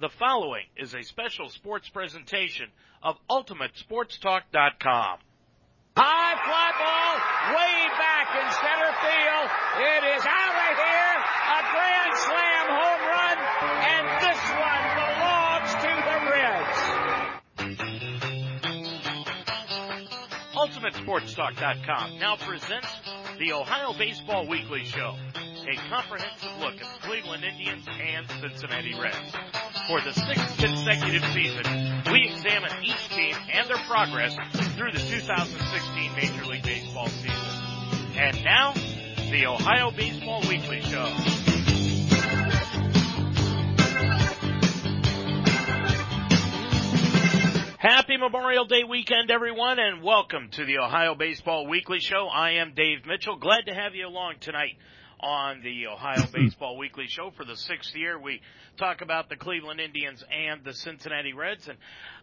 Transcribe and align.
The 0.00 0.08
following 0.10 0.62
is 0.76 0.94
a 0.94 1.02
special 1.02 1.48
sports 1.48 1.88
presentation 1.88 2.70
of 3.02 3.16
UltimateSportsTalk.com. 3.28 5.18
High 5.96 6.38
fly 6.46 6.70
ball, 6.78 7.18
way 7.58 7.82
back 7.98 8.30
in 8.30 8.46
center 8.62 8.94
field. 9.02 9.50
It 9.82 10.06
is 10.14 10.22
out 10.22 10.54
of 10.54 10.78
here. 10.78 11.18
A 11.50 11.66
grand 11.74 12.14
slam 12.14 12.78
home 12.78 13.10
run, 13.10 13.42
and 13.90 14.06
this 14.22 14.38
one 14.54 14.86
belongs 15.02 15.74
to 15.82 15.90
the 16.06 16.16
Reds. 16.30 16.78
UltimateSportsTalk.com 20.54 22.20
now 22.20 22.36
presents 22.36 22.86
the 23.40 23.52
Ohio 23.52 23.92
Baseball 23.98 24.46
Weekly 24.46 24.84
Show, 24.84 25.16
a 25.34 25.74
comprehensive 25.90 26.56
look 26.60 26.74
at 26.74 26.86
the 27.00 27.06
Cleveland 27.08 27.42
Indians 27.42 27.84
and 28.00 28.30
Cincinnati 28.40 28.94
Reds. 28.94 29.57
For 29.88 30.02
the 30.02 30.12
sixth 30.12 30.58
consecutive 30.58 31.24
season, 31.32 32.02
we 32.12 32.28
examine 32.28 32.70
each 32.84 33.08
team 33.08 33.34
and 33.50 33.66
their 33.70 33.78
progress 33.88 34.36
through 34.76 34.92
the 34.92 34.98
2016 34.98 36.14
Major 36.14 36.44
League 36.44 36.62
Baseball 36.62 37.08
season. 37.08 38.14
And 38.14 38.44
now, 38.44 38.74
the 39.30 39.46
Ohio 39.46 39.90
Baseball 39.90 40.42
Weekly 40.46 40.82
Show. 40.82 41.06
Happy 47.78 48.18
Memorial 48.18 48.66
Day 48.66 48.84
weekend, 48.84 49.30
everyone, 49.30 49.78
and 49.78 50.02
welcome 50.02 50.50
to 50.50 50.66
the 50.66 50.80
Ohio 50.80 51.14
Baseball 51.14 51.66
Weekly 51.66 52.00
Show. 52.00 52.28
I 52.30 52.56
am 52.56 52.74
Dave 52.74 53.06
Mitchell. 53.06 53.36
Glad 53.36 53.64
to 53.64 53.74
have 53.74 53.94
you 53.94 54.06
along 54.06 54.34
tonight 54.40 54.76
on 55.20 55.62
the 55.62 55.86
Ohio 55.86 56.24
Baseball 56.32 56.76
Weekly 56.76 57.06
Show 57.08 57.32
for 57.36 57.44
the 57.44 57.56
sixth 57.56 57.94
year. 57.94 58.18
We 58.18 58.40
talk 58.76 59.00
about 59.00 59.28
the 59.28 59.36
Cleveland 59.36 59.80
Indians 59.80 60.24
and 60.30 60.64
the 60.64 60.72
Cincinnati 60.72 61.32
Reds, 61.32 61.68
and 61.68 61.78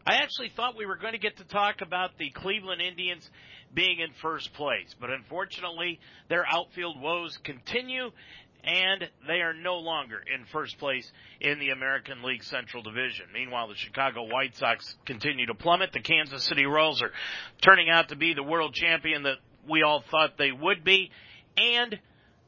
I 0.06 0.16
actually 0.18 0.50
thought 0.50 0.78
we 0.78 0.86
were 0.86 0.98
going 0.98 1.14
to 1.14 1.20
get 1.20 1.38
to 1.38 1.44
talk 1.44 1.82
about 1.82 2.18
the 2.18 2.30
Cleveland 2.30 2.82
Indians 2.82 3.30
being 3.74 4.00
in 4.00 4.14
first 4.22 4.54
place, 4.54 4.96
but 5.00 5.10
unfortunately, 5.10 6.00
their 6.30 6.46
outfield 6.48 7.00
woes 7.02 7.38
continue, 7.44 8.12
and 8.64 9.10
they 9.28 9.42
are 9.42 9.54
no 9.54 9.76
longer 9.76 10.22
in 10.34 10.46
first 10.46 10.78
place 10.78 11.12
in 11.42 11.60
the 11.60 11.70
American 11.70 12.24
League 12.24 12.44
Central 12.44 12.82
Division. 12.82 13.26
Meanwhile, 13.34 13.68
the 13.68 13.76
Chicago 13.76 14.24
White 14.24 14.56
Sox 14.56 14.96
continue 15.06 15.46
to 15.48 15.54
plummet. 15.54 15.92
The 15.92 16.00
Kansas 16.00 16.44
City 16.46 16.66
Royals 16.66 17.02
are 17.02 17.12
turning 17.62 17.90
out 17.90 18.10
to 18.10 18.16
be 18.16 18.34
the 18.34 18.44
world 18.44 18.74
champion 18.74 19.24
that 19.24 19.38
we 19.68 19.84
all 19.84 20.04
thought 20.10 20.38
they 20.38 20.52
would 20.52 20.84
be, 20.84 21.12
and 21.58 22.00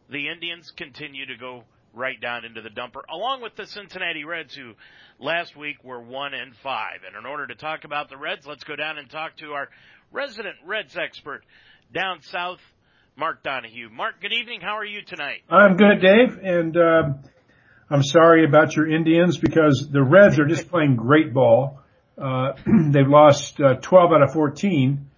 the 0.09 0.29
Indians 0.29 0.71
continue 0.71 1.25
to 1.25 1.37
go 1.37 1.63
right 1.93 2.19
down 2.21 2.45
into 2.45 2.61
the 2.61 2.69
dumper, 2.69 3.01
along 3.09 3.41
with 3.41 3.55
the 3.55 3.65
Cincinnati 3.65 4.23
Reds, 4.23 4.53
who 4.53 4.73
last 5.19 5.55
week 5.57 5.83
were 5.83 6.01
one 6.01 6.33
and 6.33 6.55
five. 6.57 6.99
And 7.05 7.15
in 7.17 7.25
order 7.25 7.47
to 7.47 7.55
talk 7.55 7.83
about 7.83 8.09
the 8.09 8.17
Reds, 8.17 8.45
let's 8.45 8.63
go 8.63 8.75
down 8.75 8.97
and 8.97 9.09
talk 9.09 9.35
to 9.37 9.47
our 9.53 9.69
resident 10.11 10.55
Reds 10.65 10.95
expert 10.95 11.43
down 11.93 12.21
south, 12.21 12.59
Mark 13.15 13.43
Donahue. 13.43 13.89
Mark, 13.89 14.21
good 14.21 14.33
evening. 14.33 14.61
How 14.61 14.77
are 14.77 14.85
you 14.85 15.01
tonight? 15.01 15.41
I'm 15.49 15.75
good, 15.75 16.01
Dave, 16.01 16.37
and 16.41 16.77
um, 16.77 17.19
I'm 17.89 18.03
sorry 18.03 18.45
about 18.45 18.75
your 18.75 18.87
Indians 18.87 19.37
because 19.37 19.89
the 19.91 20.03
Reds 20.03 20.39
are 20.39 20.45
just 20.45 20.69
playing 20.71 20.95
great 20.95 21.33
ball. 21.33 21.79
Uh, 22.17 22.53
they've 22.91 23.07
lost 23.07 23.59
uh, 23.59 23.75
12 23.75 24.11
out 24.11 24.21
of 24.21 24.33
14, 24.33 25.09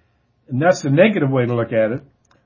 and 0.48 0.62
that's 0.62 0.82
the 0.82 0.90
negative 0.90 1.30
way 1.30 1.46
to 1.46 1.54
look 1.54 1.74
at 1.74 1.92
it. 1.92 2.04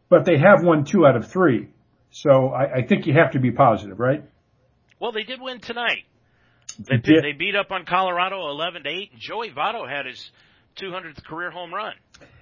But 0.10 0.26
they 0.26 0.38
have 0.38 0.64
won 0.64 0.86
two 0.86 1.06
out 1.06 1.16
of 1.16 1.30
three, 1.32 1.70
so 2.14 2.50
I, 2.50 2.76
I 2.76 2.82
think 2.88 3.08
you 3.08 3.14
have 3.14 3.32
to 3.32 3.40
be 3.40 3.52
positive, 3.52 4.00
right? 4.00 4.24
Well, 5.00 5.12
they 5.12 5.24
did 5.24 5.42
win 5.42 5.60
tonight. 5.60 6.06
They, 6.78 6.98
did. 6.98 7.24
they 7.24 7.34
beat 7.34 7.56
up 7.56 7.72
on 7.72 7.86
Colorado 7.86 8.50
11 8.50 8.84
to 8.84 8.90
8, 8.90 9.12
and 9.12 9.20
Joey 9.20 9.50
Votto 9.50 9.90
had 9.90 10.06
his 10.06 10.32
200th 10.78 11.24
career 11.26 11.52
home 11.52 11.74
run. 11.74 11.94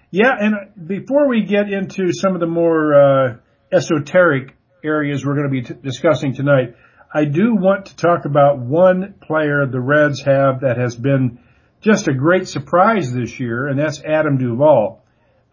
Yeah, 0.09 0.33
and 0.37 0.87
before 0.87 1.27
we 1.27 1.45
get 1.45 1.71
into 1.71 2.11
some 2.11 2.33
of 2.33 2.41
the 2.41 2.47
more 2.47 2.93
uh, 2.93 3.35
esoteric 3.71 4.55
areas 4.83 5.25
we're 5.25 5.35
going 5.35 5.49
to 5.49 5.49
be 5.49 5.61
t- 5.61 5.81
discussing 5.81 6.35
tonight, 6.35 6.75
I 7.13 7.23
do 7.25 7.55
want 7.55 7.87
to 7.87 7.95
talk 7.95 8.25
about 8.25 8.59
one 8.59 9.15
player 9.25 9.65
the 9.65 9.79
Reds 9.79 10.21
have 10.23 10.61
that 10.61 10.77
has 10.77 10.97
been 10.97 11.39
just 11.79 12.09
a 12.09 12.13
great 12.13 12.49
surprise 12.49 13.13
this 13.13 13.39
year, 13.39 13.67
and 13.67 13.79
that's 13.79 14.01
Adam 14.03 14.37
Duvall. 14.37 15.03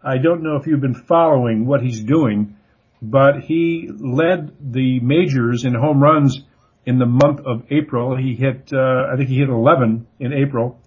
I 0.03 0.17
don't 0.17 0.43
know 0.43 0.57
if 0.57 0.67
you've 0.67 0.81
been 0.81 1.03
following 1.07 1.65
what 1.65 1.81
he's 1.81 2.01
doing, 2.01 2.57
but 3.01 3.41
he 3.41 3.89
led 3.89 4.51
the 4.59 4.99
majors 4.99 5.63
in 5.63 5.73
home 5.73 6.01
runs 6.01 6.41
in 6.85 6.99
the 6.99 7.05
month 7.05 7.39
of 7.45 7.63
April. 7.69 8.17
He 8.17 8.35
hit, 8.35 8.71
uh, 8.73 9.07
I 9.11 9.15
think 9.15 9.29
he 9.29 9.37
hit 9.37 9.49
11 9.49 10.07
in 10.19 10.33
April. 10.33 10.79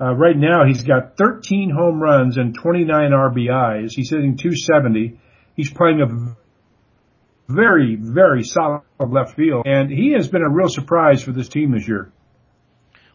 Uh, 0.00 0.14
right 0.14 0.36
now 0.36 0.64
he's 0.66 0.84
got 0.84 1.16
13 1.16 1.70
home 1.70 2.00
runs 2.00 2.36
and 2.36 2.54
29 2.54 3.10
RBIs. 3.10 3.92
He's 3.92 4.10
hitting 4.10 4.36
270. 4.36 5.18
He's 5.56 5.70
playing 5.70 6.00
a 6.00 7.52
very, 7.52 7.96
very 7.96 8.44
solid 8.44 8.82
left 8.98 9.34
field 9.34 9.66
and 9.66 9.90
he 9.90 10.12
has 10.12 10.28
been 10.28 10.42
a 10.42 10.48
real 10.48 10.68
surprise 10.68 11.22
for 11.22 11.32
this 11.32 11.48
team 11.48 11.72
this 11.72 11.86
year. 11.86 12.12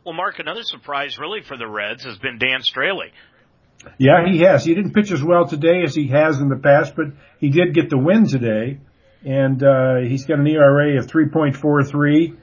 Well, 0.06 0.14
Mark, 0.14 0.38
another 0.38 0.62
surprise 0.62 1.18
really 1.18 1.42
for 1.42 1.58
the 1.58 1.68
Reds 1.68 2.04
has 2.04 2.20
been 2.20 2.38
Dan 2.38 2.62
Straily. 2.62 3.10
Yeah, 3.98 4.26
he 4.30 4.40
has. 4.40 4.66
He 4.66 4.74
didn't 4.76 4.94
pitch 4.94 5.12
as 5.12 5.24
well 5.24 5.48
today 5.48 5.84
as 5.84 5.96
he 5.96 6.08
has 6.08 6.40
in 6.40 6.50
the 6.50 6.58
past, 6.58 6.96
but 6.96 7.08
he 7.40 7.50
did 7.50 7.74
get 7.74 7.90
the 7.90 7.98
win 7.98 8.28
today 8.28 8.80
and, 9.24 9.64
uh, 9.64 10.08
he's 10.08 10.26
got 10.26 10.40
an 10.40 10.48
ERA 10.48 11.00
of 11.00 11.08
3.43 11.08 12.38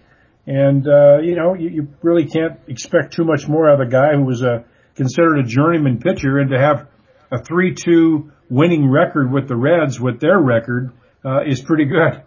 and, 0.46 0.88
uh, 0.88 1.18
you 1.18 1.36
know, 1.36 1.54
you, 1.54 1.68
you 1.68 1.88
really 2.02 2.26
can't 2.26 2.58
expect 2.66 3.14
too 3.14 3.24
much 3.24 3.46
more 3.48 3.68
out 3.68 3.80
of 3.80 3.86
a 3.86 3.90
guy 3.90 4.14
who 4.14 4.24
was 4.24 4.42
a, 4.42 4.64
considered 4.96 5.38
a 5.38 5.42
journeyman 5.44 5.98
pitcher 5.98 6.38
and 6.38 6.50
to 6.50 6.58
have 6.58 6.88
a 7.30 7.38
3-2 7.38 8.30
winning 8.50 8.90
record 8.90 9.32
with 9.32 9.48
the 9.48 9.56
Reds 9.56 10.00
with 10.00 10.20
their 10.20 10.38
record, 10.38 10.92
uh, 11.24 11.42
is 11.46 11.62
pretty 11.62 11.84
good. 11.84 12.22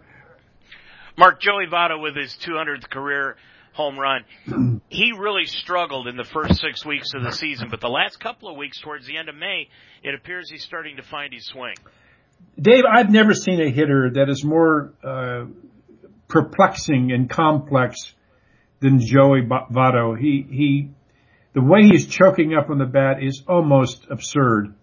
Mark 1.18 1.40
Joey 1.40 1.66
Votto 1.66 2.00
with 2.00 2.16
his 2.16 2.36
200th 2.42 2.90
career 2.90 3.36
home 3.76 3.98
run. 3.98 4.24
he 4.88 5.12
really 5.12 5.44
struggled 5.44 6.08
in 6.08 6.16
the 6.16 6.24
first 6.24 6.60
six 6.60 6.84
weeks 6.84 7.08
of 7.14 7.22
the 7.22 7.30
season, 7.30 7.68
but 7.70 7.80
the 7.80 7.88
last 7.88 8.18
couple 8.18 8.48
of 8.48 8.56
weeks 8.56 8.80
towards 8.80 9.06
the 9.06 9.16
end 9.16 9.28
of 9.28 9.36
May, 9.36 9.68
it 10.02 10.14
appears 10.14 10.50
he's 10.50 10.64
starting 10.64 10.96
to 10.96 11.02
find 11.02 11.32
his 11.32 11.46
swing. 11.46 11.74
Dave, 12.60 12.84
I've 12.90 13.10
never 13.10 13.34
seen 13.34 13.60
a 13.60 13.70
hitter 13.70 14.10
that 14.14 14.28
is 14.28 14.42
more, 14.42 14.94
uh, 15.04 15.44
perplexing 16.28 17.12
and 17.12 17.28
complex 17.30 18.14
than 18.80 18.98
Joey 19.00 19.42
Votto. 19.42 20.18
He, 20.18 20.46
he, 20.50 20.90
the 21.52 21.62
way 21.62 21.82
he's 21.82 22.06
choking 22.06 22.54
up 22.54 22.70
on 22.70 22.78
the 22.78 22.86
bat 22.86 23.22
is 23.22 23.42
almost 23.46 24.06
absurd. 24.10 24.74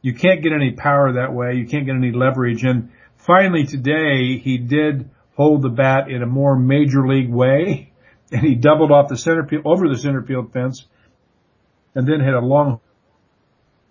You 0.00 0.14
can't 0.14 0.42
get 0.42 0.52
any 0.52 0.72
power 0.72 1.14
that 1.14 1.32
way. 1.32 1.54
You 1.54 1.66
can't 1.66 1.86
get 1.86 1.94
any 1.94 2.12
leverage. 2.12 2.64
And 2.64 2.90
finally 3.16 3.66
today 3.66 4.38
he 4.38 4.58
did 4.58 5.10
hold 5.36 5.62
the 5.62 5.70
bat 5.70 6.10
in 6.10 6.22
a 6.22 6.26
more 6.26 6.56
major 6.56 7.06
league 7.06 7.30
way 7.30 7.91
and 8.32 8.42
he 8.42 8.54
doubled 8.54 8.90
off 8.90 9.08
the 9.08 9.16
center 9.16 9.46
field, 9.46 9.62
over 9.66 9.88
the 9.88 9.98
center 9.98 10.22
field 10.22 10.52
fence 10.52 10.86
and 11.94 12.06
then 12.06 12.20
hit 12.20 12.34
a 12.34 12.40
long 12.40 12.80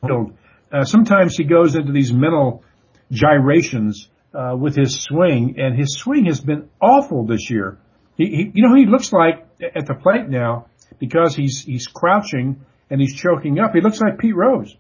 field. 0.06 0.34
Uh, 0.72 0.84
sometimes 0.84 1.36
he 1.36 1.44
goes 1.44 1.76
into 1.76 1.92
these 1.92 2.12
mental 2.12 2.64
gyrations 3.12 4.10
uh, 4.34 4.56
with 4.58 4.76
his 4.76 5.02
swing, 5.02 5.56
and 5.60 5.78
his 5.78 5.98
swing 5.98 6.26
has 6.26 6.40
been 6.40 6.70
awful 6.82 7.26
this 7.26 7.50
year. 7.50 7.78
He, 8.16 8.26
he, 8.28 8.52
you 8.54 8.68
know, 8.68 8.76
he 8.76 8.86
looks 8.86 9.12
like 9.12 9.46
at 9.62 9.86
the 9.86 9.94
plate 9.94 10.30
now 10.30 10.68
because 11.00 11.36
he's 11.36 11.62
he's 11.62 11.88
crouching 11.88 12.62
and 12.90 13.02
he's 13.02 13.16
choking 13.16 13.60
up. 13.60 13.74
He 13.74 13.82
looks 13.82 14.00
like 14.00 14.18
Pete 14.18 14.36
Rose, 14.36 14.76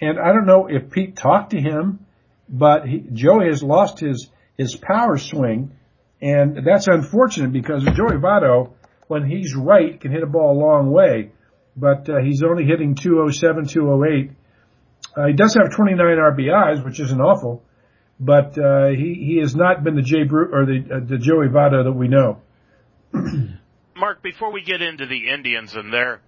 and 0.00 0.18
I 0.18 0.32
don't 0.32 0.46
know 0.46 0.66
if 0.66 0.90
Pete 0.90 1.16
talked 1.16 1.50
to 1.50 1.60
him, 1.60 2.06
but 2.48 2.86
he, 2.86 3.04
Joey 3.12 3.46
has 3.46 3.62
lost 3.62 4.00
his 4.00 4.28
his 4.58 4.74
power 4.74 5.18
swing, 5.18 5.72
and 6.20 6.66
that's 6.66 6.88
unfortunate 6.88 7.52
because 7.52 7.84
Joey 7.84 8.18
Votto, 8.18 8.72
when 9.08 9.28
he's 9.28 9.54
right, 9.54 10.00
can 10.00 10.12
hit 10.12 10.22
a 10.22 10.26
ball 10.26 10.56
a 10.56 10.58
long 10.58 10.90
way, 10.90 11.32
but 11.76 12.08
uh, 12.08 12.18
he's 12.22 12.42
only 12.42 12.64
hitting 12.64 12.94
207, 12.94 13.66
208. 13.66 14.30
Uh, 15.16 15.26
he 15.26 15.32
does 15.34 15.54
have 15.54 15.74
29 15.74 15.98
RBIs, 15.98 16.84
which 16.84 17.00
isn't 17.00 17.20
awful 17.20 17.62
but 18.18 18.56
uh, 18.58 18.88
he 18.88 19.14
he 19.14 19.38
has 19.40 19.54
not 19.54 19.84
been 19.84 19.94
the 19.94 20.02
Jay 20.02 20.24
Bru- 20.24 20.52
or 20.52 20.64
the 20.64 20.94
uh, 20.94 21.00
the 21.06 21.18
Joey 21.18 21.48
Votto 21.48 21.84
that 21.84 21.92
we 21.92 22.08
know. 22.08 22.40
Mark, 23.96 24.22
before 24.22 24.52
we 24.52 24.62
get 24.62 24.82
into 24.82 25.06
the 25.06 25.28
Indians 25.28 25.74
and 25.74 25.92
their 25.92 26.20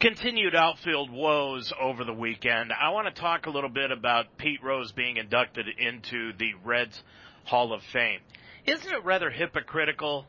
continued 0.00 0.54
outfield 0.54 1.10
woes 1.10 1.72
over 1.80 2.04
the 2.04 2.12
weekend, 2.12 2.72
I 2.72 2.90
want 2.90 3.12
to 3.12 3.20
talk 3.20 3.46
a 3.46 3.50
little 3.50 3.70
bit 3.70 3.90
about 3.90 4.36
Pete 4.38 4.62
Rose 4.62 4.92
being 4.92 5.16
inducted 5.16 5.66
into 5.78 6.32
the 6.38 6.54
Reds 6.64 7.02
Hall 7.44 7.72
of 7.72 7.82
Fame. 7.92 8.20
Isn't 8.66 8.92
it 8.92 9.04
rather 9.04 9.30
hypocritical 9.30 10.26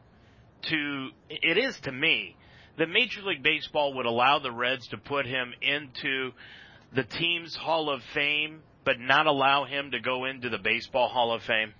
to 0.63 1.09
it 1.29 1.57
is 1.57 1.79
to 1.81 1.91
me 1.91 2.35
that 2.77 2.89
Major 2.89 3.21
League 3.21 3.43
Baseball 3.43 3.95
would 3.95 4.05
allow 4.05 4.39
the 4.39 4.51
Reds 4.51 4.87
to 4.87 4.97
put 4.97 5.25
him 5.25 5.53
into 5.61 6.31
the 6.95 7.03
team's 7.03 7.55
Hall 7.55 7.89
of 7.89 8.01
Fame 8.13 8.61
but 8.85 8.99
not 8.99 9.27
allow 9.27 9.65
him 9.65 9.91
to 9.91 9.99
go 9.99 10.25
into 10.25 10.49
the 10.49 10.57
Baseball 10.57 11.07
Hall 11.07 11.33
of 11.33 11.41
Fame? 11.43 11.73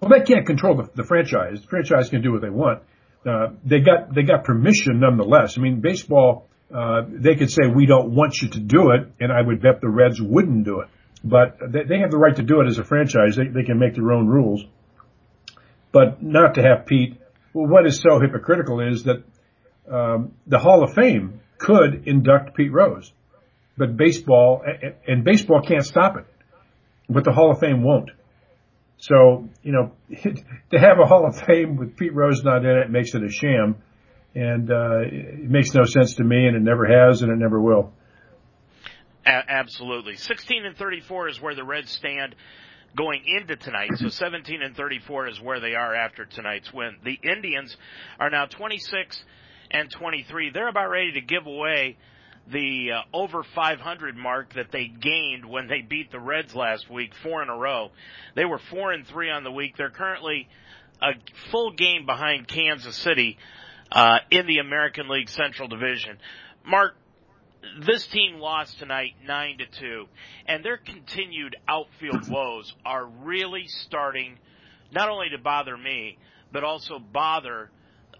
Well, 0.00 0.10
they 0.10 0.24
can't 0.24 0.46
control 0.46 0.76
the, 0.76 0.88
the 0.94 1.04
franchise. 1.04 1.60
The 1.62 1.66
franchise 1.68 2.08
can 2.08 2.22
do 2.22 2.32
what 2.32 2.42
they 2.42 2.50
want. 2.50 2.82
uh, 3.26 3.48
they 3.64 3.80
got 3.80 4.14
they 4.14 4.22
got 4.22 4.44
permission 4.44 5.00
nonetheless. 5.00 5.58
I 5.58 5.60
mean, 5.60 5.80
baseball 5.80 6.46
uh, 6.72 7.02
they 7.08 7.34
could 7.34 7.50
say 7.50 7.62
we 7.74 7.86
don't 7.86 8.14
want 8.14 8.40
you 8.42 8.48
to 8.50 8.60
do 8.60 8.90
it, 8.90 9.10
and 9.20 9.32
I 9.32 9.40
would 9.40 9.62
bet 9.62 9.80
the 9.80 9.88
Reds 9.88 10.20
wouldn't 10.20 10.64
do 10.64 10.80
it. 10.80 10.88
But 11.24 11.58
they, 11.60 11.84
they 11.84 11.98
have 11.98 12.10
the 12.10 12.18
right 12.18 12.36
to 12.36 12.42
do 12.42 12.60
it 12.60 12.68
as 12.68 12.78
a 12.78 12.84
franchise. 12.84 13.36
They, 13.36 13.48
they 13.48 13.64
can 13.64 13.78
make 13.78 13.94
their 13.94 14.12
own 14.12 14.28
rules. 14.28 14.64
But 15.92 16.22
not 16.22 16.54
to 16.54 16.62
have 16.62 16.86
Pete. 16.86 17.18
Well, 17.52 17.66
what 17.66 17.86
is 17.86 18.00
so 18.00 18.20
hypocritical 18.20 18.80
is 18.80 19.04
that 19.04 19.24
um, 19.90 20.32
the 20.46 20.58
Hall 20.58 20.84
of 20.84 20.94
Fame 20.94 21.40
could 21.58 22.06
induct 22.06 22.54
Pete 22.54 22.72
Rose, 22.72 23.12
but 23.76 23.96
baseball 23.96 24.62
and 25.06 25.24
baseball 25.24 25.62
can't 25.66 25.84
stop 25.84 26.16
it. 26.16 26.26
But 27.08 27.24
the 27.24 27.32
Hall 27.32 27.50
of 27.50 27.58
Fame 27.58 27.82
won't. 27.82 28.10
So 28.98 29.48
you 29.62 29.72
know, 29.72 29.92
to 30.10 30.78
have 30.78 30.98
a 31.02 31.06
Hall 31.06 31.26
of 31.26 31.40
Fame 31.46 31.76
with 31.76 31.96
Pete 31.96 32.14
Rose 32.14 32.44
not 32.44 32.64
in 32.64 32.76
it 32.76 32.90
makes 32.90 33.14
it 33.14 33.22
a 33.22 33.30
sham, 33.30 33.76
and 34.34 34.70
uh, 34.70 35.00
it 35.00 35.50
makes 35.50 35.72
no 35.74 35.84
sense 35.84 36.16
to 36.16 36.24
me, 36.24 36.46
and 36.46 36.56
it 36.56 36.62
never 36.62 36.86
has, 36.86 37.22
and 37.22 37.32
it 37.32 37.36
never 37.36 37.60
will. 37.60 37.92
A- 39.28 39.50
absolutely, 39.50 40.16
16 40.16 40.64
and 40.64 40.76
34 40.76 41.28
is 41.28 41.40
where 41.40 41.54
the 41.54 41.64
Reds 41.64 41.90
stand 41.90 42.34
going 42.96 43.22
into 43.26 43.56
tonight. 43.56 43.90
So 43.96 44.08
17 44.08 44.62
and 44.62 44.74
34 44.74 45.28
is 45.28 45.40
where 45.40 45.60
they 45.60 45.74
are 45.74 45.94
after 45.94 46.24
tonight's 46.24 46.72
win. 46.72 46.96
The 47.04 47.18
Indians 47.22 47.76
are 48.18 48.30
now 48.30 48.46
26 48.46 49.22
and 49.70 49.90
23. 49.90 50.50
They're 50.50 50.68
about 50.68 50.88
ready 50.88 51.12
to 51.12 51.20
give 51.20 51.46
away 51.46 51.98
the 52.50 52.92
uh, 52.92 53.02
over 53.12 53.42
500 53.54 54.16
mark 54.16 54.54
that 54.54 54.72
they 54.72 54.86
gained 54.86 55.44
when 55.44 55.68
they 55.68 55.82
beat 55.82 56.10
the 56.10 56.18
Reds 56.18 56.54
last 56.54 56.90
week, 56.90 57.12
four 57.22 57.42
in 57.42 57.50
a 57.50 57.56
row. 57.56 57.90
They 58.34 58.46
were 58.46 58.58
four 58.70 58.92
and 58.92 59.06
three 59.06 59.30
on 59.30 59.44
the 59.44 59.52
week. 59.52 59.76
They're 59.76 59.90
currently 59.90 60.48
a 61.02 61.12
full 61.50 61.72
game 61.72 62.06
behind 62.06 62.48
Kansas 62.48 62.96
City 62.96 63.36
uh, 63.92 64.20
in 64.30 64.46
the 64.46 64.58
American 64.58 65.08
League 65.08 65.28
Central 65.28 65.68
Division. 65.68 66.16
Mark, 66.64 66.96
this 67.86 68.06
team 68.06 68.38
lost 68.38 68.78
tonight 68.78 69.12
nine 69.24 69.58
to 69.58 69.66
two, 69.66 70.06
and 70.46 70.64
their 70.64 70.78
continued 70.78 71.56
outfield 71.68 72.28
woes 72.28 72.72
are 72.84 73.06
really 73.06 73.64
starting 73.66 74.38
not 74.92 75.08
only 75.08 75.28
to 75.30 75.38
bother 75.38 75.76
me, 75.76 76.18
but 76.52 76.64
also 76.64 76.98
bother 76.98 77.70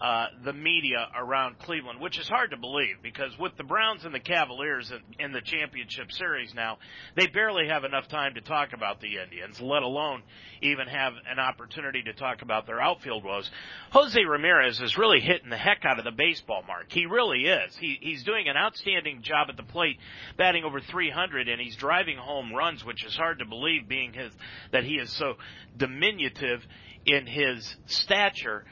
uh, 0.01 0.27
the 0.45 0.53
media 0.53 1.07
around 1.17 1.59
Cleveland, 1.59 1.99
which 1.99 2.17
is 2.17 2.27
hard 2.27 2.51
to 2.51 2.57
believe 2.57 2.97
because 3.03 3.37
with 3.37 3.57
the 3.57 3.63
Browns 3.63 4.05
and 4.05 4.15
the 4.15 4.19
Cavaliers 4.19 4.91
in, 4.91 5.25
in 5.25 5.31
the 5.33 5.41
championship 5.41 6.11
series 6.13 6.53
now, 6.53 6.77
they 7.17 7.27
barely 7.27 7.67
have 7.67 7.83
enough 7.83 8.07
time 8.07 8.35
to 8.35 8.41
talk 8.41 8.69
about 8.73 9.01
the 9.01 9.17
Indians, 9.17 9.59
let 9.59 9.83
alone 9.83 10.23
even 10.61 10.87
have 10.87 11.13
an 11.29 11.37
opportunity 11.37 12.01
to 12.03 12.13
talk 12.13 12.41
about 12.41 12.65
their 12.65 12.79
outfield 12.79 13.25
woes. 13.25 13.49
Jose 13.91 14.23
Ramirez 14.23 14.79
is 14.79 14.97
really 14.97 15.19
hitting 15.19 15.49
the 15.49 15.57
heck 15.57 15.83
out 15.83 15.99
of 15.99 16.05
the 16.05 16.11
baseball 16.11 16.63
mark. 16.65 16.85
He 16.89 17.05
really 17.05 17.43
is. 17.43 17.75
He, 17.77 17.97
he's 18.01 18.23
doing 18.23 18.47
an 18.47 18.55
outstanding 18.55 19.21
job 19.21 19.47
at 19.49 19.57
the 19.57 19.63
plate, 19.63 19.97
batting 20.37 20.63
over 20.63 20.79
300, 20.79 21.49
and 21.49 21.59
he's 21.59 21.75
driving 21.75 22.17
home 22.17 22.53
runs, 22.53 22.85
which 22.85 23.03
is 23.03 23.15
hard 23.17 23.39
to 23.39 23.45
believe, 23.45 23.89
being 23.89 24.13
his 24.13 24.31
that 24.71 24.85
he 24.85 24.95
is 24.95 25.11
so 25.11 25.33
diminutive 25.77 26.61
in 27.05 27.25
his 27.25 27.75
stature 27.85 28.63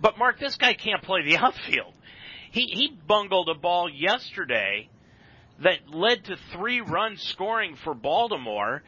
but 0.00 0.18
Mark, 0.18 0.38
this 0.38 0.56
guy 0.56 0.74
can't 0.74 1.02
play 1.02 1.22
the 1.22 1.36
outfield. 1.38 1.94
He 2.50 2.62
he 2.66 2.98
bungled 3.06 3.48
a 3.48 3.54
ball 3.54 3.88
yesterday 3.90 4.88
that 5.62 5.88
led 5.90 6.24
to 6.26 6.36
three 6.52 6.80
runs 6.80 7.22
scoring 7.22 7.76
for 7.82 7.94
Baltimore, 7.94 8.82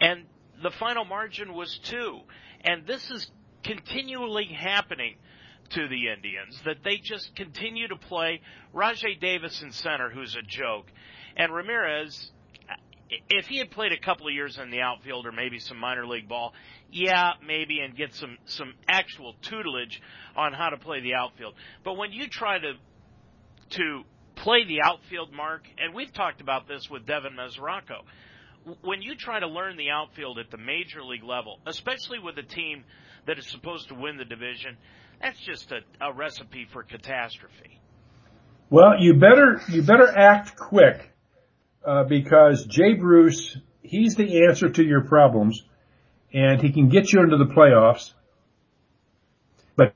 and 0.00 0.24
the 0.62 0.70
final 0.70 1.04
margin 1.04 1.54
was 1.54 1.78
two. 1.84 2.20
And 2.62 2.86
this 2.86 3.10
is 3.10 3.30
continually 3.64 4.46
happening 4.46 5.16
to 5.70 5.88
the 5.88 6.08
Indians 6.08 6.60
that 6.64 6.82
they 6.84 6.96
just 6.96 7.34
continue 7.36 7.88
to 7.88 7.96
play 7.96 8.40
Rajai 8.74 9.18
Davis 9.20 9.62
in 9.62 9.72
center, 9.72 10.10
who's 10.10 10.36
a 10.36 10.42
joke, 10.42 10.86
and 11.36 11.52
Ramirez. 11.52 12.32
If 13.28 13.46
he 13.46 13.58
had 13.58 13.70
played 13.70 13.92
a 13.92 13.98
couple 13.98 14.28
of 14.28 14.34
years 14.34 14.58
in 14.58 14.70
the 14.70 14.80
outfield 14.80 15.26
or 15.26 15.32
maybe 15.32 15.58
some 15.58 15.78
minor 15.78 16.06
league 16.06 16.28
ball, 16.28 16.52
yeah, 16.92 17.32
maybe, 17.46 17.80
and 17.80 17.96
get 17.96 18.14
some 18.14 18.38
some 18.44 18.74
actual 18.88 19.34
tutelage 19.42 20.00
on 20.36 20.52
how 20.52 20.70
to 20.70 20.76
play 20.76 21.00
the 21.00 21.14
outfield. 21.14 21.54
But 21.84 21.94
when 21.94 22.12
you 22.12 22.28
try 22.28 22.58
to 22.58 22.74
to 23.70 24.02
play 24.36 24.64
the 24.64 24.82
outfield, 24.82 25.32
Mark, 25.32 25.62
and 25.78 25.94
we've 25.94 26.12
talked 26.12 26.40
about 26.40 26.68
this 26.68 26.88
with 26.90 27.06
Devin 27.06 27.32
Mesoraco, 27.32 28.02
when 28.82 29.02
you 29.02 29.14
try 29.16 29.40
to 29.40 29.46
learn 29.46 29.76
the 29.76 29.90
outfield 29.90 30.38
at 30.38 30.50
the 30.50 30.58
major 30.58 31.02
league 31.02 31.24
level, 31.24 31.58
especially 31.66 32.18
with 32.18 32.38
a 32.38 32.42
team 32.42 32.84
that 33.26 33.38
is 33.38 33.46
supposed 33.46 33.88
to 33.88 33.94
win 33.94 34.16
the 34.16 34.24
division, 34.24 34.76
that's 35.20 35.38
just 35.40 35.72
a, 35.72 35.80
a 36.04 36.12
recipe 36.12 36.66
for 36.72 36.82
catastrophe. 36.82 37.80
Well, 38.70 39.00
you 39.00 39.14
better 39.14 39.60
you 39.68 39.82
better 39.82 40.08
act 40.16 40.56
quick 40.56 41.09
uh, 41.84 42.04
because 42.04 42.66
Jay 42.66 42.94
Bruce, 42.94 43.56
he's 43.82 44.14
the 44.14 44.46
answer 44.48 44.68
to 44.68 44.84
your 44.84 45.04
problems 45.04 45.62
and 46.32 46.60
he 46.60 46.72
can 46.72 46.88
get 46.88 47.12
you 47.12 47.20
into 47.20 47.36
the 47.36 47.46
playoffs, 47.46 48.12
but 49.76 49.94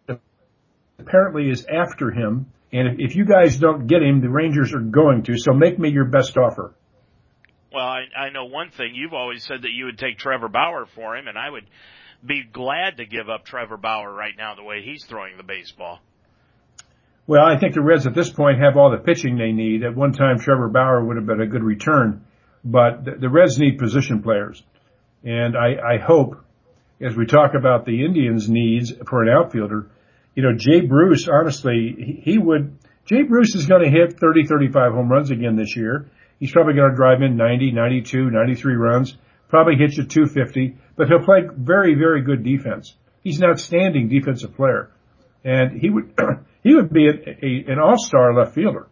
apparently 0.98 1.48
is 1.48 1.64
after 1.66 2.10
him. 2.10 2.46
And 2.72 3.00
if 3.00 3.14
you 3.14 3.24
guys 3.24 3.56
don't 3.56 3.86
get 3.86 4.02
him, 4.02 4.20
the 4.20 4.28
Rangers 4.28 4.74
are 4.74 4.80
going 4.80 5.22
to. 5.24 5.38
So 5.38 5.52
make 5.52 5.78
me 5.78 5.90
your 5.90 6.06
best 6.06 6.36
offer. 6.36 6.74
Well, 7.72 7.84
I, 7.84 8.02
I 8.16 8.30
know 8.30 8.46
one 8.46 8.70
thing. 8.70 8.94
You've 8.94 9.12
always 9.14 9.44
said 9.44 9.62
that 9.62 9.70
you 9.72 9.86
would 9.86 9.98
take 9.98 10.18
Trevor 10.18 10.48
Bauer 10.48 10.86
for 10.94 11.16
him, 11.16 11.28
and 11.28 11.38
I 11.38 11.50
would 11.50 11.68
be 12.24 12.42
glad 12.44 12.96
to 12.96 13.04
give 13.04 13.28
up 13.28 13.44
Trevor 13.44 13.76
Bauer 13.76 14.12
right 14.12 14.34
now 14.36 14.54
the 14.54 14.62
way 14.62 14.82
he's 14.82 15.04
throwing 15.04 15.36
the 15.36 15.42
baseball. 15.42 16.00
Well, 17.26 17.44
I 17.44 17.58
think 17.58 17.74
the 17.74 17.80
Reds 17.80 18.06
at 18.06 18.14
this 18.14 18.30
point 18.30 18.60
have 18.60 18.76
all 18.76 18.90
the 18.90 18.98
pitching 18.98 19.38
they 19.38 19.52
need. 19.52 19.82
At 19.82 19.96
one 19.96 20.12
time, 20.12 20.38
Trevor 20.38 20.68
Bauer 20.68 21.02
would 21.04 21.16
have 21.16 21.26
been 21.26 21.40
a 21.40 21.46
good 21.46 21.62
return, 21.62 22.24
but 22.62 23.04
the, 23.04 23.12
the 23.12 23.28
Reds 23.30 23.58
need 23.58 23.78
position 23.78 24.22
players. 24.22 24.62
And 25.24 25.56
I, 25.56 25.94
I 25.94 25.98
hope 25.98 26.44
as 27.00 27.16
we 27.16 27.24
talk 27.24 27.54
about 27.54 27.86
the 27.86 28.04
Indians' 28.04 28.48
needs 28.48 28.92
for 29.08 29.22
an 29.22 29.30
outfielder, 29.30 29.90
you 30.34 30.42
know, 30.42 30.54
Jay 30.54 30.82
Bruce, 30.82 31.26
honestly, 31.26 31.94
he, 31.96 32.32
he 32.32 32.38
would, 32.38 32.76
Jay 33.06 33.22
Bruce 33.22 33.54
is 33.54 33.66
going 33.66 33.84
to 33.84 33.90
hit 33.90 34.20
30, 34.20 34.46
35 34.46 34.92
home 34.92 35.10
runs 35.10 35.30
again 35.30 35.56
this 35.56 35.76
year. 35.76 36.10
He's 36.38 36.52
probably 36.52 36.74
going 36.74 36.90
to 36.90 36.96
drive 36.96 37.22
in 37.22 37.36
90, 37.36 37.72
92, 37.72 38.30
93 38.30 38.74
runs, 38.74 39.16
probably 39.48 39.76
hit 39.76 39.96
you 39.96 40.04
250, 40.04 40.76
but 40.96 41.08
he'll 41.08 41.24
play 41.24 41.42
very, 41.56 41.94
very 41.94 42.22
good 42.22 42.44
defense. 42.44 42.94
He's 43.22 43.40
an 43.40 43.48
outstanding 43.48 44.08
defensive 44.08 44.54
player. 44.54 44.90
And 45.42 45.80
he 45.80 45.88
would, 45.88 46.18
he 46.64 46.74
would 46.74 46.92
be 46.92 47.06
a, 47.06 47.12
a, 47.12 47.72
an 47.72 47.78
all-star 47.78 48.34
left 48.34 48.54
fielder. 48.54 48.88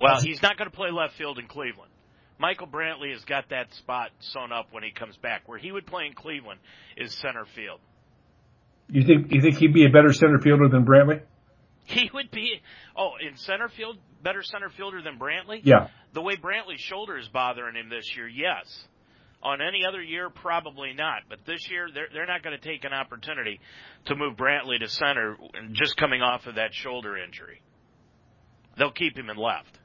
Well, 0.00 0.20
he's 0.20 0.42
not 0.42 0.58
going 0.58 0.68
to 0.68 0.76
play 0.76 0.90
left 0.90 1.14
field 1.16 1.38
in 1.38 1.46
Cleveland. 1.46 1.92
Michael 2.38 2.66
Brantley 2.66 3.12
has 3.12 3.24
got 3.24 3.50
that 3.50 3.72
spot 3.74 4.10
sewn 4.18 4.50
up 4.50 4.66
when 4.72 4.82
he 4.82 4.90
comes 4.90 5.16
back. 5.18 5.42
Where 5.46 5.58
he 5.58 5.70
would 5.70 5.86
play 5.86 6.06
in 6.06 6.14
Cleveland 6.14 6.58
is 6.96 7.14
center 7.14 7.44
field. 7.54 7.78
You 8.88 9.04
think 9.06 9.32
you 9.32 9.40
think 9.40 9.56
he'd 9.56 9.72
be 9.72 9.86
a 9.86 9.90
better 9.90 10.12
center 10.12 10.40
fielder 10.40 10.68
than 10.68 10.84
Brantley? 10.84 11.20
He 11.84 12.10
would 12.12 12.30
be. 12.30 12.60
Oh, 12.96 13.12
in 13.20 13.36
center 13.36 13.68
field, 13.68 13.98
better 14.22 14.42
center 14.42 14.70
fielder 14.70 15.00
than 15.02 15.18
Brantley. 15.18 15.60
Yeah. 15.62 15.88
The 16.12 16.22
way 16.22 16.36
Brantley's 16.36 16.80
shoulder 16.80 17.18
is 17.18 17.28
bothering 17.28 17.76
him 17.76 17.88
this 17.88 18.16
year, 18.16 18.26
yes. 18.26 18.64
On 19.44 19.60
any 19.60 19.84
other 19.86 20.02
year, 20.02 20.30
probably 20.30 20.94
not. 20.94 21.22
But 21.28 21.40
this 21.44 21.70
year, 21.70 21.88
they're 21.92 22.08
they're 22.12 22.26
not 22.26 22.42
going 22.42 22.58
to 22.58 22.66
take 22.66 22.84
an 22.84 22.94
opportunity 22.94 23.60
to 24.06 24.16
move 24.16 24.36
Brantley 24.36 24.80
to 24.80 24.88
center, 24.88 25.36
just 25.72 25.98
coming 25.98 26.22
off 26.22 26.46
of 26.46 26.54
that 26.54 26.72
shoulder 26.72 27.18
injury. 27.18 27.60
They'll 28.78 28.90
keep 28.90 29.18
him 29.18 29.28
in 29.28 29.36
left. 29.36 29.78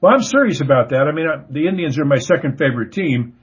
Well, 0.00 0.12
I'm 0.14 0.22
serious 0.22 0.60
about 0.60 0.90
that. 0.90 1.06
I 1.08 1.12
mean, 1.12 1.26
uh, 1.26 1.44
the 1.50 1.66
Indians 1.66 1.98
are 1.98 2.04
my 2.04 2.18
second 2.18 2.56
favorite 2.56 2.92
team, 2.92 3.36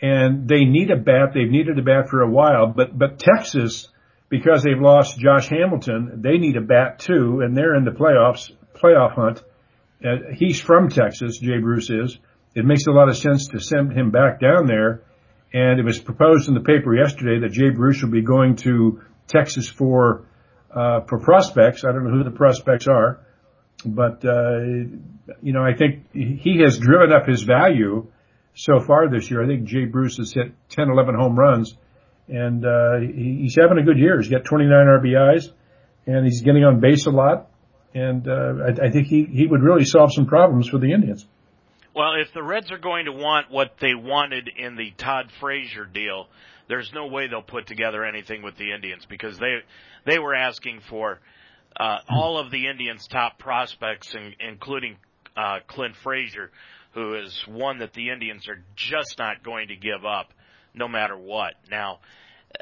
and 0.00 0.48
they 0.48 0.64
need 0.64 0.90
a 0.90 0.96
bat. 0.96 1.30
They've 1.34 1.50
needed 1.50 1.78
a 1.78 1.82
bat 1.82 2.08
for 2.08 2.22
a 2.22 2.30
while, 2.30 2.66
but 2.66 2.98
but 2.98 3.18
Texas, 3.18 3.88
because 4.28 4.62
they've 4.62 4.80
lost 4.80 5.18
Josh 5.18 5.48
Hamilton, 5.48 6.22
they 6.22 6.38
need 6.38 6.56
a 6.56 6.60
bat 6.60 6.98
too, 7.00 7.42
and 7.44 7.56
they're 7.56 7.74
in 7.74 7.84
the 7.84 7.92
playoffs 7.92 8.50
playoff 8.82 9.14
hunt. 9.14 9.42
Uh, 10.04 10.34
he's 10.36 10.58
from 10.58 10.88
Texas, 10.88 11.38
Jay 11.38 11.58
Bruce 11.60 11.90
is. 11.90 12.18
It 12.54 12.64
makes 12.64 12.86
a 12.86 12.90
lot 12.90 13.08
of 13.08 13.16
sense 13.16 13.48
to 13.48 13.60
send 13.60 13.92
him 13.92 14.10
back 14.10 14.40
down 14.40 14.66
there. 14.66 15.02
And 15.54 15.78
it 15.78 15.84
was 15.84 15.98
proposed 15.98 16.48
in 16.48 16.54
the 16.54 16.60
paper 16.60 16.94
yesterday 16.94 17.40
that 17.40 17.52
Jay 17.52 17.70
Bruce 17.70 18.02
will 18.02 18.10
be 18.10 18.22
going 18.22 18.56
to 18.56 19.02
Texas 19.26 19.68
for 19.68 20.26
uh, 20.74 21.02
for 21.02 21.20
prospects. 21.20 21.84
I 21.84 21.92
don't 21.92 22.04
know 22.04 22.16
who 22.16 22.24
the 22.24 22.30
prospects 22.30 22.86
are 22.88 23.20
but 23.84 24.24
uh, 24.24 24.60
you 25.40 25.52
know, 25.52 25.62
I 25.62 25.74
think 25.76 26.12
he 26.12 26.60
has 26.64 26.78
driven 26.78 27.12
up 27.12 27.26
his 27.26 27.42
value 27.42 28.10
so 28.54 28.80
far 28.80 29.08
this 29.08 29.30
year. 29.30 29.42
I 29.42 29.46
think 29.46 29.64
Jay 29.64 29.84
Bruce 29.84 30.18
has 30.18 30.32
hit 30.32 30.52
10, 30.70 30.90
11 30.90 31.14
home 31.14 31.38
runs, 31.38 31.76
and 32.28 32.64
uh, 32.64 32.98
he's 33.00 33.56
having 33.60 33.78
a 33.78 33.82
good 33.82 33.98
year. 33.98 34.20
He's 34.20 34.30
got 34.30 34.44
29 34.44 34.70
RBIs, 34.70 35.52
and 36.06 36.24
he's 36.24 36.42
getting 36.42 36.64
on 36.64 36.80
base 36.80 37.06
a 37.06 37.10
lot. 37.10 37.48
And 37.94 38.26
uh, 38.28 38.54
I, 38.66 38.86
I 38.86 38.90
think 38.90 39.06
he 39.06 39.24
he 39.24 39.46
would 39.46 39.62
really 39.62 39.84
solve 39.84 40.12
some 40.12 40.26
problems 40.26 40.68
for 40.68 40.78
the 40.78 40.92
Indians. 40.92 41.26
Well, 41.94 42.14
if 42.14 42.32
the 42.32 42.42
Reds 42.42 42.72
are 42.72 42.78
going 42.78 43.04
to 43.04 43.12
want 43.12 43.50
what 43.50 43.74
they 43.78 43.94
wanted 43.94 44.48
in 44.48 44.76
the 44.76 44.92
Todd 44.96 45.30
Frazier 45.40 45.84
deal, 45.84 46.26
there's 46.66 46.90
no 46.94 47.06
way 47.06 47.26
they'll 47.26 47.42
put 47.42 47.66
together 47.66 48.02
anything 48.02 48.42
with 48.42 48.56
the 48.56 48.72
Indians 48.72 49.04
because 49.08 49.38
they 49.38 49.58
they 50.06 50.18
were 50.18 50.34
asking 50.34 50.80
for 50.88 51.20
uh, 51.78 51.98
all 52.08 52.38
of 52.38 52.50
the 52.50 52.66
Indians' 52.66 53.06
top 53.06 53.38
prospects, 53.38 54.14
in, 54.14 54.34
including 54.40 54.96
uh, 55.36 55.58
Clint 55.66 55.94
Frazier, 56.02 56.50
who 56.94 57.14
is 57.14 57.44
one 57.46 57.78
that 57.80 57.92
the 57.92 58.08
Indians 58.08 58.48
are 58.48 58.62
just 58.74 59.18
not 59.18 59.42
going 59.42 59.68
to 59.68 59.76
give 59.76 60.06
up, 60.06 60.32
no 60.74 60.88
matter 60.88 61.16
what. 61.16 61.54
Now, 61.70 62.00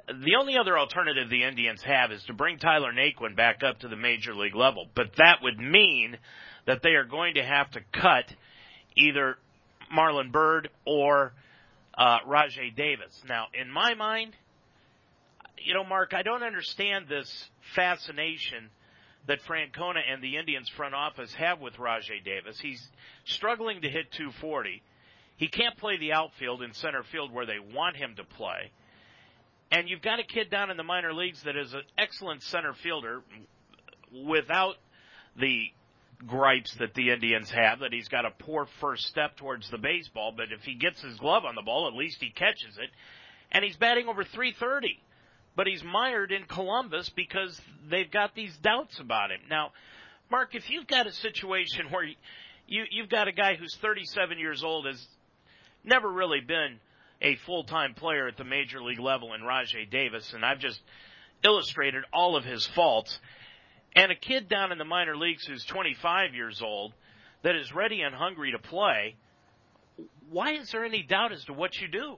the 0.08 0.36
only 0.40 0.56
other 0.58 0.76
alternative 0.76 1.30
the 1.30 1.44
Indians 1.44 1.82
have 1.82 2.10
is 2.10 2.22
to 2.24 2.32
bring 2.32 2.58
Tyler 2.58 2.92
Naquin 2.92 3.36
back 3.36 3.62
up 3.62 3.78
to 3.80 3.88
the 3.88 3.96
major 3.96 4.34
league 4.34 4.56
level, 4.56 4.88
but 4.94 5.12
that 5.18 5.38
would 5.42 5.58
mean 5.58 6.16
that 6.66 6.82
they 6.82 6.90
are 6.90 7.04
going 7.04 7.34
to 7.34 7.44
have 7.44 7.70
to 7.72 7.80
cut 7.92 8.24
either 8.96 9.36
Marlon 9.94 10.32
Byrd 10.32 10.70
or 10.84 11.32
uh, 11.96 12.18
Rajai 12.26 12.74
Davis. 12.74 13.22
Now, 13.28 13.46
in 13.52 13.70
my 13.70 13.94
mind, 13.94 14.34
you 15.58 15.74
know, 15.74 15.84
Mark, 15.84 16.14
I 16.14 16.22
don't 16.22 16.42
understand 16.42 17.06
this 17.08 17.50
fascination 17.74 18.70
that 19.26 19.38
Francona 19.42 20.00
and 20.10 20.22
the 20.22 20.36
Indians 20.36 20.68
front 20.76 20.94
office 20.94 21.32
have 21.34 21.60
with 21.60 21.74
Rajai 21.74 22.24
Davis. 22.24 22.58
He's 22.58 22.82
struggling 23.24 23.82
to 23.82 23.88
hit 23.88 24.10
240. 24.12 24.82
He 25.36 25.48
can't 25.48 25.76
play 25.76 25.98
the 25.98 26.12
outfield 26.12 26.62
in 26.62 26.72
center 26.74 27.02
field 27.02 27.32
where 27.32 27.46
they 27.46 27.58
want 27.58 27.96
him 27.96 28.14
to 28.16 28.24
play. 28.24 28.70
And 29.70 29.88
you've 29.88 30.02
got 30.02 30.18
a 30.18 30.24
kid 30.24 30.50
down 30.50 30.70
in 30.70 30.76
the 30.76 30.82
minor 30.82 31.12
leagues 31.12 31.42
that 31.44 31.56
is 31.56 31.72
an 31.74 31.82
excellent 31.96 32.42
center 32.42 32.74
fielder 32.82 33.22
without 34.26 34.74
the 35.38 35.66
gripes 36.26 36.74
that 36.78 36.94
the 36.94 37.10
Indians 37.10 37.50
have 37.50 37.80
that 37.80 37.92
he's 37.92 38.08
got 38.08 38.24
a 38.24 38.30
poor 38.30 38.66
first 38.80 39.06
step 39.06 39.36
towards 39.36 39.68
the 39.70 39.78
baseball, 39.78 40.32
but 40.36 40.52
if 40.52 40.62
he 40.62 40.74
gets 40.74 41.00
his 41.02 41.18
glove 41.18 41.44
on 41.44 41.54
the 41.54 41.62
ball, 41.62 41.88
at 41.88 41.94
least 41.94 42.18
he 42.20 42.30
catches 42.30 42.78
it. 42.78 42.90
And 43.52 43.64
he's 43.64 43.76
batting 43.76 44.08
over 44.08 44.24
330. 44.24 45.00
But 45.56 45.66
he's 45.66 45.82
mired 45.82 46.30
in 46.30 46.44
Columbus 46.44 47.10
because 47.10 47.60
they've 47.90 48.10
got 48.10 48.34
these 48.34 48.56
doubts 48.58 49.00
about 49.00 49.30
him. 49.30 49.40
Now, 49.48 49.72
Mark, 50.30 50.54
if 50.54 50.70
you've 50.70 50.86
got 50.86 51.06
a 51.06 51.12
situation 51.12 51.86
where 51.90 52.04
you, 52.04 52.14
you 52.66 52.84
you've 52.90 53.08
got 53.08 53.26
a 53.26 53.32
guy 53.32 53.56
who's 53.56 53.76
37 53.82 54.38
years 54.38 54.62
old 54.62 54.86
has 54.86 55.04
never 55.82 56.10
really 56.10 56.40
been 56.40 56.78
a 57.20 57.36
full-time 57.46 57.94
player 57.94 58.28
at 58.28 58.36
the 58.36 58.44
major 58.44 58.80
league 58.82 59.00
level 59.00 59.34
in 59.34 59.40
Rajai 59.42 59.90
Davis, 59.90 60.32
and 60.34 60.44
I've 60.44 60.60
just 60.60 60.80
illustrated 61.44 62.04
all 62.12 62.36
of 62.36 62.44
his 62.44 62.66
faults. 62.68 63.18
And 63.94 64.12
a 64.12 64.14
kid 64.14 64.48
down 64.48 64.72
in 64.72 64.78
the 64.78 64.84
minor 64.84 65.16
leagues 65.16 65.44
who's 65.46 65.64
25 65.64 66.34
years 66.34 66.62
old 66.62 66.92
that 67.42 67.56
is 67.56 67.74
ready 67.74 68.02
and 68.02 68.14
hungry 68.14 68.52
to 68.52 68.58
play, 68.58 69.16
why 70.30 70.52
is 70.52 70.70
there 70.70 70.84
any 70.84 71.02
doubt 71.02 71.32
as 71.32 71.44
to 71.46 71.52
what 71.52 71.80
you 71.80 71.88
do? 71.88 72.16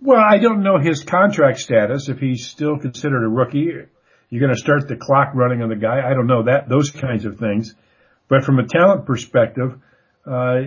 Well, 0.00 0.20
I 0.20 0.38
don't 0.38 0.62
know 0.62 0.78
his 0.78 1.04
contract 1.04 1.60
status. 1.60 2.08
If 2.08 2.18
he's 2.18 2.46
still 2.46 2.76
considered 2.78 3.24
a 3.24 3.28
rookie, 3.28 3.70
you're 4.30 4.40
going 4.40 4.54
to 4.54 4.58
start 4.58 4.88
the 4.88 4.96
clock 4.96 5.32
running 5.34 5.62
on 5.62 5.68
the 5.68 5.76
guy. 5.76 6.00
I 6.04 6.14
don't 6.14 6.26
know 6.26 6.44
that 6.44 6.68
those 6.68 6.90
kinds 6.90 7.24
of 7.24 7.38
things. 7.38 7.74
But 8.28 8.44
from 8.44 8.58
a 8.58 8.66
talent 8.66 9.06
perspective, 9.06 9.78
uh, 10.26 10.62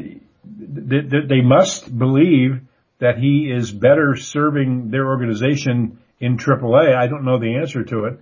they, 0.45 1.01
they 1.27 1.41
must 1.41 1.97
believe 1.97 2.61
that 2.99 3.17
he 3.17 3.51
is 3.51 3.71
better 3.71 4.15
serving 4.15 4.89
their 4.89 5.07
organization 5.07 5.99
in 6.19 6.37
AAA. 6.37 6.95
I 6.95 7.07
don't 7.07 7.25
know 7.25 7.39
the 7.39 7.57
answer 7.57 7.83
to 7.83 8.05
it, 8.05 8.19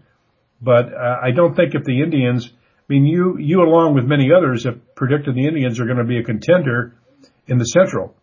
but 0.64 0.94
uh, 0.94 1.18
I 1.22 1.32
don't 1.32 1.56
think 1.56 1.76
if 1.76 1.84
the 1.84 2.02
Indians, 2.02 2.50
I 2.50 2.86
mean, 2.88 3.06
you, 3.06 3.38
you 3.38 3.62
along 3.62 3.96
with 3.96 4.06
many 4.06 4.30
others 4.36 4.64
have 4.64 4.96
predicted 4.96 5.36
the 5.36 5.46
Indians 5.46 5.80
are 5.80 5.86
going 5.86 5.98
to 5.98 6.06
be 6.06 6.20
a 6.20 6.24
contender 6.24 6.96
in 7.48 7.58
the 7.58 7.66
Central. 7.66 8.16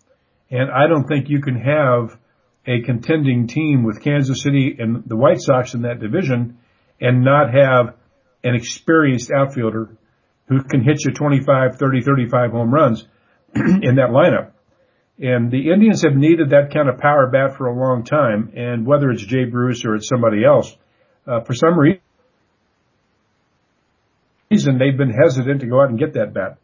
And 0.51 0.71
I 0.71 0.89
don't 0.89 1.07
think 1.07 1.29
you 1.29 1.43
can 1.43 1.57
have 1.57 2.19
a 2.67 2.81
contending 2.83 3.47
team 3.47 3.85
with 3.85 4.03
Kansas 4.03 4.43
City 4.43 4.77
and 4.79 5.05
the 5.07 5.17
White 5.17 5.41
Sox 5.41 5.75
in 5.75 5.83
that 5.83 6.01
division 6.01 6.59
and 7.01 7.25
not 7.25 7.53
have 7.53 7.95
an 8.43 8.55
experienced 8.55 9.31
outfielder 9.31 9.97
who 10.49 10.63
can 10.63 10.83
hit 10.83 11.05
you 11.05 11.13
25, 11.13 11.77
30, 11.77 12.03
35 12.03 12.51
home 12.51 12.73
runs 12.73 13.07
in 13.55 13.97
that 13.97 14.11
lineup. 14.11 14.53
And 15.19 15.51
the 15.51 15.71
Indians 15.71 16.03
have 16.03 16.15
needed 16.15 16.51
that 16.51 16.73
kind 16.73 16.89
of 16.89 16.99
power 16.99 17.27
bat 17.27 17.57
for 17.57 17.67
a 17.67 17.79
long 17.79 18.05
time. 18.05 18.53
And 18.57 18.87
whether 18.87 19.11
it's 19.11 19.23
Jay 19.23 19.45
Bruce 19.45 19.85
or 19.85 19.95
it's 19.95 20.09
somebody 20.09 20.45
else, 20.45 20.75
uh, 21.27 21.41
for 21.43 21.55
some 21.55 21.79
reason, 21.79 22.00
they've 24.65 24.97
been 24.97 25.11
hesitant 25.11 25.61
to 25.61 25.67
go 25.67 25.81
out 25.81 25.91
and 25.91 25.99
get 25.99 26.15
that 26.15 26.33
bat. 26.35 26.59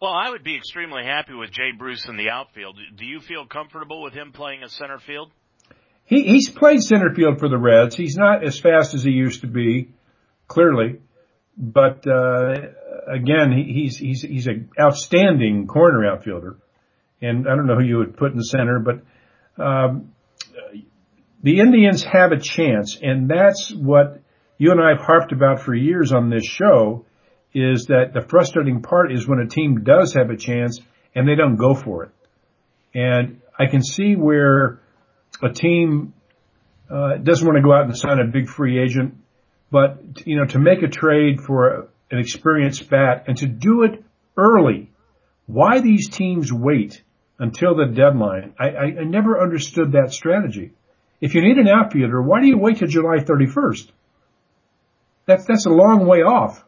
Well, 0.00 0.12
I 0.12 0.30
would 0.30 0.44
be 0.44 0.56
extremely 0.56 1.04
happy 1.04 1.34
with 1.34 1.50
Jay 1.50 1.70
Bruce 1.76 2.06
in 2.06 2.16
the 2.16 2.28
outfield. 2.28 2.78
Do 2.96 3.06
you 3.06 3.20
feel 3.20 3.46
comfortable 3.46 4.02
with 4.02 4.12
him 4.12 4.32
playing 4.32 4.62
a 4.62 4.68
center 4.68 4.98
field? 4.98 5.30
He, 6.04 6.22
he's 6.22 6.50
played 6.50 6.82
center 6.82 7.14
field 7.14 7.40
for 7.40 7.48
the 7.48 7.58
Reds. 7.58 7.96
He's 7.96 8.16
not 8.16 8.44
as 8.44 8.60
fast 8.60 8.94
as 8.94 9.02
he 9.02 9.10
used 9.10 9.40
to 9.40 9.46
be, 9.46 9.90
clearly, 10.48 11.00
but 11.56 12.06
uh, 12.06 12.54
again, 13.08 13.52
he, 13.52 13.72
he's 13.72 13.96
he's 13.96 14.22
he's 14.22 14.46
an 14.46 14.68
outstanding 14.78 15.66
corner 15.66 16.06
outfielder 16.06 16.58
and 17.20 17.48
I 17.48 17.54
don't 17.54 17.66
know 17.66 17.76
who 17.76 17.84
you 17.84 17.98
would 17.98 18.16
put 18.16 18.32
in 18.32 18.42
center, 18.42 18.78
but 18.78 19.62
um, 19.62 20.12
the 21.42 21.60
Indians 21.60 22.04
have 22.04 22.32
a 22.32 22.40
chance, 22.40 22.98
and 23.00 23.28
that's 23.28 23.72
what 23.72 24.20
you 24.58 24.70
and 24.70 24.80
I 24.80 24.90
have 24.90 25.00
harped 25.00 25.32
about 25.32 25.60
for 25.60 25.74
years 25.74 26.12
on 26.12 26.30
this 26.30 26.44
show. 26.44 27.04
Is 27.54 27.86
that 27.86 28.12
the 28.12 28.20
frustrating 28.20 28.82
part 28.82 29.12
is 29.12 29.26
when 29.26 29.38
a 29.38 29.46
team 29.46 29.82
does 29.82 30.12
have 30.12 30.28
a 30.28 30.36
chance 30.36 30.78
and 31.14 31.26
they 31.26 31.36
don't 31.36 31.56
go 31.56 31.74
for 31.74 32.04
it. 32.04 32.10
And 32.94 33.40
I 33.58 33.66
can 33.66 33.82
see 33.82 34.14
where 34.14 34.80
a 35.42 35.50
team 35.50 36.12
uh, 36.90 37.16
doesn't 37.16 37.46
want 37.46 37.56
to 37.56 37.62
go 37.62 37.72
out 37.72 37.84
and 37.84 37.96
sign 37.96 38.20
a 38.20 38.26
big 38.26 38.48
free 38.48 38.78
agent, 38.78 39.14
but 39.70 40.26
you 40.26 40.36
know 40.36 40.44
to 40.46 40.58
make 40.58 40.82
a 40.82 40.88
trade 40.88 41.40
for 41.40 41.88
an 42.10 42.18
experienced 42.18 42.90
bat 42.90 43.24
and 43.26 43.38
to 43.38 43.46
do 43.46 43.84
it 43.84 44.04
early. 44.36 44.90
Why 45.46 45.80
these 45.80 46.10
teams 46.10 46.52
wait 46.52 47.02
until 47.38 47.74
the 47.74 47.86
deadline. 47.86 48.54
I, 48.58 48.68
I, 48.68 48.84
I 49.00 49.04
never 49.04 49.40
understood 49.40 49.92
that 49.92 50.12
strategy. 50.12 50.72
If 51.20 51.34
you 51.34 51.42
need 51.42 51.56
an 51.56 51.68
outfielder, 51.68 52.20
why 52.22 52.40
do 52.40 52.46
you 52.46 52.58
wait 52.58 52.78
till 52.78 52.88
July 52.88 53.18
31st? 53.18 53.90
That's, 55.26 55.44
that's 55.44 55.66
a 55.66 55.70
long 55.70 56.06
way 56.06 56.18
off. 56.18 56.64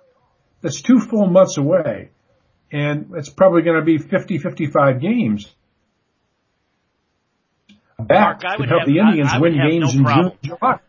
That's 0.60 0.82
two 0.82 1.00
full 1.00 1.26
months 1.28 1.56
away. 1.56 2.10
And 2.70 3.12
it's 3.16 3.30
probably 3.30 3.62
going 3.62 3.78
to 3.78 3.84
be 3.84 3.98
50, 3.98 4.38
55 4.38 5.00
games. 5.00 5.46
Back 7.98 8.42
Mark, 8.42 8.58
to 8.58 8.66
help 8.66 8.80
have, 8.80 8.86
the 8.86 8.98
Indians 8.98 9.30
I, 9.32 9.36
I 9.36 9.40
win 9.40 9.54
games 9.54 9.94
no 9.94 9.98
in 9.98 10.04
problem. 10.04 10.32
June, 10.42 10.56
July. 10.60 10.80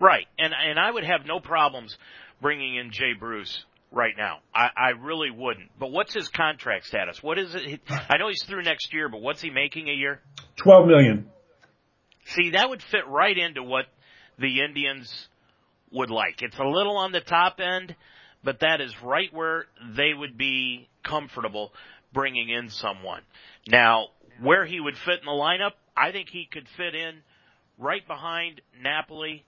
Right. 0.00 0.26
And, 0.38 0.52
and 0.52 0.78
I 0.78 0.90
would 0.90 1.04
have 1.04 1.26
no 1.26 1.40
problems 1.40 1.96
bringing 2.40 2.76
in 2.76 2.90
Jay 2.90 3.12
Bruce 3.18 3.64
right 3.94 4.14
now. 4.16 4.38
I, 4.54 4.68
I 4.76 4.88
really 5.00 5.30
wouldn't. 5.30 5.70
But 5.78 5.92
what's 5.92 6.14
his 6.14 6.28
contract 6.28 6.86
status? 6.86 7.22
What 7.22 7.38
is 7.38 7.54
it? 7.54 7.80
I 7.88 8.18
know 8.18 8.28
he's 8.28 8.42
through 8.44 8.62
next 8.62 8.92
year, 8.92 9.08
but 9.08 9.20
what's 9.20 9.40
he 9.40 9.50
making 9.50 9.88
a 9.88 9.92
year? 9.92 10.20
Twelve 10.56 10.86
million. 10.86 11.30
See, 12.26 12.50
that 12.50 12.68
would 12.68 12.82
fit 12.82 13.06
right 13.06 13.36
into 13.36 13.62
what 13.62 13.84
the 14.38 14.60
Indians 14.62 15.28
would 15.94 16.10
like. 16.10 16.42
It's 16.42 16.58
a 16.58 16.64
little 16.64 16.96
on 16.96 17.12
the 17.12 17.20
top 17.20 17.60
end, 17.60 17.94
but 18.42 18.60
that 18.60 18.80
is 18.80 18.94
right 19.02 19.32
where 19.32 19.66
they 19.96 20.12
would 20.12 20.36
be 20.36 20.88
comfortable 21.02 21.72
bringing 22.12 22.50
in 22.50 22.68
someone. 22.68 23.22
Now, 23.66 24.08
where 24.42 24.66
he 24.66 24.80
would 24.80 24.96
fit 24.98 25.20
in 25.20 25.26
the 25.26 25.32
lineup, 25.32 25.72
I 25.96 26.12
think 26.12 26.28
he 26.28 26.46
could 26.50 26.66
fit 26.76 26.94
in 26.94 27.22
right 27.78 28.06
behind 28.06 28.60
Napoli 28.82 29.44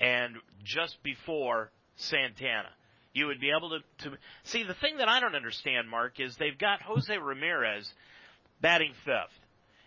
and 0.00 0.36
just 0.64 1.02
before 1.02 1.70
Santana 1.96 2.70
you 3.14 3.28
would 3.28 3.40
be 3.40 3.52
able 3.56 3.70
to, 3.70 3.78
to 4.10 4.16
see 4.42 4.64
the 4.64 4.74
thing 4.74 4.98
that 4.98 5.08
I 5.08 5.20
don't 5.20 5.36
understand, 5.36 5.88
Mark, 5.88 6.18
is 6.18 6.36
they've 6.36 6.58
got 6.58 6.82
Jose 6.82 7.16
Ramirez 7.16 7.90
batting 8.60 8.92
fifth 9.04 9.38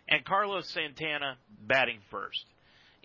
and 0.07 0.23
Carlos 0.25 0.67
Santana 0.69 1.37
batting 1.61 1.99
first. 2.09 2.45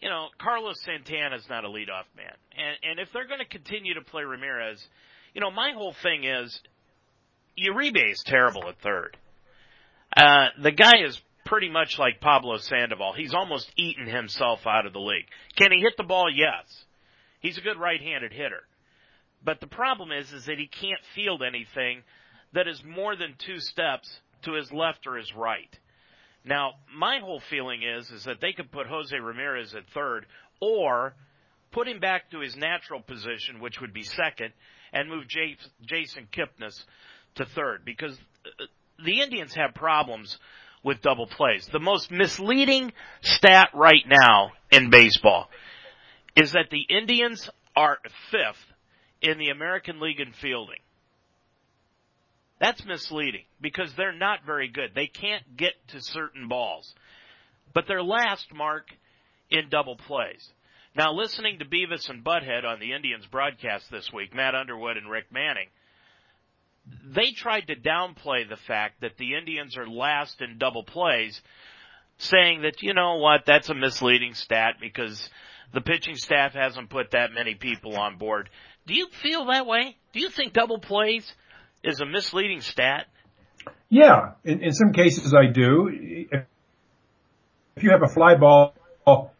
You 0.02 0.08
know, 0.08 0.26
Carlos 0.38 0.76
Santana 0.84 1.36
is 1.36 1.48
not 1.48 1.64
a 1.64 1.68
leadoff 1.68 2.10
man, 2.16 2.34
and 2.56 2.76
and 2.82 2.98
if 2.98 3.08
they're 3.12 3.28
going 3.28 3.38
to 3.38 3.46
continue 3.46 3.94
to 3.94 4.02
play 4.02 4.24
Ramirez, 4.24 4.84
you 5.32 5.40
know, 5.40 5.50
my 5.50 5.72
whole 5.74 5.94
thing 6.02 6.24
is 6.24 6.60
Uribe 7.56 8.10
is 8.10 8.22
terrible 8.26 8.68
at 8.68 8.80
third. 8.80 9.16
Uh, 10.16 10.48
the 10.60 10.72
guy 10.72 11.04
is 11.06 11.20
pretty 11.46 11.70
much 11.70 11.98
like 11.98 12.20
Pablo 12.20 12.58
Sandoval. 12.58 13.12
He's 13.12 13.34
almost 13.34 13.70
eaten 13.76 14.06
himself 14.06 14.66
out 14.66 14.86
of 14.86 14.92
the 14.92 15.00
league. 15.00 15.26
Can 15.56 15.70
he 15.72 15.80
hit 15.80 15.96
the 15.96 16.02
ball? 16.02 16.30
Yes. 16.30 16.64
He's 17.40 17.58
a 17.58 17.62
good 17.62 17.78
right-handed 17.78 18.32
hitter. 18.32 18.62
But 19.44 19.60
the 19.60 19.66
problem 19.66 20.12
is, 20.12 20.32
is 20.32 20.46
that 20.46 20.58
he 20.58 20.66
can't 20.66 21.00
field 21.14 21.42
anything 21.42 22.02
that 22.52 22.68
is 22.68 22.82
more 22.84 23.16
than 23.16 23.34
two 23.38 23.58
steps 23.58 24.08
to 24.42 24.52
his 24.52 24.70
left 24.72 25.06
or 25.06 25.16
his 25.16 25.32
right. 25.34 25.78
Now, 26.44 26.72
my 26.94 27.18
whole 27.20 27.40
feeling 27.50 27.82
is, 27.82 28.10
is 28.10 28.24
that 28.24 28.40
they 28.40 28.52
could 28.52 28.72
put 28.72 28.86
Jose 28.86 29.16
Ramirez 29.16 29.74
at 29.74 29.86
third 29.94 30.26
or 30.60 31.14
put 31.70 31.88
him 31.88 32.00
back 32.00 32.30
to 32.30 32.40
his 32.40 32.56
natural 32.56 33.00
position, 33.00 33.60
which 33.60 33.80
would 33.80 33.92
be 33.92 34.02
second, 34.02 34.52
and 34.92 35.08
move 35.08 35.24
Jason 35.28 36.28
Kipnis 36.32 36.84
to 37.36 37.46
third 37.46 37.84
because 37.84 38.18
uh, 38.44 38.64
the 39.04 39.20
Indians 39.20 39.54
have 39.54 39.74
problems 39.74 40.38
with 40.84 41.00
double 41.00 41.26
plays. 41.26 41.68
The 41.72 41.80
most 41.80 42.10
misleading 42.10 42.92
stat 43.22 43.70
right 43.72 44.04
now 44.06 44.52
in 44.70 44.90
baseball 44.90 45.48
is 46.36 46.52
that 46.52 46.70
the 46.70 46.82
Indians 46.88 47.48
are 47.76 47.98
fifth 48.30 48.64
in 49.20 49.38
the 49.38 49.50
American 49.50 50.00
League 50.00 50.20
in 50.20 50.32
fielding. 50.32 50.80
That's 52.62 52.86
misleading 52.86 53.42
because 53.60 53.92
they're 53.96 54.16
not 54.16 54.46
very 54.46 54.68
good. 54.68 54.90
They 54.94 55.08
can't 55.08 55.56
get 55.56 55.72
to 55.88 56.00
certain 56.00 56.46
balls. 56.46 56.94
But 57.74 57.86
they're 57.88 58.04
last, 58.04 58.54
Mark, 58.54 58.86
in 59.50 59.68
double 59.68 59.96
plays. 59.96 60.48
Now 60.94 61.12
listening 61.12 61.58
to 61.58 61.64
Beavis 61.64 62.08
and 62.08 62.22
Butthead 62.22 62.64
on 62.64 62.78
the 62.78 62.92
Indians 62.92 63.26
broadcast 63.26 63.90
this 63.90 64.12
week, 64.12 64.32
Matt 64.32 64.54
Underwood 64.54 64.96
and 64.96 65.10
Rick 65.10 65.32
Manning, 65.32 65.66
they 67.04 67.32
tried 67.32 67.66
to 67.66 67.74
downplay 67.74 68.48
the 68.48 68.56
fact 68.68 69.00
that 69.00 69.16
the 69.18 69.34
Indians 69.34 69.76
are 69.76 69.88
last 69.88 70.40
in 70.40 70.58
double 70.58 70.84
plays, 70.84 71.42
saying 72.18 72.62
that, 72.62 72.80
you 72.80 72.94
know 72.94 73.16
what, 73.16 73.40
that's 73.44 73.70
a 73.70 73.74
misleading 73.74 74.34
stat 74.34 74.76
because 74.80 75.28
the 75.74 75.80
pitching 75.80 76.14
staff 76.14 76.52
hasn't 76.52 76.90
put 76.90 77.10
that 77.10 77.32
many 77.32 77.56
people 77.56 77.96
on 77.96 78.18
board. 78.18 78.50
Do 78.86 78.94
you 78.94 79.08
feel 79.20 79.46
that 79.46 79.66
way? 79.66 79.96
Do 80.12 80.20
you 80.20 80.28
think 80.28 80.52
double 80.52 80.78
plays 80.78 81.32
is 81.82 82.00
a 82.00 82.06
misleading 82.06 82.60
stat? 82.60 83.06
Yeah, 83.88 84.32
in, 84.44 84.62
in 84.62 84.72
some 84.72 84.92
cases 84.92 85.34
I 85.34 85.50
do. 85.52 85.88
If 87.76 87.82
you 87.82 87.90
have 87.90 88.02
a 88.02 88.08
fly 88.08 88.36
ball 88.36 88.74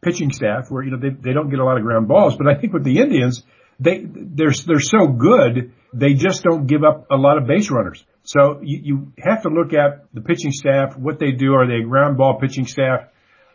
pitching 0.01 0.33
staff 0.33 0.71
where, 0.71 0.83
you 0.83 0.91
know, 0.91 0.99
they, 0.99 1.11
they 1.11 1.33
don't 1.33 1.51
get 1.51 1.59
a 1.59 1.65
lot 1.65 1.77
of 1.77 1.83
ground 1.83 2.09
balls, 2.09 2.37
but 2.37 2.47
I 2.47 2.59
think 2.59 2.73
with 2.73 2.85
the 2.85 2.99
Indians, 2.99 3.43
they, 3.79 4.05
they're, 4.05 4.53
they're 4.67 4.81
so 4.81 5.07
good, 5.07 5.73
they 5.93 6.15
just 6.15 6.43
don't 6.43 6.67
give 6.67 6.85
up 6.85 7.11
a 7.11 7.17
lot 7.17 7.39
of 7.39 7.47
base 7.47 7.71
runners. 7.71 8.05
So 8.25 8.61
you, 8.63 8.81
you 8.83 9.13
have 9.19 9.43
to 9.43 9.49
look 9.49 9.73
at 9.73 10.07
the 10.15 10.21
pitching 10.21 10.53
staff, 10.53 10.97
what 10.97 11.19
they 11.19 11.33
do. 11.33 11.55
Are 11.55 11.67
they 11.67 11.85
a 11.85 11.89
ground 11.89 12.17
ball 12.17 12.39
pitching 12.41 12.67
staff? 12.67 13.09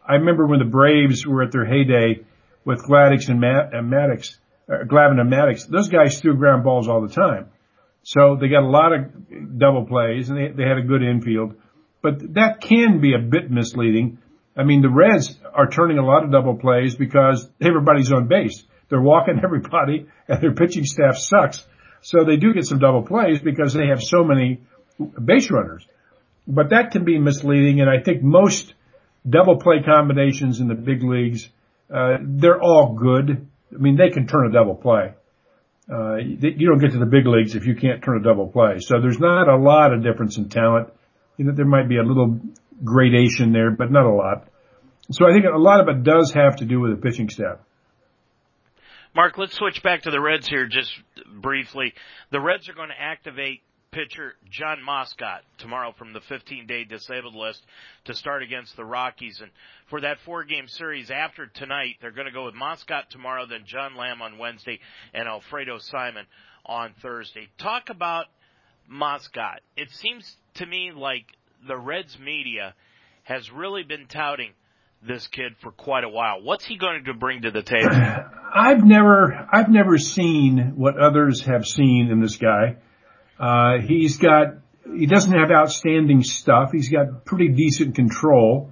I 0.08 0.16
remember 0.16 0.46
when 0.46 0.60
the 0.60 0.66
Braves 0.66 1.26
were 1.26 1.44
at 1.44 1.52
their 1.52 1.66
heyday 1.66 2.26
with 2.66 2.84
Gladix 2.84 3.30
and, 3.30 3.40
Matt, 3.40 3.74
and 3.74 3.92
Maddux, 3.92 4.36
uh, 4.70 4.84
Glavine 4.86 5.20
and 5.20 5.32
Maddux, 5.32 5.68
those 5.68 5.90
guys 5.90 6.20
threw 6.20 6.36
ground 6.36 6.64
balls 6.64 6.88
all 6.88 7.02
the 7.02 7.14
time. 7.14 7.50
So 8.08 8.38
they 8.40 8.48
got 8.48 8.64
a 8.64 8.70
lot 8.70 8.94
of 8.94 9.60
double 9.60 9.86
plays 9.86 10.30
and 10.30 10.38
they, 10.38 10.48
they 10.56 10.64
had 10.64 10.78
a 10.78 10.82
good 10.82 11.04
infield, 11.04 11.56
but 12.02 12.36
that 12.36 12.62
can 12.62 13.02
be 13.02 13.14
a 13.14 13.20
bit 13.20 13.52
misleading. 13.52 14.20
I 14.56 14.64
mean, 14.64 14.82
the 14.82 14.90
Reds 14.90 15.38
are 15.54 15.68
turning 15.70 15.98
a 15.98 16.06
lot 16.06 16.24
of 16.24 16.32
double 16.32 16.56
plays 16.56 16.96
because 16.96 17.50
everybody's 17.62 18.14
on 18.14 18.30
base. 18.30 18.64
They're 18.88 19.02
walking 19.02 19.42
everybody 19.44 20.06
and 20.30 20.42
their 20.42 20.54
pitching 20.54 20.86
staff 20.86 21.18
sucks. 21.18 21.68
So 22.00 22.24
they 22.24 22.38
do 22.38 22.54
get 22.54 22.64
some 22.64 22.80
double 22.80 23.04
plays 23.04 23.42
because 23.42 23.74
they 23.74 23.88
have 23.88 24.02
so 24.02 24.24
many 24.24 24.62
base 25.22 25.52
runners. 25.52 25.86
But 26.48 26.70
that 26.70 26.92
can 26.92 27.04
be 27.04 27.20
misleading 27.20 27.82
and 27.82 27.90
I 27.90 28.02
think 28.02 28.24
most 28.24 28.74
double 29.30 29.58
play 29.58 29.84
combinations 29.84 30.62
in 30.62 30.70
the 30.70 30.76
big 30.76 31.04
leagues, 31.04 31.50
uh, 31.94 32.20
they're 32.22 32.62
all 32.62 32.94
good. 32.94 33.46
I 33.76 33.78
mean, 33.78 33.98
they 33.98 34.12
can 34.12 34.28
turn 34.28 34.48
a 34.48 34.54
double 34.54 34.76
play. 34.76 35.12
Uh, 35.90 36.18
you 36.18 36.68
don't 36.68 36.80
get 36.80 36.92
to 36.92 37.00
the 37.00 37.06
big 37.06 37.26
leagues 37.26 37.56
if 37.56 37.66
you 37.66 37.76
can't 37.76 38.04
turn 38.04 38.18
a 38.18 38.24
double 38.24 38.48
play. 38.48 38.80
So 38.80 39.00
there's 39.00 39.20
not 39.20 39.48
a 39.48 39.56
lot 39.56 39.94
of 39.94 40.04
difference 40.04 40.38
in 40.38 40.50
talent. 40.50 40.90
You 41.38 41.46
know, 41.46 41.54
there 41.54 41.66
might 41.66 41.88
be 41.88 41.98
a 41.98 42.04
little 42.04 42.40
gradation 42.84 43.54
there, 43.54 43.72
but 43.72 43.92
not 43.92 44.06
a 44.06 44.14
lot. 44.14 44.48
So 45.12 45.26
I 45.26 45.32
think 45.32 45.46
a 45.46 45.58
lot 45.58 45.80
of 45.80 45.88
it 45.88 46.04
does 46.04 46.34
have 46.34 46.58
to 46.58 46.66
do 46.66 46.82
with 46.82 46.92
the 46.92 46.98
pitching 46.98 47.30
staff. 47.30 47.60
Mark, 49.16 49.38
let's 49.38 49.56
switch 49.56 49.82
back 49.82 50.04
to 50.04 50.12
the 50.12 50.20
Reds 50.20 50.48
here 50.48 50.68
just 50.68 50.92
briefly. 51.42 51.94
The 52.32 52.42
Reds 52.42 52.68
are 52.70 52.74
going 52.74 52.90
to 52.90 53.02
activate 53.02 53.62
pitcher 53.92 54.34
Jon 54.50 54.80
Moscot 54.88 55.40
tomorrow 55.58 55.94
from 55.98 56.14
the 56.14 56.22
15 56.22 56.68
day 56.68 56.84
disabled 56.84 57.36
list 57.36 57.66
to 58.06 58.14
start 58.14 58.44
against 58.44 58.76
the 58.76 58.86
Rockies. 58.86 59.42
And 59.42 59.52
for 59.90 60.02
that 60.02 60.20
four 60.26 60.44
game 60.44 60.68
series 60.68 61.10
after 61.12 61.48
tonight, 61.48 61.96
they're 62.02 62.12
going 62.12 62.28
to 62.28 62.34
go 62.34 62.46
with 62.46 62.56
Moscot 62.56 63.10
tomorrow, 63.10 63.46
then 63.46 63.64
John 63.66 63.96
Lamb 63.96 64.22
on 64.22 64.38
Wednesday, 64.38 64.80
and 65.14 65.28
Alfredo 65.28 65.80
Simon 65.80 66.26
on 66.66 66.94
Thursday. 67.02 67.48
Talk 67.58 67.90
about 67.90 68.26
Moscot. 68.92 69.60
It 69.76 69.90
seems 69.92 70.36
to 70.56 70.66
me 70.66 70.92
like 70.96 71.26
the 71.68 71.78
Reds 71.78 72.18
media 72.20 72.74
has 73.24 73.52
really 73.52 73.84
been 73.84 74.08
touting 74.08 74.52
this 75.06 75.28
kid 75.28 75.54
for 75.62 75.72
quite 75.72 76.04
a 76.04 76.10
while. 76.10 76.42
What's 76.42 76.66
he 76.66 76.78
going 76.78 77.04
to 77.06 77.14
bring 77.14 77.44
to 77.44 77.52
the 77.52 77.62
table? 77.62 77.90
I've 78.54 78.84
never, 78.84 79.48
I've 79.52 79.70
never 79.70 79.98
seen 79.98 80.74
what 80.76 80.98
others 80.98 81.42
have 81.42 81.66
seen 81.66 82.10
in 82.10 82.20
this 82.20 82.38
guy. 82.38 82.78
Uh, 83.40 83.80
he's 83.86 84.18
got, 84.18 84.56
he 84.96 85.06
doesn't 85.06 85.32
have 85.32 85.52
outstanding 85.52 86.24
stuff. 86.24 86.72
He's 86.72 86.90
got 86.90 87.26
pretty 87.26 87.50
decent 87.50 87.96
control. 87.96 88.72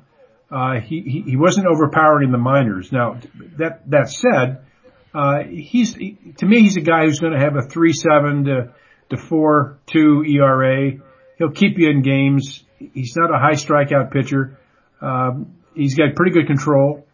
Uh, 0.51 0.80
he, 0.80 1.01
he, 1.01 1.32
he 1.32 1.36
wasn't 1.36 1.67
overpowered 1.67 2.23
in 2.23 2.32
the 2.32 2.38
minors. 2.38 2.91
Now, 2.91 3.19
that, 3.58 3.89
that 3.89 4.10
said, 4.10 4.65
uh, 5.13 5.43
he's, 5.49 5.95
he, 5.95 6.17
to 6.38 6.45
me, 6.45 6.62
he's 6.62 6.78
a 6.78 6.82
guy 6.82 7.06
who's 7.06 7.19
going 7.19 7.34
to 7.34 7.39
have 7.39 7.56
a 7.56 7.62
3-7 7.62 8.45
to, 8.45 8.73
to 9.10 9.15
4-2 9.15 10.30
ERA. 10.30 10.91
He'll 11.38 11.51
keep 11.51 11.78
you 11.78 11.89
in 11.89 12.01
games. 12.01 12.63
He's 12.78 13.15
not 13.15 13.34
a 13.34 13.38
high 13.38 13.54
strikeout 13.54 14.12
pitcher. 14.12 14.58
Um, 15.01 15.58
he's 15.75 15.95
got 15.95 16.15
pretty 16.15 16.32
good 16.32 16.47
control, 16.47 17.06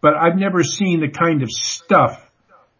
but 0.00 0.14
I've 0.14 0.36
never 0.36 0.62
seen 0.62 1.00
the 1.00 1.08
kind 1.08 1.42
of 1.42 1.50
stuff 1.50 2.25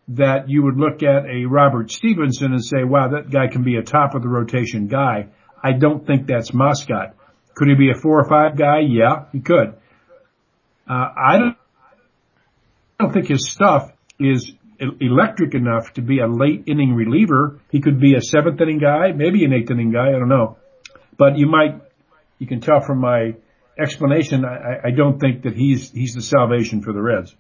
that 0.09 0.49
you 0.49 0.63
would 0.63 0.77
look 0.77 1.03
at 1.03 1.27
a 1.27 1.47
Robert 1.47 1.91
Stephenson 1.91 2.53
and 2.53 2.65
say, 2.65 2.85
wow, 2.85 3.09
that 3.09 3.31
guy 3.31 3.49
can 3.49 3.65
be 3.65 3.77
a 3.77 3.83
top 3.83 4.15
of 4.15 4.23
the 4.23 4.29
rotation 4.29 4.87
guy. 4.87 5.27
I 5.63 5.73
don't 5.73 6.07
think 6.07 6.27
that's 6.27 6.53
Moscot. 6.53 7.15
Could 7.55 7.69
he 7.69 7.75
be 7.75 7.91
a 7.91 8.01
four 8.01 8.21
or 8.21 8.29
five 8.29 8.57
guy? 8.57 8.81
Yeah, 8.87 9.25
he 9.33 9.41
could. 9.41 9.75
Uh, 10.89 11.09
I 11.17 11.39
don't, 11.39 11.57
I 12.99 13.05
don't 13.05 13.13
think 13.13 13.29
his 13.29 13.51
stuff 13.51 13.91
is 14.21 14.53
electric 15.01 15.55
enough 15.55 15.95
to 15.95 16.03
be 16.03 16.21
a 16.21 16.27
late 16.29 16.65
inning 16.67 16.95
reliever. 16.95 17.59
He 17.71 17.81
could 17.81 17.99
be 17.99 18.15
a 18.15 18.21
seventh 18.21 18.61
inning 18.61 18.79
guy, 18.79 19.13
maybe 19.13 19.45
an 19.45 19.53
eighth 19.53 19.71
inning 19.71 19.91
guy. 19.91 20.09
I 20.09 20.13
don't 20.13 20.29
know, 20.29 20.59
but 21.19 21.37
you 21.37 21.47
might, 21.47 21.81
you 22.39 22.47
can 22.47 22.61
tell 22.61 22.81
from 22.81 23.01
my 23.01 23.35
explanation. 23.79 24.45
I, 24.45 24.89
I 24.89 24.91
don't 24.91 25.19
think 25.19 25.43
that 25.43 25.55
he's, 25.55 25.91
he's 25.91 26.13
the 26.13 26.23
salvation 26.23 26.83
for 26.83 26.93
the 26.93 27.03
Reds. 27.03 27.35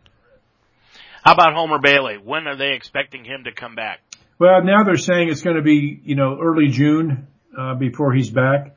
How 1.26 1.32
about 1.32 1.54
Homer 1.54 1.80
Bailey? 1.80 2.18
When 2.22 2.46
are 2.46 2.54
they 2.54 2.74
expecting 2.74 3.24
him 3.24 3.42
to 3.46 3.52
come 3.52 3.74
back? 3.74 3.98
Well, 4.38 4.62
now 4.62 4.84
they're 4.84 4.96
saying 4.96 5.28
it's 5.28 5.42
going 5.42 5.56
to 5.56 5.62
be, 5.62 6.00
you 6.04 6.14
know, 6.14 6.38
early 6.40 6.68
June, 6.68 7.26
uh, 7.58 7.74
before 7.74 8.14
he's 8.14 8.30
back. 8.30 8.76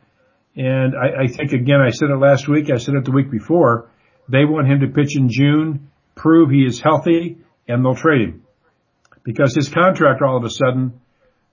And 0.56 0.96
I, 0.96 1.26
I 1.26 1.28
think 1.28 1.54
again, 1.54 1.80
I 1.80 1.92
said 1.92 2.10
it 2.10 2.18
last 2.18 2.48
week, 2.48 2.72
I 2.72 2.78
said 2.78 2.96
it 2.96 3.06
the 3.06 3.12
week 3.12 3.30
before, 3.30 3.92
they 4.28 4.46
want 4.46 4.68
him 4.68 4.80
to 4.80 4.88
pitch 4.88 5.16
in 5.16 5.30
June, 5.30 5.92
prove 6.16 6.50
he 6.50 6.66
is 6.66 6.80
healthy, 6.80 7.38
and 7.68 7.86
they'll 7.86 7.94
trade 7.94 8.30
him. 8.30 8.44
Because 9.24 9.54
his 9.54 9.70
contract 9.70 10.24
all 10.24 10.36
of 10.36 10.44
a 10.44 10.50
sudden, 10.50 11.00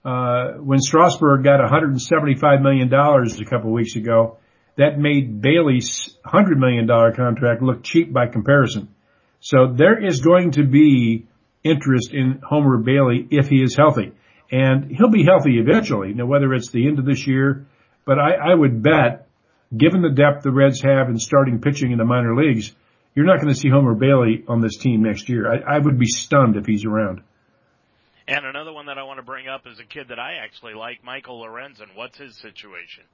uh, 0.03 0.53
when 0.53 0.79
Strasburg 0.79 1.45
got 1.45 1.61
$175 1.61 2.63
million 2.63 2.91
a 2.91 3.45
couple 3.45 3.71
weeks 3.71 3.97
ago, 3.97 4.39
that 4.79 4.99
made 4.99 5.43
Bailey's 5.43 6.17
$100 6.25 6.57
million 6.57 6.89
contract 7.15 7.61
look 7.61 7.83
cheap 7.83 8.15
by 8.15 8.29
comparison. 8.29 8.89
So 9.47 9.73
there 9.73 10.05
is 10.05 10.23
going 10.23 10.51
to 10.53 10.65
be 10.65 11.25
interest 11.63 12.13
in 12.13 12.41
Homer 12.43 12.79
Bailey 12.79 13.29
if 13.31 13.47
he 13.47 13.63
is 13.63 13.77
healthy. 13.77 14.11
And 14.51 14.91
he'll 14.91 15.09
be 15.09 15.25
healthy 15.25 15.61
eventually. 15.61 16.15
Now, 16.15 16.27
whether 16.27 16.53
it's 16.53 16.73
the 16.73 16.89
end 16.89 16.99
of 16.99 17.05
this 17.05 17.29
year, 17.29 17.65
but 18.05 18.19
I, 18.19 18.33
I 18.51 18.53
would 18.53 18.83
bet, 18.83 19.29
given 19.77 20.03
the 20.03 20.11
depth 20.11 20.43
the 20.43 20.51
Reds 20.51 20.83
have 20.83 21.09
in 21.09 21.21
starting 21.21 21.61
pitching 21.61 21.93
in 21.93 21.99
the 21.99 22.05
minor 22.05 22.35
leagues, 22.35 22.75
you're 23.15 23.25
not 23.25 23.41
going 23.41 23.55
to 23.55 23.59
see 23.59 23.69
Homer 23.69 23.95
Bailey 23.95 24.43
on 24.49 24.63
this 24.63 24.79
team 24.79 25.05
next 25.05 25.29
year. 25.29 25.49
I, 25.49 25.77
I 25.77 25.79
would 25.79 25.97
be 25.97 26.07
stunned 26.07 26.57
if 26.57 26.67
he's 26.67 26.85
around. 26.85 27.23
And 28.27 28.45
another 28.45 28.73
one 28.73 28.87
that 28.87 28.99
I 28.99 29.05
want 29.05 29.21
to 29.21 29.25
bring 29.25 29.47
up 29.47 29.65
is 29.69 29.79
a 29.79 29.85
kid 29.85 30.09
that 30.09 30.19
I 30.19 30.39
actually 30.45 30.75
like, 30.75 31.05
Michael 31.05 31.41
Lorenzen. 31.41 31.95
What's 31.95 32.19
his 32.19 32.37
situation? 32.37 33.05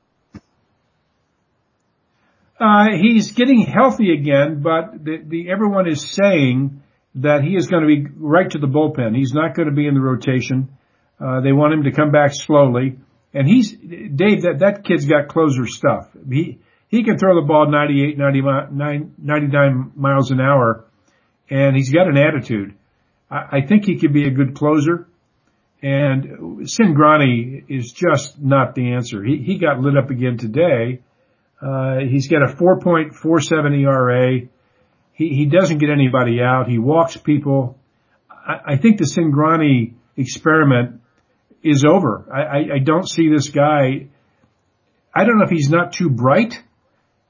Uh, 2.63 2.97
he's 2.97 3.33
getting 3.33 3.63
healthy 3.63 4.13
again, 4.13 4.63
but 4.63 5.05
the, 5.05 5.21
the, 5.27 5.51
everyone 5.51 5.89
is 5.89 6.09
saying 6.13 6.81
that 7.17 7.43
he 7.43 7.57
is 7.57 7.67
going 7.67 7.83
to 7.83 7.89
be 7.89 8.07
right 8.17 8.49
to 8.49 8.59
the 8.59 8.69
bullpen. 8.69 9.17
He's 9.17 9.33
not 9.33 9.57
going 9.57 9.69
to 9.69 9.75
be 9.75 9.89
in 9.89 9.95
the 9.95 10.01
rotation. 10.01 10.69
Uh, 11.21 11.41
they 11.41 11.51
want 11.51 11.75
him 11.75 11.83
to 11.83 11.91
come 11.91 12.13
back 12.13 12.31
slowly. 12.33 12.99
And 13.35 13.49
he's, 13.49 13.73
Dave, 13.73 14.43
that, 14.43 14.59
that 14.61 14.85
kid's 14.85 15.07
got 15.07 15.27
closer 15.27 15.67
stuff. 15.67 16.09
He, 16.31 16.61
he 16.87 17.03
can 17.03 17.19
throw 17.19 17.35
the 17.35 17.47
ball 17.47 17.69
98, 17.69 18.17
99, 18.17 19.15
99 19.19 19.93
miles 19.97 20.31
an 20.31 20.41
hour 20.41 20.85
and 21.51 21.75
he's 21.75 21.91
got 21.91 22.07
an 22.07 22.17
attitude. 22.17 22.75
I, 23.29 23.59
I 23.59 23.67
think 23.67 23.87
he 23.87 23.99
could 23.99 24.13
be 24.13 24.29
a 24.29 24.31
good 24.31 24.55
closer. 24.55 25.09
And 25.83 26.61
Cingrani 26.69 27.65
is 27.69 27.91
just 27.91 28.41
not 28.41 28.77
the 28.77 28.93
answer. 28.93 29.25
He, 29.25 29.39
he 29.39 29.59
got 29.59 29.81
lit 29.81 29.97
up 29.97 30.11
again 30.11 30.39
today 30.39 31.01
uh, 31.63 31.99
he's 32.09 32.29
got 32.29 32.43
a 32.43 32.55
4.47 32.55 33.83
ERA. 33.83 34.41
He, 35.13 35.29
he 35.29 35.47
doesn't 35.47 35.79
get 35.79 35.91
anybody 35.91 36.41
out. 36.41 36.69
He 36.69 36.79
walks 36.79 37.17
people. 37.17 37.79
I, 38.29 38.73
I 38.73 38.77
think 38.77 38.99
the 38.99 39.05
Cingrani 39.05 39.95
experiment 40.17 41.01
is 41.63 41.85
over. 41.85 42.27
I, 42.33 42.41
I, 42.41 42.75
I 42.75 42.79
don't 42.81 43.09
see 43.09 43.29
this 43.29 43.49
guy. 43.51 44.09
I 45.15 45.25
don't 45.25 45.39
know 45.39 45.45
if 45.45 45.51
he's 45.51 45.71
not 45.71 45.93
too 45.93 46.11
bright, 46.11 46.61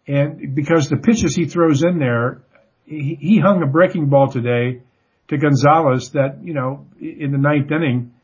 And 0.06 0.54
because 0.54 0.88
the 0.88 0.96
pitches 0.96 1.34
he 1.36 1.44
throws 1.44 1.82
in 1.82 1.98
there, 1.98 2.42
he, 2.86 3.18
he 3.20 3.38
hung 3.38 3.62
a 3.62 3.66
breaking 3.66 4.08
ball 4.08 4.30
today 4.32 4.80
to 5.28 5.36
Gonzalez 5.36 6.10
that, 6.12 6.38
you 6.42 6.54
know, 6.54 6.86
in 6.98 7.32
the 7.32 7.38
ninth 7.38 7.70
inning, 7.70 8.14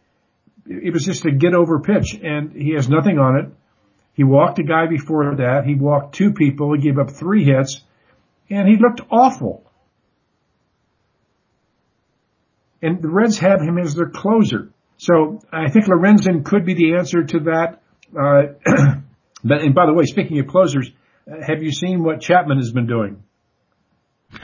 it 0.67 0.93
was 0.93 1.05
just 1.05 1.25
a 1.27 1.31
get 1.31 1.55
over 1.55 1.81
pitch 1.81 2.19
and 2.23 2.53
he 2.53 2.73
has 2.75 2.89
nothing 2.89 3.19
on 3.19 3.37
it. 3.37 3.53
He 4.19 4.25
walked 4.25 4.59
a 4.59 4.65
guy 4.65 4.87
before 4.89 5.33
that. 5.37 5.65
He 5.65 5.77
walked 5.77 6.17
two 6.17 6.33
people. 6.33 6.75
He 6.75 6.81
gave 6.81 6.99
up 6.99 7.13
three 7.13 7.45
hits 7.45 7.85
and 8.51 8.67
he 8.67 8.75
looked 8.77 9.01
awful. 9.13 9.63
And 12.83 13.01
the 13.01 13.09
Reds 13.09 13.39
have 13.39 13.61
him 13.61 13.79
as 13.79 13.95
their 13.95 14.09
closer. 14.09 14.73
So 14.97 15.41
I 15.53 15.71
think 15.71 15.85
Lorenzen 15.85 16.45
could 16.45 16.67
be 16.67 16.75
the 16.75 16.97
answer 16.97 17.23
to 17.23 17.39
that. 17.45 17.81
Uh, 18.13 18.55
but, 19.45 19.61
and 19.63 19.73
by 19.73 19.87
the 19.87 19.93
way, 19.95 20.05
speaking 20.05 20.41
of 20.41 20.49
closers, 20.49 20.91
have 21.29 21.63
you 21.63 21.71
seen 21.71 22.03
what 22.03 22.21
Chapman 22.21 22.57
has 22.57 22.73
been 22.73 22.89
doing? 22.89 23.23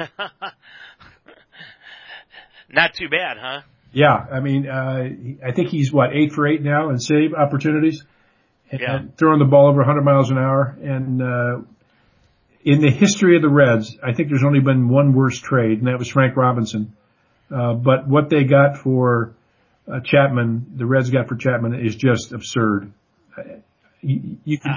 Not 2.71 2.95
too 2.95 3.09
bad, 3.09 3.39
huh? 3.41 3.63
Yeah, 3.93 4.25
I 4.33 4.39
mean, 4.39 4.69
uh, 4.69 5.09
I 5.45 5.51
think 5.51 5.71
he's 5.71 5.93
what 5.93 6.15
eight 6.15 6.31
for 6.33 6.47
eight 6.47 6.63
now 6.63 6.91
in 6.91 7.01
save 7.01 7.35
opportunities, 7.35 8.05
and 8.71 8.81
Yeah. 8.81 9.03
throwing 9.17 9.39
the 9.39 9.45
ball 9.45 9.69
over 9.69 9.79
100 9.81 10.03
miles 10.03 10.31
an 10.31 10.39
hour. 10.39 10.77
And 10.83 11.23
uh, 11.23 11.61
in 12.65 12.81
the 12.81 12.91
history 12.91 13.37
of 13.37 13.43
the 13.43 13.49
Reds, 13.49 13.97
I 14.03 14.13
think 14.13 14.29
there's 14.29 14.45
only 14.45 14.61
been 14.61 14.89
one 14.89 15.13
worse 15.15 15.39
trade, 15.39 15.79
and 15.79 15.87
that 15.87 15.99
was 15.99 16.09
Frank 16.09 16.37
Robinson. 16.37 16.95
Uh, 17.55 17.75
but 17.75 18.09
what 18.09 18.31
they 18.31 18.45
got 18.45 18.79
for 18.79 19.35
uh, 19.87 20.01
Chapman, 20.01 20.73
the 20.77 20.87
Reds 20.87 21.11
got 21.11 21.29
for 21.29 21.37
Chapman, 21.37 21.75
is 21.75 21.95
just 21.95 22.33
absurd. 22.33 22.93
Uh, 23.37 23.43
You, 24.01 24.37
you 24.45 24.59
could 24.59 24.73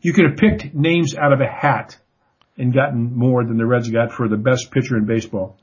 you 0.00 0.12
could 0.12 0.26
have 0.26 0.36
picked 0.36 0.74
names 0.74 1.14
out 1.14 1.32
of 1.32 1.40
a 1.40 1.46
hat 1.46 1.96
and 2.58 2.72
gotten 2.74 3.16
more 3.16 3.42
than 3.44 3.56
the 3.56 3.64
Reds 3.66 3.88
got 3.90 4.12
for 4.12 4.28
the 4.28 4.36
best 4.36 4.70
pitcher 4.70 4.96
in 4.96 5.06
baseball. 5.06 5.56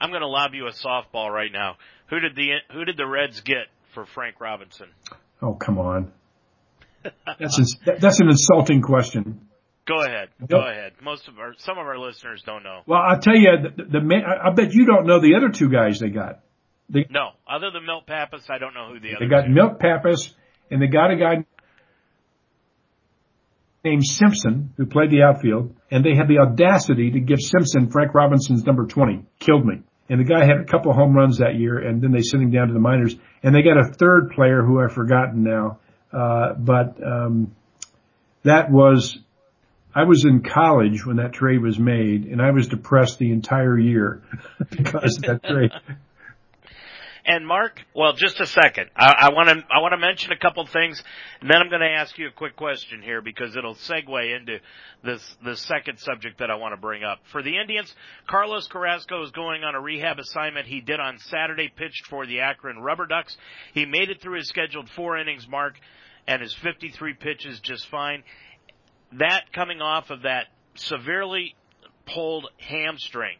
I'm 0.00 0.10
going 0.10 0.20
to 0.22 0.28
lob 0.28 0.52
you 0.54 0.66
a 0.66 0.72
softball 0.72 1.30
right 1.32 1.50
now. 1.52 1.76
Who 2.08 2.20
did 2.20 2.34
the 2.36 2.56
who 2.72 2.84
did 2.84 2.96
the 2.96 3.06
Reds 3.06 3.40
get 3.40 3.68
for 3.94 4.04
Frank 4.04 4.40
Robinson? 4.40 4.88
Oh, 5.40 5.54
come 5.54 5.78
on. 5.78 6.12
That's 7.38 7.58
ins- 7.58 7.76
that's 8.00 8.20
an 8.20 8.28
insulting 8.28 8.82
question. 8.82 9.48
Go 9.86 10.04
ahead. 10.04 10.28
Go 10.48 10.60
ahead. 10.60 10.92
Most 11.02 11.26
of 11.28 11.38
our 11.38 11.54
some 11.58 11.78
of 11.78 11.86
our 11.86 11.98
listeners 11.98 12.42
don't 12.46 12.62
know. 12.62 12.82
Well, 12.86 13.00
I'll 13.00 13.18
tell 13.18 13.36
you, 13.36 13.50
the, 13.76 13.84
the 13.84 14.00
man, 14.00 14.22
I 14.24 14.50
bet 14.50 14.72
you 14.72 14.86
don't 14.86 15.06
know 15.06 15.20
the 15.20 15.34
other 15.34 15.48
two 15.48 15.68
guys 15.68 15.98
they 15.98 16.10
got. 16.10 16.40
No, 16.88 17.30
other 17.50 17.70
than 17.70 17.86
Milt 17.86 18.06
Pappas, 18.06 18.44
I 18.50 18.58
don't 18.58 18.74
know 18.74 18.88
who 18.92 19.00
the 19.00 19.16
other. 19.16 19.24
They 19.24 19.28
got. 19.28 19.48
Milt 19.48 19.80
Pappas, 19.80 20.34
and 20.70 20.80
they 20.80 20.86
got 20.86 21.10
a 21.10 21.16
guy 21.16 21.44
named 23.84 24.04
Simpson 24.04 24.72
who 24.76 24.86
played 24.86 25.10
the 25.10 25.22
outfield, 25.22 25.74
and 25.90 26.04
they 26.04 26.14
had 26.14 26.28
the 26.28 26.38
audacity 26.38 27.10
to 27.12 27.20
give 27.20 27.40
Simpson 27.40 27.90
Frank 27.90 28.14
Robinson's 28.14 28.64
number 28.64 28.86
20. 28.86 29.24
Killed 29.40 29.66
me. 29.66 29.82
And 30.08 30.20
the 30.20 30.24
guy 30.24 30.44
had 30.44 30.58
a 30.60 30.64
couple 30.64 30.92
home 30.92 31.14
runs 31.14 31.38
that 31.38 31.54
year, 31.56 31.78
and 31.78 32.02
then 32.02 32.12
they 32.12 32.20
sent 32.20 32.42
him 32.42 32.50
down 32.50 32.68
to 32.68 32.74
the 32.74 32.80
minors. 32.80 33.16
And 33.42 33.54
they 33.54 33.62
got 33.62 33.78
a 33.78 33.92
third 33.94 34.30
player 34.34 34.62
who 34.62 34.80
I've 34.80 34.92
forgotten 34.92 35.42
now. 35.42 35.78
Uh, 36.12 36.54
but, 36.54 37.02
um, 37.02 37.54
that 38.44 38.70
was, 38.70 39.18
I 39.94 40.04
was 40.04 40.24
in 40.24 40.42
college 40.42 41.04
when 41.06 41.16
that 41.16 41.32
trade 41.32 41.60
was 41.60 41.78
made, 41.78 42.24
and 42.24 42.40
I 42.40 42.50
was 42.50 42.68
depressed 42.68 43.18
the 43.18 43.30
entire 43.30 43.78
year 43.78 44.22
because 44.70 45.16
of 45.18 45.22
that 45.22 45.44
trade. 45.44 45.72
And 47.24 47.46
Mark, 47.46 47.80
well, 47.94 48.14
just 48.14 48.40
a 48.40 48.46
second. 48.46 48.90
I 48.96 49.30
want 49.32 49.48
to 49.48 49.64
I 49.72 49.78
want 49.78 49.92
to 49.92 49.96
mention 49.96 50.32
a 50.32 50.36
couple 50.36 50.66
things, 50.66 51.00
and 51.40 51.48
then 51.48 51.58
I'm 51.58 51.68
going 51.68 51.80
to 51.80 51.88
ask 51.88 52.18
you 52.18 52.26
a 52.26 52.32
quick 52.32 52.56
question 52.56 53.00
here 53.00 53.22
because 53.22 53.54
it'll 53.54 53.76
segue 53.76 54.36
into 54.36 54.58
this 55.04 55.36
the 55.44 55.56
second 55.56 56.00
subject 56.00 56.40
that 56.40 56.50
I 56.50 56.56
want 56.56 56.72
to 56.72 56.80
bring 56.80 57.04
up. 57.04 57.20
For 57.30 57.40
the 57.40 57.56
Indians, 57.56 57.94
Carlos 58.26 58.66
Carrasco 58.66 59.22
is 59.22 59.30
going 59.30 59.62
on 59.62 59.76
a 59.76 59.80
rehab 59.80 60.18
assignment. 60.18 60.66
He 60.66 60.80
did 60.80 60.98
on 60.98 61.18
Saturday, 61.18 61.68
pitched 61.68 62.08
for 62.08 62.26
the 62.26 62.40
Akron 62.40 62.78
Rubber 62.80 63.06
Ducks. 63.06 63.36
He 63.72 63.86
made 63.86 64.10
it 64.10 64.20
through 64.20 64.38
his 64.38 64.48
scheduled 64.48 64.90
four 64.90 65.16
innings 65.16 65.46
mark, 65.46 65.74
and 66.26 66.42
his 66.42 66.52
53 66.54 67.14
pitches 67.14 67.60
just 67.60 67.86
fine. 67.88 68.24
That 69.12 69.52
coming 69.52 69.80
off 69.80 70.10
of 70.10 70.22
that 70.22 70.46
severely 70.74 71.54
pulled 72.04 72.48
hamstring 72.58 73.36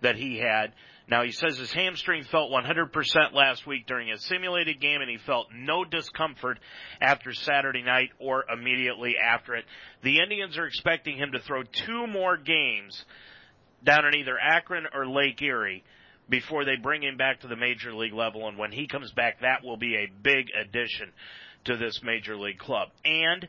that 0.00 0.16
he 0.16 0.38
had. 0.38 0.72
Now 1.08 1.22
he 1.22 1.30
says 1.30 1.56
his 1.56 1.72
hamstring 1.72 2.24
felt 2.24 2.50
100% 2.50 3.32
last 3.32 3.66
week 3.66 3.86
during 3.86 4.10
a 4.10 4.18
simulated 4.18 4.80
game 4.80 5.00
and 5.00 5.10
he 5.10 5.18
felt 5.18 5.48
no 5.54 5.84
discomfort 5.84 6.58
after 7.00 7.32
Saturday 7.32 7.82
night 7.82 8.10
or 8.18 8.44
immediately 8.52 9.14
after 9.16 9.54
it. 9.54 9.64
The 10.02 10.18
Indians 10.18 10.58
are 10.58 10.66
expecting 10.66 11.16
him 11.16 11.32
to 11.32 11.38
throw 11.38 11.62
two 11.62 12.06
more 12.08 12.36
games 12.36 13.04
down 13.84 14.04
in 14.04 14.16
either 14.16 14.36
Akron 14.36 14.86
or 14.92 15.06
Lake 15.06 15.40
Erie 15.42 15.84
before 16.28 16.64
they 16.64 16.74
bring 16.74 17.04
him 17.04 17.16
back 17.16 17.40
to 17.40 17.46
the 17.46 17.56
major 17.56 17.94
league 17.94 18.12
level 18.12 18.48
and 18.48 18.58
when 18.58 18.72
he 18.72 18.88
comes 18.88 19.12
back 19.12 19.40
that 19.42 19.62
will 19.62 19.76
be 19.76 19.94
a 19.94 20.12
big 20.22 20.46
addition 20.60 21.12
to 21.66 21.76
this 21.76 22.00
major 22.02 22.36
league 22.36 22.58
club. 22.58 22.88
And 23.04 23.48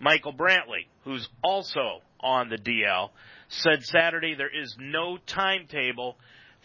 Michael 0.00 0.32
Brantley, 0.32 0.88
who's 1.04 1.28
also 1.42 2.00
on 2.18 2.48
the 2.48 2.58
DL, 2.58 3.10
said 3.48 3.84
Saturday 3.84 4.34
there 4.34 4.50
is 4.52 4.74
no 4.80 5.18
timetable 5.24 6.16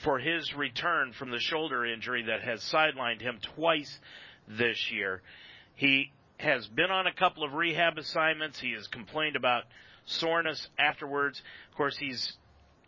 for 0.03 0.19
his 0.19 0.53
return 0.55 1.13
from 1.13 1.31
the 1.31 1.39
shoulder 1.39 1.85
injury 1.85 2.23
that 2.23 2.41
has 2.41 2.61
sidelined 2.61 3.21
him 3.21 3.39
twice 3.55 3.99
this 4.47 4.91
year. 4.91 5.21
He 5.75 6.11
has 6.37 6.67
been 6.67 6.89
on 6.91 7.07
a 7.07 7.13
couple 7.13 7.43
of 7.43 7.53
rehab 7.53 7.97
assignments. 7.97 8.59
He 8.59 8.71
has 8.73 8.87
complained 8.87 9.35
about 9.35 9.63
soreness 10.05 10.67
afterwards. 10.79 11.41
Of 11.69 11.77
course, 11.77 11.97
he's 11.97 12.33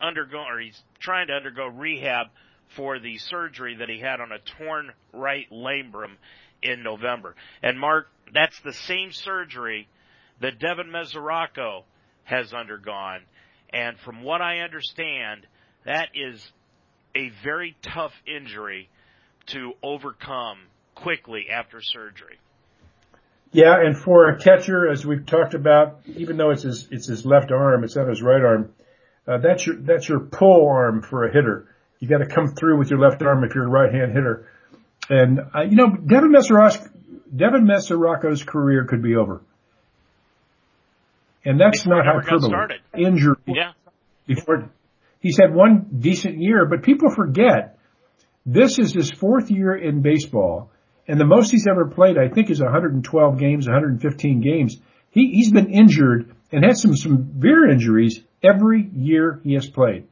undergoing 0.02 0.48
or 0.50 0.60
he's 0.60 0.82
trying 1.00 1.28
to 1.28 1.34
undergo 1.34 1.68
rehab 1.68 2.28
for 2.76 3.00
the 3.00 3.18
surgery 3.18 3.76
that 3.76 3.90
he 3.90 4.00
had 4.00 4.20
on 4.20 4.32
a 4.32 4.40
torn 4.58 4.92
right 5.14 5.48
labrum 5.52 6.16
in 6.62 6.82
November. 6.82 7.36
And 7.62 7.80
Mark, 7.80 8.08
that's 8.34 8.60
the 8.62 8.74
same 8.74 9.12
surgery 9.12 9.88
that 10.42 10.60
Devin 10.60 10.88
Mesoraco 10.88 11.84
has 12.24 12.54
undergone. 12.54 13.22
And 13.72 13.98
from 14.00 14.24
what 14.24 14.42
I 14.42 14.60
understand, 14.60 15.46
that 15.86 16.10
is 16.16 16.52
a 17.16 17.30
very 17.44 17.76
tough 17.82 18.14
injury 18.26 18.90
to 19.48 19.74
overcome 19.84 20.58
quickly 20.96 21.48
after 21.52 21.82
surgery. 21.82 22.38
Yeah, 23.52 23.80
and 23.80 23.96
for 23.96 24.30
a 24.30 24.40
catcher, 24.40 24.90
as 24.90 25.06
we've 25.06 25.26
talked 25.26 25.54
about, 25.54 26.00
even 26.08 26.38
though 26.38 26.50
it's 26.50 26.64
his 26.64 26.88
it's 26.92 27.06
his 27.08 27.26
left 27.26 27.52
arm, 27.52 27.84
it's 27.84 27.96
not 27.96 28.08
his 28.10 28.22
right 28.22 28.42
arm. 28.42 28.74
Uh, 29.28 29.38
that's 29.38 29.66
your 29.68 29.76
that's 29.78 30.10
your 30.10 30.20
pull 30.22 30.68
arm 30.68 31.02
for 31.04 31.26
a 31.28 31.32
hitter. 31.32 31.68
You 32.00 32.08
got 32.08 32.18
to 32.18 32.26
come 32.26 32.48
through 32.56 32.80
with 32.80 32.90
your 32.90 33.00
left 33.00 33.22
arm 33.22 33.44
if 33.44 33.54
you're 33.56 33.66
a 33.66 33.70
right-hand 33.70 34.12
hitter. 34.12 34.50
And 35.10 35.40
uh, 35.56 35.62
you 35.62 35.76
know, 35.76 35.90
Devin 35.96 36.32
Mesoraco, 36.32 36.90
Devin 37.36 37.66
Mesoraco's 37.66 38.44
career 38.44 38.86
could 38.86 39.02
be 39.04 39.16
over. 39.16 39.42
And 41.46 41.60
that's 41.60 41.84
Before 41.84 42.04
not 42.04 42.06
hyperbole. 42.06 42.50
started. 42.50 42.82
Injury 42.98 43.36
Yeah. 43.48 43.74
before 44.26 44.70
he's 45.24 45.40
had 45.42 45.56
one 45.56 45.88
decent 46.00 46.38
year, 46.38 46.68
but 46.70 46.84
people 46.84 47.10
forget 47.16 47.80
this 48.46 48.78
is 48.78 48.94
his 48.94 49.10
fourth 49.10 49.50
year 49.50 49.76
in 49.76 50.04
baseball, 50.04 50.72
and 51.08 51.20
the 51.20 51.26
most 51.26 51.50
he's 51.50 51.66
ever 51.66 51.88
played, 51.88 52.18
I 52.18 52.28
think, 52.28 52.52
is 52.52 52.62
112 52.62 53.40
games, 53.40 53.66
115 53.66 54.42
games. 54.42 54.78
He, 55.10 55.32
he's 55.34 55.52
been 55.52 55.72
injured 55.72 56.36
and 56.52 56.64
had 56.64 56.78
some 56.78 56.96
severe 56.96 57.70
injuries 57.70 58.20
every 58.44 58.88
year 58.94 59.40
he 59.44 59.54
has 59.54 59.70
played. 59.70 60.08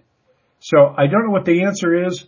So 0.59 0.93
I 0.97 1.07
don't 1.07 1.25
know 1.25 1.31
what 1.31 1.45
the 1.45 1.63
answer 1.63 2.05
is, 2.07 2.25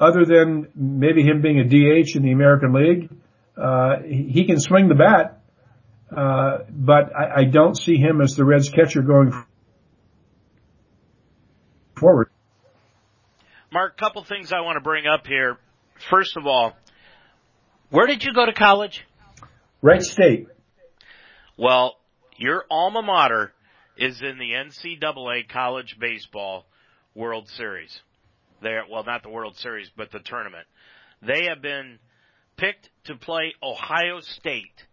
other 0.00 0.24
than 0.24 0.68
maybe 0.74 1.22
him 1.22 1.42
being 1.42 1.60
a 1.60 1.64
DH 1.64 2.16
in 2.16 2.22
the 2.22 2.32
American 2.32 2.72
League. 2.72 3.10
Uh, 3.56 3.96
he 4.04 4.44
can 4.46 4.58
swing 4.58 4.88
the 4.88 4.94
bat, 4.94 5.42
uh, 6.16 6.64
but 6.70 7.14
I, 7.14 7.40
I 7.40 7.44
don't 7.44 7.76
see 7.76 7.96
him 7.96 8.20
as 8.20 8.34
the 8.34 8.44
Reds 8.44 8.70
catcher 8.70 9.02
going 9.02 9.32
forward. 12.02 12.28
Mark, 13.72 13.96
couple 13.96 14.24
things 14.24 14.52
I 14.52 14.60
want 14.60 14.76
to 14.76 14.82
bring 14.82 15.06
up 15.06 15.24
here. 15.24 15.56
First 16.10 16.36
of 16.36 16.46
all, 16.46 16.72
where 17.90 18.08
did 18.08 18.24
you 18.24 18.34
go 18.34 18.44
to 18.44 18.52
college? 18.52 19.06
Wright 19.82 20.02
State. 20.02 20.48
Well, 21.56 21.94
your 22.36 22.64
alma 22.68 23.02
mater 23.02 23.52
is 23.96 24.20
in 24.20 24.38
the 24.38 24.50
NCAA 24.50 25.48
College 25.48 25.96
Baseball 26.00 26.66
World 27.14 27.48
Series. 27.50 28.00
There, 28.62 28.82
well, 28.90 29.04
not 29.04 29.22
the 29.22 29.30
World 29.30 29.56
Series, 29.56 29.88
but 29.96 30.10
the 30.10 30.20
tournament. 30.20 30.66
They 31.24 31.44
have 31.44 31.62
been 31.62 32.00
picked 32.56 32.90
to 33.04 33.14
play 33.14 33.54
Ohio 33.62 34.18
State 34.20 34.86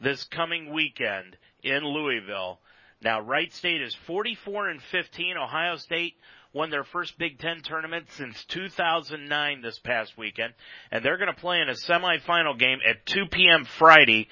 this 0.00 0.24
coming 0.24 0.72
weekend 0.72 1.36
in 1.62 1.84
Louisville. 1.84 2.58
Now, 3.02 3.20
Wright 3.20 3.52
State 3.52 3.82
is 3.82 3.94
44 4.06 4.68
and 4.68 4.80
15. 4.80 5.36
Ohio 5.36 5.76
State 5.76 6.14
won 6.52 6.70
their 6.70 6.84
first 6.84 7.18
Big 7.18 7.38
Ten 7.38 7.60
tournament 7.62 8.06
since 8.10 8.44
2009 8.44 9.60
this 9.60 9.78
past 9.80 10.16
weekend, 10.16 10.52
and 10.90 11.04
they're 11.04 11.18
going 11.18 11.32
to 11.34 11.40
play 11.40 11.60
in 11.60 11.68
a 11.68 11.72
semifinal 11.72 12.56
game 12.56 12.78
at 12.88 13.04
2 13.06 13.26
p.m. 13.30 13.64
Friday 13.64 14.28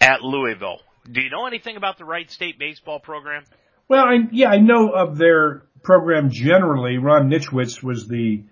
at 0.00 0.20
Louisville. 0.22 0.80
Do 1.10 1.22
you 1.22 1.30
know 1.30 1.46
anything 1.46 1.76
about 1.76 1.96
the 1.96 2.04
Wright 2.04 2.30
State 2.30 2.58
baseball 2.58 3.00
program? 3.00 3.44
Well, 3.88 4.04
I, 4.04 4.16
yeah, 4.30 4.50
I 4.50 4.58
know 4.58 4.90
of 4.90 5.16
their 5.16 5.62
program 5.82 6.30
generally. 6.30 6.98
Ron 6.98 7.30
Nischwitz 7.30 7.82
was 7.82 8.06
the, 8.06 8.42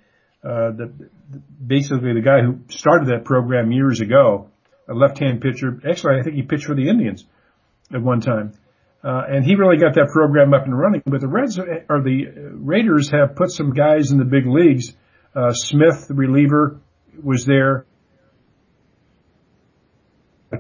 uh, 0.43 0.71
the, 0.73 1.11
basically 1.65 2.15
the 2.15 2.23
guy 2.23 2.41
who 2.41 2.61
started 2.71 3.09
that 3.09 3.25
program 3.27 3.73
years 3.73 4.01
ago, 4.01 4.49
a 4.89 4.95
left-hand 4.95 5.43
pitcher. 5.43 5.81
Actually, 5.89 6.19
I 6.19 6.23
think 6.23 6.37
he 6.37 6.43
pitched 6.43 6.65
for 6.65 6.75
the 6.75 6.89
Indians 6.89 7.27
at 7.93 8.01
one 8.01 8.23
time. 8.23 8.55
Uh, 9.03 9.23
and 9.29 9.45
he 9.45 9.55
really 9.55 9.77
got 9.77 9.95
that 9.95 10.09
program 10.13 10.53
up 10.53 10.65
and 10.65 10.77
running. 10.77 11.03
But 11.07 11.21
the 11.21 11.29
Reds 11.29 11.59
or 11.59 12.03
the 12.03 12.27
Raiders 12.55 13.11
have 13.11 13.37
put 13.37 13.51
some 13.51 13.73
guys 13.73 14.11
in 14.11 14.19
the 14.19 14.25
big 14.25 14.47
leagues. 14.47 14.97
Uh, 15.35 15.53
Smith, 15.53 16.09
the 16.09 16.15
reliever, 16.15 16.81
was 17.23 17.45
there. 17.45 17.87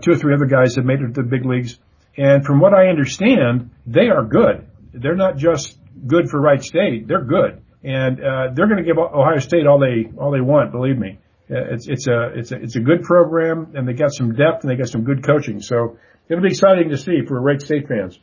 Two 0.02 0.12
or 0.12 0.16
three 0.16 0.34
other 0.34 0.46
guys 0.46 0.76
have 0.76 0.84
made 0.84 1.00
it 1.00 1.14
to 1.14 1.22
the 1.22 1.28
big 1.28 1.44
leagues. 1.44 1.78
And 2.16 2.44
from 2.44 2.60
what 2.60 2.74
I 2.74 2.88
understand, 2.88 3.70
they 3.86 4.08
are 4.08 4.24
good. 4.24 4.66
They're 4.92 5.16
not 5.16 5.36
just 5.36 5.78
good 6.06 6.28
for 6.28 6.40
Wright 6.40 6.62
State. 6.62 7.08
They're 7.08 7.24
good. 7.24 7.62
And, 7.82 8.20
uh, 8.20 8.48
they're 8.54 8.66
going 8.66 8.78
to 8.78 8.84
give 8.84 8.98
Ohio 8.98 9.38
State 9.38 9.66
all 9.66 9.78
they, 9.78 10.10
all 10.18 10.30
they 10.30 10.40
want, 10.40 10.72
believe 10.72 10.98
me. 10.98 11.18
Uh, 11.50 11.72
it's, 11.72 11.88
it's 11.88 12.06
a, 12.06 12.30
it's 12.34 12.52
a, 12.52 12.56
it's 12.56 12.76
a 12.76 12.80
good 12.80 13.02
program 13.02 13.72
and 13.74 13.88
they 13.88 13.94
got 13.94 14.12
some 14.12 14.34
depth 14.34 14.62
and 14.62 14.70
they 14.70 14.76
got 14.76 14.88
some 14.88 15.04
good 15.04 15.24
coaching. 15.24 15.60
So 15.60 15.96
it'll 16.28 16.42
be 16.42 16.50
exciting 16.50 16.90
to 16.90 16.98
see 16.98 17.22
for 17.26 17.40
Wright 17.40 17.60
State 17.60 17.88
fans. 17.88 18.18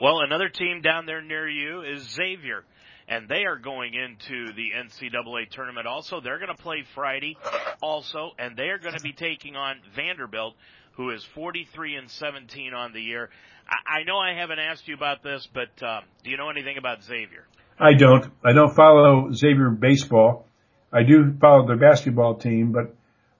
Well, 0.00 0.20
another 0.20 0.48
team 0.48 0.80
down 0.80 1.06
there 1.06 1.22
near 1.22 1.48
you 1.48 1.82
is 1.82 2.02
Xavier 2.08 2.64
and 3.10 3.28
they 3.28 3.44
are 3.44 3.56
going 3.56 3.92
into 3.94 4.52
the 4.52 4.70
NCAA 4.70 5.50
tournament 5.50 5.86
also. 5.86 6.20
They're 6.20 6.38
going 6.38 6.56
to 6.56 6.62
play 6.62 6.84
Friday 6.94 7.36
also, 7.82 8.30
and 8.38 8.56
they 8.56 8.68
are 8.68 8.78
going 8.78 8.94
to 8.94 9.02
be 9.02 9.12
taking 9.12 9.56
on 9.56 9.80
Vanderbilt, 9.94 10.54
who 10.92 11.10
is 11.10 11.24
43 11.34 11.96
and 11.96 12.10
17 12.10 12.72
on 12.72 12.92
the 12.92 13.00
year. 13.00 13.28
I, 13.68 14.00
I 14.00 14.02
know 14.04 14.16
I 14.16 14.34
haven't 14.34 14.60
asked 14.60 14.86
you 14.86 14.94
about 14.94 15.24
this, 15.24 15.48
but 15.52 15.82
uh, 15.82 16.00
do 16.22 16.30
you 16.30 16.36
know 16.36 16.50
anything 16.50 16.78
about 16.78 17.02
Xavier? 17.02 17.46
I 17.78 17.94
don't. 17.94 18.26
I 18.44 18.52
don't 18.52 18.74
follow 18.74 19.32
Xavier 19.32 19.70
baseball. 19.70 20.46
I 20.92 21.02
do 21.02 21.34
follow 21.40 21.66
their 21.66 21.78
basketball 21.78 22.36
team, 22.36 22.72
but 22.72 22.94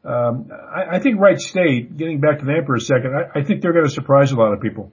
um, 0.08 0.50
I, 0.50 0.96
I 0.96 0.98
think 1.00 1.20
Wright 1.20 1.38
State. 1.38 1.96
Getting 1.96 2.20
back 2.20 2.40
to 2.40 2.44
them 2.44 2.64
for 2.66 2.74
a 2.74 2.80
second, 2.80 3.14
I, 3.14 3.40
I 3.40 3.44
think 3.44 3.60
they're 3.60 3.72
going 3.72 3.84
to 3.84 3.90
surprise 3.90 4.32
a 4.32 4.36
lot 4.36 4.52
of 4.52 4.60
people. 4.60 4.92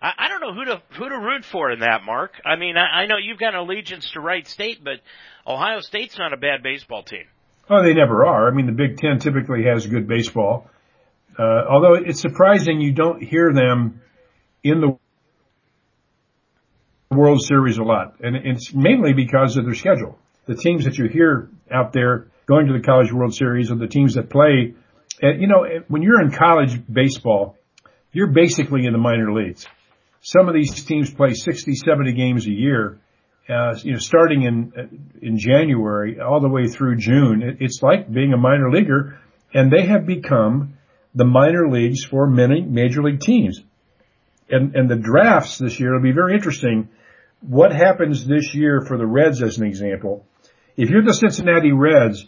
I, 0.00 0.12
I 0.18 0.28
don't 0.28 0.40
know 0.40 0.54
who 0.54 0.64
to 0.66 0.82
who 0.96 1.08
to 1.08 1.18
root 1.18 1.44
for 1.44 1.70
in 1.70 1.80
that, 1.80 2.04
Mark. 2.04 2.32
I 2.44 2.56
mean, 2.56 2.76
I, 2.76 3.02
I 3.02 3.06
know 3.06 3.16
you've 3.16 3.38
got 3.38 3.54
an 3.54 3.60
allegiance 3.60 4.10
to 4.12 4.20
Wright 4.20 4.46
State, 4.46 4.82
but 4.82 5.00
Ohio 5.46 5.80
State's 5.80 6.18
not 6.18 6.32
a 6.32 6.36
bad 6.36 6.62
baseball 6.62 7.02
team. 7.02 7.24
Oh, 7.70 7.82
they 7.82 7.94
never 7.94 8.24
are. 8.24 8.48
I 8.48 8.54
mean, 8.54 8.66
the 8.66 8.72
Big 8.72 8.96
Ten 8.96 9.18
typically 9.18 9.64
has 9.64 9.86
good 9.86 10.08
baseball. 10.08 10.70
Uh, 11.38 11.64
although 11.70 11.94
it's 11.94 12.20
surprising 12.20 12.80
you 12.80 12.92
don't 12.92 13.22
hear 13.22 13.52
them 13.52 14.00
in 14.64 14.80
the 14.80 14.98
World 17.14 17.42
Series 17.42 17.78
a 17.78 17.82
lot. 17.82 18.16
And 18.20 18.36
it's 18.36 18.72
mainly 18.74 19.12
because 19.12 19.56
of 19.56 19.64
their 19.64 19.74
schedule. 19.74 20.18
The 20.46 20.56
teams 20.56 20.84
that 20.84 20.98
you 20.98 21.08
hear 21.08 21.50
out 21.70 21.92
there 21.92 22.28
going 22.46 22.66
to 22.66 22.72
the 22.72 22.80
College 22.80 23.12
World 23.12 23.34
Series 23.34 23.70
are 23.70 23.76
the 23.76 23.86
teams 23.86 24.14
that 24.14 24.30
play. 24.30 24.74
And, 25.20 25.40
you 25.40 25.46
know, 25.46 25.66
when 25.88 26.02
you're 26.02 26.20
in 26.20 26.30
college 26.30 26.80
baseball, 26.90 27.56
you're 28.12 28.32
basically 28.32 28.86
in 28.86 28.92
the 28.92 28.98
minor 28.98 29.32
leagues. 29.32 29.66
Some 30.20 30.48
of 30.48 30.54
these 30.54 30.84
teams 30.84 31.12
play 31.12 31.34
60, 31.34 31.74
70 31.74 32.12
games 32.12 32.46
a 32.46 32.52
year 32.52 32.98
uh, 33.48 33.74
you 33.82 33.92
know, 33.92 33.98
starting 33.98 34.42
in 34.42 35.08
in 35.22 35.38
January 35.38 36.20
all 36.20 36.40
the 36.40 36.48
way 36.48 36.68
through 36.68 36.96
June. 36.96 37.42
It, 37.42 37.56
it's 37.60 37.82
like 37.82 38.12
being 38.12 38.32
a 38.34 38.36
minor 38.36 38.70
leaguer, 38.70 39.18
and 39.54 39.72
they 39.72 39.86
have 39.86 40.06
become 40.06 40.74
the 41.14 41.24
minor 41.24 41.68
leagues 41.70 42.04
for 42.04 42.26
many 42.26 42.60
major 42.60 43.02
league 43.02 43.20
teams. 43.20 43.62
And 44.50 44.74
and 44.76 44.90
the 44.90 44.96
drafts 44.96 45.58
this 45.58 45.80
year 45.80 45.94
will 45.94 46.02
be 46.02 46.12
very 46.12 46.34
interesting. 46.34 46.90
What 47.40 47.72
happens 47.72 48.26
this 48.26 48.54
year 48.54 48.82
for 48.86 48.98
the 48.98 49.06
Reds, 49.06 49.42
as 49.42 49.58
an 49.58 49.66
example? 49.66 50.26
If 50.76 50.90
you're 50.90 51.04
the 51.04 51.14
Cincinnati 51.14 51.72
Reds, 51.72 52.26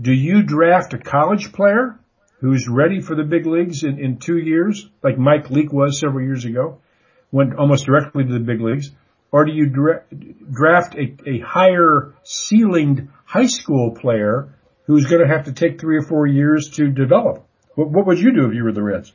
do 0.00 0.12
you 0.12 0.42
draft 0.42 0.92
a 0.94 0.98
college 0.98 1.52
player 1.52 1.98
who's 2.40 2.68
ready 2.68 3.00
for 3.00 3.16
the 3.16 3.24
big 3.24 3.46
leagues 3.46 3.82
in, 3.84 3.98
in 3.98 4.18
two 4.18 4.36
years, 4.36 4.88
like 5.02 5.18
Mike 5.18 5.50
Leake 5.50 5.72
was 5.72 5.98
several 5.98 6.24
years 6.24 6.44
ago, 6.44 6.80
went 7.30 7.54
almost 7.56 7.86
directly 7.86 8.24
to 8.24 8.32
the 8.32 8.40
big 8.40 8.60
leagues? 8.60 8.90
or 9.30 9.44
do 9.44 9.52
you 9.52 9.66
dra- 9.66 10.04
draft 10.50 10.94
a, 10.94 11.16
a 11.28 11.40
higher 11.40 12.14
ceilinged 12.24 13.08
high 13.24 13.46
school 13.46 13.92
player 13.92 14.54
who's 14.86 15.06
going 15.06 15.22
to 15.22 15.28
have 15.28 15.44
to 15.44 15.52
take 15.52 15.80
three 15.80 15.98
or 15.98 16.02
four 16.02 16.26
years 16.26 16.70
to 16.76 16.88
develop? 16.88 17.46
What, 17.74 17.90
what 17.90 18.06
would 18.06 18.18
you 18.18 18.32
do 18.32 18.46
if 18.46 18.54
you 18.54 18.64
were 18.64 18.72
the 18.72 18.82
Reds? 18.82 19.12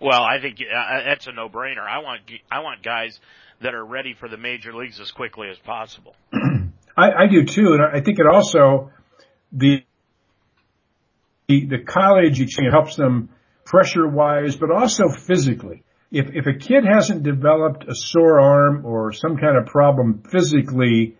Well, 0.00 0.22
I 0.22 0.40
think 0.40 0.58
uh, 0.60 1.04
that's 1.04 1.26
a 1.26 1.32
no-brainer. 1.32 1.86
I 1.86 1.98
want 1.98 2.22
I 2.50 2.60
want 2.60 2.82
guys 2.82 3.20
that 3.60 3.74
are 3.74 3.84
ready 3.84 4.14
for 4.14 4.28
the 4.28 4.38
major 4.38 4.72
leagues 4.72 4.98
as 4.98 5.10
quickly 5.10 5.50
as 5.50 5.58
possible. 5.58 6.16
I, 6.96 7.10
I 7.12 7.26
do 7.30 7.44
too, 7.44 7.74
and 7.74 7.82
I 7.82 8.00
think 8.00 8.18
it 8.18 8.26
also 8.26 8.90
the 9.52 9.84
the, 11.48 11.66
the 11.66 11.78
college 11.84 12.40
exchange 12.40 12.72
helps 12.72 12.96
them 12.96 13.28
pressure 13.66 14.08
wise, 14.08 14.56
but 14.56 14.70
also 14.70 15.10
physically 15.10 15.82
if, 16.10 16.26
if 16.34 16.46
a 16.46 16.58
kid 16.58 16.84
hasn't 16.84 17.22
developed 17.22 17.84
a 17.88 17.94
sore 17.94 18.40
arm 18.40 18.84
or 18.84 19.12
some 19.12 19.36
kind 19.36 19.56
of 19.56 19.66
problem 19.66 20.22
physically 20.30 21.16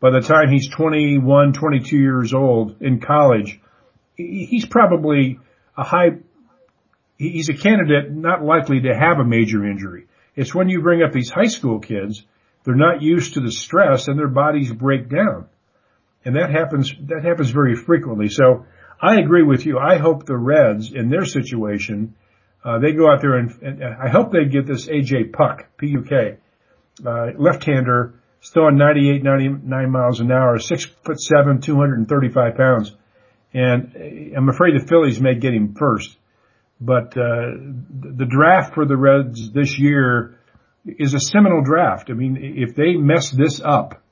by 0.00 0.10
the 0.10 0.20
time 0.20 0.50
he's 0.50 0.68
21, 0.68 1.52
22 1.52 1.96
years 1.96 2.34
old 2.34 2.80
in 2.80 3.00
college, 3.00 3.60
he's 4.16 4.66
probably 4.66 5.38
a 5.76 5.84
high, 5.84 6.18
he's 7.18 7.48
a 7.48 7.54
candidate 7.54 8.10
not 8.10 8.42
likely 8.42 8.80
to 8.80 8.94
have 8.94 9.18
a 9.18 9.24
major 9.24 9.64
injury. 9.64 10.06
It's 10.34 10.54
when 10.54 10.68
you 10.68 10.82
bring 10.82 11.02
up 11.02 11.12
these 11.12 11.30
high 11.30 11.46
school 11.46 11.78
kids, 11.78 12.24
they're 12.64 12.74
not 12.74 13.00
used 13.00 13.34
to 13.34 13.40
the 13.40 13.52
stress 13.52 14.08
and 14.08 14.18
their 14.18 14.28
bodies 14.28 14.72
break 14.72 15.08
down. 15.08 15.46
And 16.24 16.36
that 16.36 16.50
happens, 16.50 16.92
that 17.08 17.24
happens 17.24 17.50
very 17.50 17.76
frequently. 17.76 18.28
So 18.28 18.66
I 19.00 19.20
agree 19.20 19.42
with 19.42 19.66
you. 19.66 19.78
I 19.78 19.98
hope 19.98 20.26
the 20.26 20.36
Reds 20.36 20.92
in 20.92 21.10
their 21.10 21.24
situation 21.24 22.14
uh, 22.64 22.78
they 22.78 22.92
go 22.92 23.10
out 23.10 23.20
there 23.20 23.36
and, 23.36 23.50
and, 23.62 23.84
I 23.84 24.08
hope 24.08 24.32
they 24.32 24.44
get 24.44 24.66
this 24.66 24.86
AJ 24.86 25.32
Puk, 25.32 25.66
P-U-K, 25.78 26.36
uh, 27.04 27.26
left-hander, 27.36 28.14
still 28.40 28.64
on 28.64 28.76
98, 28.76 29.22
99 29.22 29.90
miles 29.90 30.20
an 30.20 30.30
hour, 30.30 30.58
six 30.58 30.84
foot 30.84 31.20
seven, 31.20 31.60
235 31.60 32.56
pounds. 32.56 32.92
And 33.52 33.96
uh, 33.96 34.38
I'm 34.38 34.48
afraid 34.48 34.74
the 34.80 34.86
Phillies 34.86 35.20
may 35.20 35.34
get 35.34 35.54
him 35.54 35.74
first. 35.78 36.16
But, 36.80 37.16
uh, 37.16 37.54
the 37.90 38.26
draft 38.28 38.74
for 38.74 38.86
the 38.86 38.96
Reds 38.96 39.50
this 39.52 39.78
year 39.78 40.38
is 40.84 41.14
a 41.14 41.20
seminal 41.20 41.62
draft. 41.62 42.10
I 42.10 42.14
mean, 42.14 42.36
if 42.40 42.74
they 42.74 42.94
mess 42.94 43.30
this 43.30 43.60
up, 43.64 44.02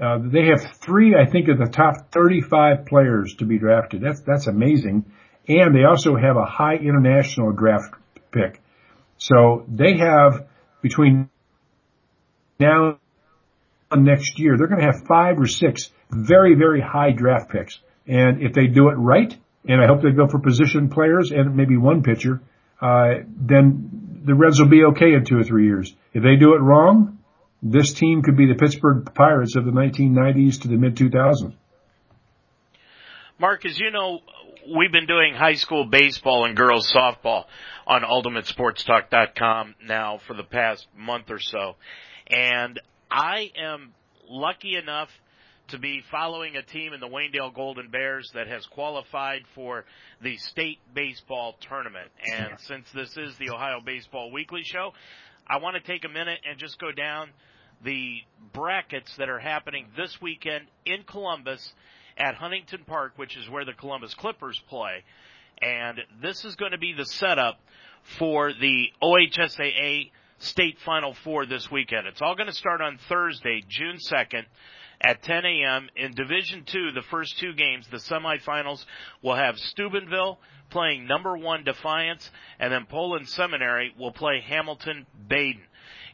uh, 0.00 0.18
they 0.22 0.46
have 0.46 0.78
three, 0.80 1.14
I 1.14 1.30
think, 1.30 1.48
of 1.48 1.58
the 1.58 1.70
top 1.70 2.12
35 2.12 2.86
players 2.86 3.36
to 3.38 3.46
be 3.46 3.58
drafted. 3.58 4.02
That's, 4.02 4.20
that's 4.26 4.46
amazing 4.46 5.06
and 5.48 5.74
they 5.74 5.84
also 5.84 6.16
have 6.16 6.36
a 6.36 6.44
high 6.44 6.76
international 6.76 7.52
draft 7.52 7.94
pick. 8.32 8.60
So 9.18 9.64
they 9.68 9.98
have 9.98 10.46
between 10.82 11.30
now 12.58 12.98
and 13.90 14.04
next 14.04 14.38
year, 14.38 14.56
they're 14.56 14.66
going 14.66 14.80
to 14.80 14.86
have 14.86 15.06
five 15.06 15.38
or 15.38 15.46
six 15.46 15.90
very, 16.10 16.54
very 16.54 16.80
high 16.80 17.12
draft 17.12 17.50
picks. 17.50 17.78
And 18.06 18.42
if 18.42 18.52
they 18.52 18.66
do 18.66 18.88
it 18.88 18.94
right, 18.94 19.36
and 19.66 19.82
I 19.82 19.86
hope 19.86 20.02
they 20.02 20.10
go 20.10 20.28
for 20.28 20.38
position 20.38 20.90
players 20.90 21.30
and 21.30 21.56
maybe 21.56 21.76
one 21.76 22.02
pitcher, 22.02 22.40
uh, 22.80 23.24
then 23.26 24.22
the 24.24 24.34
Reds 24.34 24.60
will 24.60 24.68
be 24.68 24.84
okay 24.84 25.14
in 25.14 25.24
two 25.24 25.38
or 25.38 25.44
three 25.44 25.66
years. 25.66 25.94
If 26.12 26.22
they 26.22 26.36
do 26.36 26.54
it 26.54 26.60
wrong, 26.60 27.18
this 27.62 27.94
team 27.94 28.22
could 28.22 28.36
be 28.36 28.46
the 28.46 28.54
Pittsburgh 28.54 29.14
Pirates 29.14 29.56
of 29.56 29.64
the 29.64 29.70
1990s 29.70 30.62
to 30.62 30.68
the 30.68 30.76
mid 30.76 30.96
2000s. 30.96 31.54
Mark, 33.38 33.66
as 33.66 33.78
you 33.80 33.90
know, 33.90 34.20
we've 34.76 34.92
been 34.92 35.06
doing 35.06 35.34
high 35.34 35.54
school 35.54 35.86
baseball 35.86 36.44
and 36.44 36.56
girls 36.56 36.92
softball 36.94 37.46
on 37.84 38.02
ultimatesportstalk.com 38.02 39.74
now 39.84 40.20
for 40.28 40.34
the 40.34 40.44
past 40.44 40.86
month 40.96 41.30
or 41.30 41.40
so. 41.40 41.74
And 42.28 42.80
I 43.10 43.50
am 43.56 43.92
lucky 44.28 44.76
enough 44.76 45.08
to 45.68 45.78
be 45.78 46.00
following 46.12 46.54
a 46.54 46.62
team 46.62 46.92
in 46.92 47.00
the 47.00 47.08
Waynedale 47.08 47.52
Golden 47.52 47.90
Bears 47.90 48.30
that 48.34 48.46
has 48.46 48.64
qualified 48.66 49.42
for 49.56 49.84
the 50.22 50.36
state 50.36 50.78
baseball 50.94 51.56
tournament. 51.60 52.10
And 52.32 52.52
since 52.60 52.86
this 52.94 53.16
is 53.16 53.36
the 53.38 53.50
Ohio 53.50 53.80
Baseball 53.84 54.30
Weekly 54.30 54.62
Show, 54.62 54.92
I 55.44 55.56
want 55.56 55.74
to 55.74 55.82
take 55.82 56.04
a 56.04 56.08
minute 56.08 56.38
and 56.48 56.56
just 56.56 56.78
go 56.78 56.92
down 56.92 57.30
the 57.82 58.18
brackets 58.52 59.16
that 59.16 59.28
are 59.28 59.40
happening 59.40 59.88
this 59.96 60.22
weekend 60.22 60.66
in 60.86 61.02
Columbus 61.02 61.74
at 62.16 62.34
Huntington 62.34 62.84
Park, 62.86 63.12
which 63.16 63.36
is 63.36 63.48
where 63.48 63.64
the 63.64 63.72
Columbus 63.72 64.14
Clippers 64.14 64.60
play. 64.68 65.04
And 65.60 66.00
this 66.22 66.44
is 66.44 66.56
going 66.56 66.72
to 66.72 66.78
be 66.78 66.92
the 66.92 67.06
setup 67.06 67.58
for 68.18 68.52
the 68.52 68.86
OHSAA 69.02 70.10
State 70.38 70.78
Final 70.84 71.14
Four 71.24 71.46
this 71.46 71.70
weekend. 71.70 72.06
It's 72.06 72.20
all 72.20 72.34
going 72.34 72.48
to 72.48 72.54
start 72.54 72.80
on 72.80 72.98
Thursday, 73.08 73.62
June 73.68 73.98
2nd 74.10 74.44
at 75.00 75.22
10 75.22 75.44
a.m. 75.44 75.88
In 75.96 76.12
Division 76.12 76.64
Two, 76.66 76.92
the 76.92 77.02
first 77.10 77.38
two 77.38 77.52
games, 77.54 77.86
the 77.90 77.98
semifinals, 77.98 78.84
will 79.22 79.36
have 79.36 79.56
Steubenville 79.58 80.38
playing 80.70 81.06
number 81.06 81.36
one 81.36 81.64
Defiance, 81.64 82.30
and 82.58 82.72
then 82.72 82.86
Poland 82.88 83.28
Seminary 83.28 83.94
will 83.98 84.12
play 84.12 84.42
Hamilton 84.46 85.06
Badin. 85.28 85.60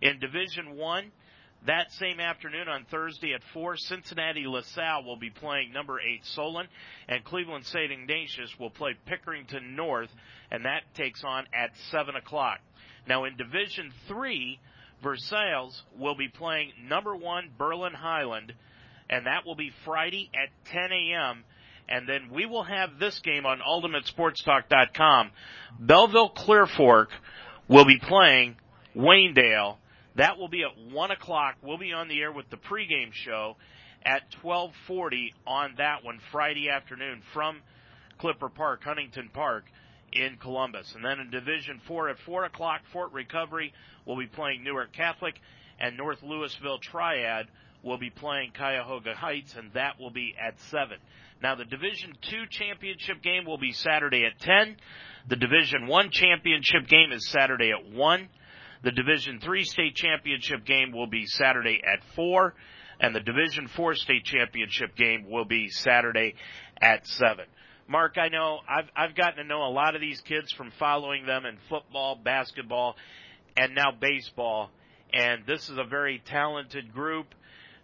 In 0.02 0.18
Division 0.18 0.76
One, 0.76 1.12
that 1.66 1.92
same 1.92 2.20
afternoon 2.20 2.68
on 2.68 2.86
Thursday 2.90 3.34
at 3.34 3.42
4, 3.52 3.76
Cincinnati 3.76 4.46
LaSalle 4.46 5.04
will 5.04 5.16
be 5.16 5.30
playing 5.30 5.72
number 5.72 6.00
8 6.00 6.24
Solon, 6.24 6.66
and 7.08 7.22
Cleveland 7.22 7.66
St. 7.66 7.92
Ignatius 7.92 8.50
will 8.58 8.70
play 8.70 8.96
Pickerington 9.06 9.76
North, 9.76 10.08
and 10.50 10.64
that 10.64 10.82
takes 10.94 11.22
on 11.22 11.44
at 11.52 11.70
7 11.90 12.16
o'clock. 12.16 12.60
Now 13.06 13.24
in 13.24 13.36
Division 13.36 13.92
3, 14.08 14.58
Versailles 15.02 15.82
will 15.98 16.14
be 16.14 16.28
playing 16.28 16.72
number 16.88 17.14
1 17.14 17.50
Berlin 17.58 17.92
Hiland, 17.92 18.54
and 19.10 19.26
that 19.26 19.44
will 19.44 19.56
be 19.56 19.70
Friday 19.84 20.30
at 20.34 20.48
10 20.72 20.92
a.m. 20.92 21.44
And 21.88 22.08
then 22.08 22.30
we 22.32 22.46
will 22.46 22.62
have 22.62 22.98
this 22.98 23.18
game 23.18 23.44
on 23.44 23.58
UltimateSportsTalk.com. 23.58 25.30
Bellville 25.78 26.30
Clear 26.30 26.66
Fork 26.66 27.10
will 27.68 27.84
be 27.84 27.98
playing 27.98 28.56
Waynedale 28.96 29.76
that 30.16 30.38
will 30.38 30.48
be 30.48 30.62
at 30.62 30.92
1 30.92 31.10
o'clock. 31.10 31.56
We'll 31.62 31.78
be 31.78 31.92
on 31.92 32.08
the 32.08 32.20
air 32.20 32.32
with 32.32 32.50
the 32.50 32.56
pregame 32.56 33.12
show 33.12 33.56
at 34.04 34.22
1240 34.42 35.34
on 35.46 35.74
that 35.78 36.04
one 36.04 36.20
Friday 36.32 36.68
afternoon 36.68 37.22
from 37.32 37.60
Clipper 38.18 38.48
Park, 38.48 38.82
Huntington 38.84 39.30
Park 39.32 39.64
in 40.12 40.36
Columbus. 40.36 40.94
And 40.94 41.04
then 41.04 41.20
in 41.20 41.30
Division 41.30 41.80
4 41.86 42.10
at 42.10 42.18
4 42.18 42.44
o'clock, 42.44 42.80
Fort 42.92 43.12
Recovery 43.12 43.72
will 44.06 44.16
be 44.16 44.26
playing 44.26 44.64
Newark 44.64 44.92
Catholic 44.92 45.40
and 45.78 45.96
North 45.96 46.22
Lewisburg 46.22 46.80
Triad 46.82 47.46
will 47.82 47.98
be 47.98 48.10
playing 48.10 48.52
Cuyahoga 48.56 49.14
Heights 49.14 49.54
and 49.56 49.72
that 49.72 49.98
will 49.98 50.10
be 50.10 50.34
at 50.38 50.60
7. 50.70 50.98
Now 51.42 51.54
the 51.54 51.64
Division 51.64 52.12
2 52.20 52.44
championship 52.50 53.22
game 53.22 53.46
will 53.46 53.58
be 53.58 53.72
Saturday 53.72 54.24
at 54.26 54.38
10. 54.40 54.76
The 55.28 55.36
Division 55.36 55.86
1 55.86 56.10
championship 56.10 56.86
game 56.88 57.12
is 57.12 57.28
Saturday 57.30 57.70
at 57.70 57.90
1. 57.90 58.28
The 58.82 58.92
Division 58.92 59.40
Three 59.40 59.64
state 59.64 59.94
championship 59.94 60.64
game 60.64 60.92
will 60.92 61.06
be 61.06 61.26
Saturday 61.26 61.82
at 61.84 62.00
four, 62.16 62.54
and 62.98 63.14
the 63.14 63.20
Division 63.20 63.68
Four 63.68 63.94
state 63.94 64.24
championship 64.24 64.96
game 64.96 65.28
will 65.28 65.44
be 65.44 65.68
Saturday 65.68 66.34
at 66.80 67.06
seven. 67.06 67.44
Mark, 67.88 68.16
I 68.16 68.28
know 68.28 68.60
I've 68.68 68.88
I've 68.96 69.14
gotten 69.14 69.36
to 69.36 69.44
know 69.44 69.64
a 69.64 69.72
lot 69.72 69.94
of 69.94 70.00
these 70.00 70.20
kids 70.22 70.50
from 70.52 70.70
following 70.78 71.26
them 71.26 71.44
in 71.44 71.58
football, 71.68 72.16
basketball, 72.16 72.96
and 73.56 73.74
now 73.74 73.90
baseball, 73.90 74.70
and 75.12 75.44
this 75.46 75.68
is 75.68 75.76
a 75.76 75.84
very 75.84 76.22
talented 76.24 76.92
group. 76.94 77.34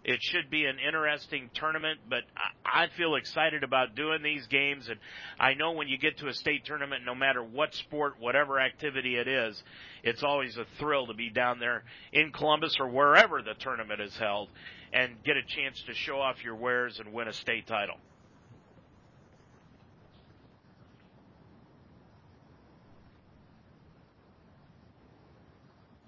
It 0.07 0.23
should 0.23 0.49
be 0.49 0.65
an 0.65 0.77
interesting 0.79 1.49
tournament, 1.53 1.99
but 2.09 2.23
I 2.65 2.87
feel 2.95 3.15
excited 3.15 3.65
about 3.65 3.93
doing 3.93 4.23
these 4.23 4.47
games. 4.47 4.87
And 4.87 4.97
I 5.37 5.53
know 5.53 5.73
when 5.73 5.89
you 5.89 5.97
get 5.97 6.19
to 6.19 6.29
a 6.29 6.33
state 6.33 6.63
tournament, 6.63 7.03
no 7.05 7.13
matter 7.13 7.43
what 7.43 7.75
sport, 7.75 8.13
whatever 8.17 8.57
activity 8.57 9.17
it 9.17 9.27
is, 9.27 9.61
it's 10.03 10.23
always 10.23 10.55
a 10.55 10.63
thrill 10.79 11.07
to 11.07 11.13
be 11.13 11.29
down 11.29 11.59
there 11.59 11.83
in 12.13 12.31
Columbus 12.31 12.77
or 12.79 12.87
wherever 12.87 13.41
the 13.41 13.53
tournament 13.55 13.99
is 13.99 14.15
held 14.15 14.47
and 14.93 15.21
get 15.25 15.35
a 15.35 15.43
chance 15.43 15.83
to 15.87 15.93
show 15.93 16.21
off 16.21 16.41
your 16.41 16.55
wares 16.55 17.01
and 17.01 17.11
win 17.11 17.27
a 17.27 17.33
state 17.33 17.67
title. 17.67 17.97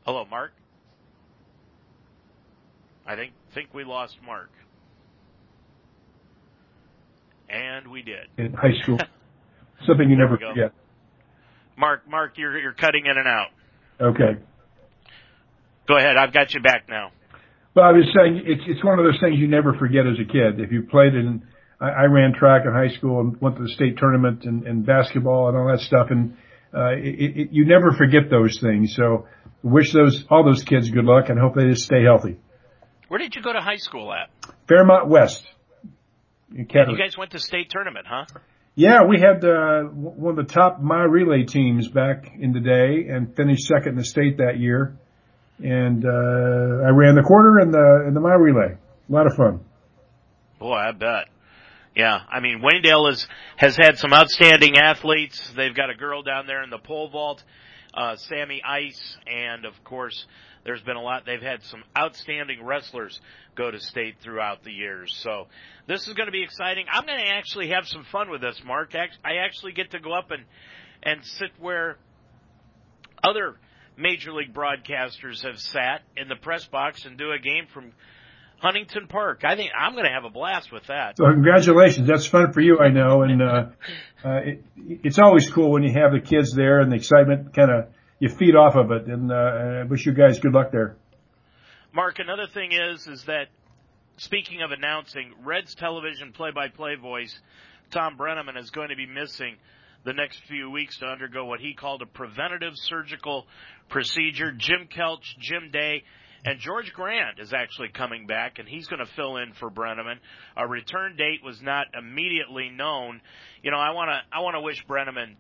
Hello, 0.06 0.24
Mark. 0.24 0.54
I 3.10 3.16
think 3.16 3.34
think 3.56 3.74
we 3.74 3.84
lost 3.84 4.16
Mark. 4.24 4.52
And 7.50 7.88
we 7.88 8.04
did. 8.04 8.28
In 8.38 8.54
high 8.54 8.80
school. 8.84 9.00
Something 9.88 10.12
you 10.12 10.16
never 10.16 10.38
forget. 10.38 10.74
Mark, 11.76 12.08
Mark, 12.08 12.38
you're 12.38 12.56
you're 12.60 12.74
cutting 12.74 13.08
in 13.08 13.18
and 13.18 13.28
out. 13.28 13.48
Okay. 14.00 14.40
Go 15.88 15.98
ahead. 15.98 16.18
I've 16.18 16.32
got 16.32 16.54
you 16.54 16.62
back 16.62 16.88
now. 16.88 17.10
Well, 17.76 17.86
I 17.86 17.94
was 17.94 18.06
saying 18.16 18.44
it's 18.46 18.62
it's 18.68 18.86
one 18.86 19.00
of 19.00 19.06
those 19.06 19.20
things 19.20 19.40
you 19.40 19.48
never 19.48 19.74
forget 19.74 20.06
as 20.06 20.20
a 20.22 20.32
kid. 20.32 20.60
If 20.60 20.72
you 20.72 20.84
played 20.84 21.16
in, 21.16 21.42
I, 21.82 21.90
I 21.90 22.04
ran 22.04 22.34
track 22.34 22.62
in 22.68 22.74
high 22.74 22.96
school 22.96 23.22
and 23.22 23.42
went 23.42 23.56
to 23.56 23.64
the 23.64 23.70
state 23.70 23.98
tournament 23.98 24.44
and, 24.44 24.68
and 24.68 24.86
basketball 24.86 25.50
and 25.50 25.58
all 25.58 25.68
that 25.72 25.80
stuff, 25.80 26.12
and 26.12 26.38
uh, 26.76 26.92
it, 26.92 27.38
it, 27.38 27.50
you 27.54 27.66
never 27.66 27.92
forget 27.92 28.30
those 28.30 28.60
things. 28.62 28.94
So, 28.96 29.26
wish 29.64 29.94
those 29.94 30.26
all 30.30 30.46
those 30.46 30.64
kids 30.64 30.92
good 30.92 31.06
luck 31.06 31.30
and 31.30 31.40
hope 31.40 31.56
they 31.56 31.68
just 31.70 31.86
stay 31.86 32.04
healthy. 32.04 32.38
Where 33.10 33.18
did 33.18 33.36
you 33.36 33.42
go 33.42 33.52
to 33.52 33.60
high 33.60 33.78
school 33.78 34.14
at? 34.14 34.30
Fairmont 34.68 35.10
West. 35.10 35.46
In 36.56 36.68
you 36.70 36.98
guys 36.98 37.18
went 37.18 37.32
to 37.32 37.40
state 37.40 37.70
tournament, 37.70 38.06
huh? 38.08 38.26
Yeah, 38.76 39.04
we 39.08 39.20
had 39.20 39.44
uh, 39.44 39.84
one 39.84 40.40
of 40.40 40.48
the 40.48 40.52
top 40.52 40.80
my 40.80 41.04
relay 41.04 41.44
teams 41.44 41.88
back 41.90 42.32
in 42.40 42.54
the 42.54 42.60
day 42.60 43.12
and 43.12 43.36
finished 43.36 43.64
second 43.64 43.90
in 43.90 43.96
the 43.98 44.06
state 44.06 44.38
that 44.38 44.58
year. 44.58 44.96
And 45.60 46.06
uh, 46.06 46.88
I 46.88 46.90
ran 46.90 47.16
the 47.16 47.24
quarter 47.26 47.60
and 47.60 47.74
the 47.74 48.04
and 48.08 48.16
the 48.16 48.22
my 48.22 48.34
relay. 48.34 48.78
A 48.78 49.12
lot 49.12 49.28
of 49.28 49.36
fun. 49.36 49.60
Boy, 50.60 50.76
I 50.76 50.92
bet. 50.92 51.26
Yeah, 51.96 52.22
I 52.30 52.40
mean 52.40 52.62
Waynedale 52.62 53.12
is 53.12 53.28
has 53.58 53.76
had 53.76 53.98
some 53.98 54.14
outstanding 54.14 54.78
athletes. 54.78 55.52
They've 55.56 55.76
got 55.76 55.90
a 55.90 55.96
girl 55.96 56.22
down 56.24 56.48
there 56.48 56.64
in 56.64 56.70
the 56.70 56.78
pole 56.78 57.10
vault, 57.10 57.44
uh, 57.94 58.16
Sammy 58.16 58.62
Ice, 58.64 59.18
and 59.28 59.66
of 59.66 59.84
course 59.84 60.26
there's 60.64 60.82
been 60.82 60.98
a 60.98 61.02
lot. 61.02 61.26
They've 61.26 61.42
had 61.42 61.64
some 61.64 61.84
outstanding 61.98 62.64
wrestlers 62.64 63.20
go 63.56 63.72
to 63.72 63.80
state 63.80 64.16
throughout 64.22 64.64
the 64.64 64.72
years. 64.72 65.18
So 65.24 65.48
this 65.88 66.08
is 66.08 66.14
going 66.14 66.28
to 66.28 66.32
be 66.32 66.44
exciting. 66.44 66.86
I'm 66.92 67.06
going 67.06 67.20
to 67.20 67.32
actually 67.32 67.70
have 67.70 67.88
some 67.88 68.06
fun 68.12 68.30
with 68.30 68.42
this, 68.42 68.62
Mark. 68.66 68.94
I 68.96 69.38
actually 69.38 69.74
get 69.74 69.92
to 69.92 70.00
go 70.00 70.14
up 70.14 70.32
and 70.32 70.44
and 71.02 71.26
sit 71.26 71.52
where 71.60 71.98
other 73.24 73.56
major 73.98 74.34
league 74.34 74.54
broadcasters 74.54 75.44
have 75.44 75.60
sat 75.60 76.02
in 76.18 76.28
the 76.28 76.36
press 76.36 76.66
box 76.66 77.06
and 77.06 77.18
do 77.18 77.32
a 77.32 77.40
game 77.40 77.68
from 77.74 77.92
Huntington 78.60 79.08
Park. 79.08 79.42
I 79.46 79.56
think 79.56 79.72
I'm 79.78 79.94
going 79.94 80.06
to 80.06 80.12
have 80.12 80.26
a 80.26 80.30
blast 80.30 80.72
with 80.72 80.88
that. 80.88 81.18
So 81.18 81.26
congratulations. 81.26 82.08
That's 82.08 82.26
fun 82.26 82.52
for 82.52 82.62
you, 82.62 82.80
I 82.80 82.90
know. 82.90 83.22
And, 83.22 83.42
uh, 83.42 83.46
uh, 84.24 84.40
it, 84.44 84.64
it's 84.76 85.20
always 85.20 85.50
cool 85.50 85.72
when 85.72 85.84
you 85.84 85.94
have 85.94 86.12
the 86.12 86.20
kids 86.20 86.54
there 86.54 86.80
and 86.80 86.92
the 86.92 86.98
excitement 86.98 87.54
kind 87.54 87.72
of 87.72 87.88
you 88.20 88.30
feed 88.30 88.56
off 88.56 88.76
of 88.76 88.92
it. 88.92 89.08
And 89.08 89.32
uh, 89.32 89.36
I 89.36 89.84
wish 89.84 90.06
you 90.06 90.14
guys 90.14 90.40
good 90.40 90.54
luck 90.54 90.72
there. 90.72 90.98
Mark, 91.94 92.20
another 92.20 92.48
thing 92.54 92.72
is 92.72 93.08
is 93.08 93.24
that 93.26 93.48
speaking 94.18 94.62
of 94.62 94.72
announcing, 94.72 95.34
Reds 95.44 95.74
television 95.76 96.34
play-by-play 96.34 96.96
voice 96.96 97.40
Thom 97.92 98.18
Brennaman 98.18 98.58
is 98.58 98.70
going 98.70 98.90
to 98.90 98.96
be 98.96 99.08
missing 99.08 99.56
the 100.06 100.14
next 100.14 100.42
few 100.48 100.70
weeks 100.70 100.98
to 101.00 101.06
undergo 101.06 101.46
what 101.46 101.60
he 101.60 101.74
called 101.74 102.02
a 102.02 102.06
preventative 102.06 102.74
surgical 102.76 103.48
procedure. 103.90 104.52
Jim 104.52 104.88
Kelch, 104.96 105.38
Jim 105.40 105.72
Day, 105.72 106.04
and 106.46 106.60
George 106.60 106.94
Grande 106.94 107.40
is 107.40 107.52
actually 107.54 107.90
coming 107.90 108.26
back, 108.26 108.60
and 108.60 108.68
he's 108.68 108.88
going 108.88 109.06
to 109.06 109.12
fill 109.14 109.38
in 109.38 109.52
for 109.54 109.70
Brennaman. 109.70 110.20
A 110.56 110.68
return 110.68 111.16
date 111.18 111.44
was 111.44 111.62
not 111.62 111.88
immediately 111.98 112.70
known. 112.70 113.20
You 113.62 113.72
know, 113.72 113.78
I 113.78 113.92
want 113.92 114.10
to 114.10 114.38
I 114.38 114.42
want 114.42 114.56
to 114.56 114.62
wish 114.62 114.86
Brennaman 114.86 115.36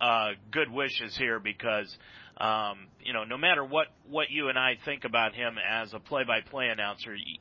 uh, 0.00 0.30
good 0.50 0.70
wishes 0.70 1.16
here 1.16 1.38
because 1.40 1.96
um, 2.38 2.88
you 3.00 3.12
know, 3.12 3.24
no 3.24 3.38
matter 3.38 3.64
what 3.64 3.88
what 4.08 4.30
you 4.30 4.48
and 4.48 4.58
I 4.58 4.76
think 4.84 5.04
about 5.04 5.34
him 5.34 5.56
as 5.58 5.94
a 5.94 6.00
play-by-play 6.00 6.68
announcer, 6.68 7.14
you, 7.14 7.36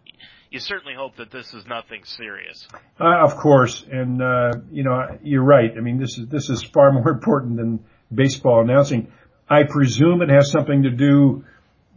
you 0.52 0.60
certainly 0.60 0.94
hope 0.94 1.16
that 1.16 1.32
this 1.32 1.52
is 1.54 1.66
nothing 1.66 2.04
serious. 2.04 2.68
Uh, 3.00 3.24
of 3.24 3.36
course, 3.38 3.84
and 3.92 4.22
uh, 4.22 4.52
you 4.72 4.84
know, 4.84 5.18
you're 5.24 5.44
right. 5.44 5.72
I 5.76 5.80
mean, 5.80 6.00
this 6.00 6.18
is 6.20 6.28
this 6.28 6.50
is 6.50 6.63
far 6.63 6.92
more 6.94 7.10
important 7.10 7.58
than 7.58 7.84
baseball 8.13 8.62
announcing. 8.62 9.12
I 9.50 9.63
presume 9.63 10.22
it 10.22 10.30
has 10.30 10.52
something 10.52 10.84
to 10.84 10.92
do 10.92 11.44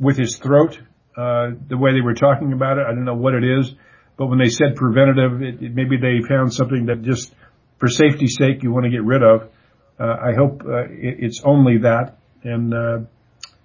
with 0.00 0.16
his 0.16 0.36
throat, 0.36 0.78
uh, 1.16 1.50
the 1.68 1.76
way 1.76 1.92
they 1.92 2.00
were 2.00 2.14
talking 2.14 2.52
about 2.52 2.78
it. 2.78 2.86
I 2.86 2.94
don't 2.94 3.04
know 3.04 3.14
what 3.14 3.34
it 3.34 3.44
is, 3.44 3.74
but 4.16 4.26
when 4.26 4.38
they 4.38 4.48
said 4.48 4.74
preventative, 4.74 5.42
it, 5.42 5.62
it, 5.62 5.74
maybe 5.74 5.98
they 5.98 6.26
found 6.26 6.52
something 6.52 6.86
that 6.86 7.02
just 7.02 7.34
for 7.78 7.88
safety's 7.88 8.36
sake 8.38 8.62
you 8.62 8.72
want 8.72 8.84
to 8.84 8.90
get 8.90 9.04
rid 9.04 9.22
of. 9.22 9.50
Uh, 9.98 10.04
I 10.04 10.34
hope 10.34 10.62
uh, 10.62 10.84
it's 10.90 11.40
only 11.44 11.78
that 11.78 12.18
and 12.42 12.74
uh, 12.74 12.98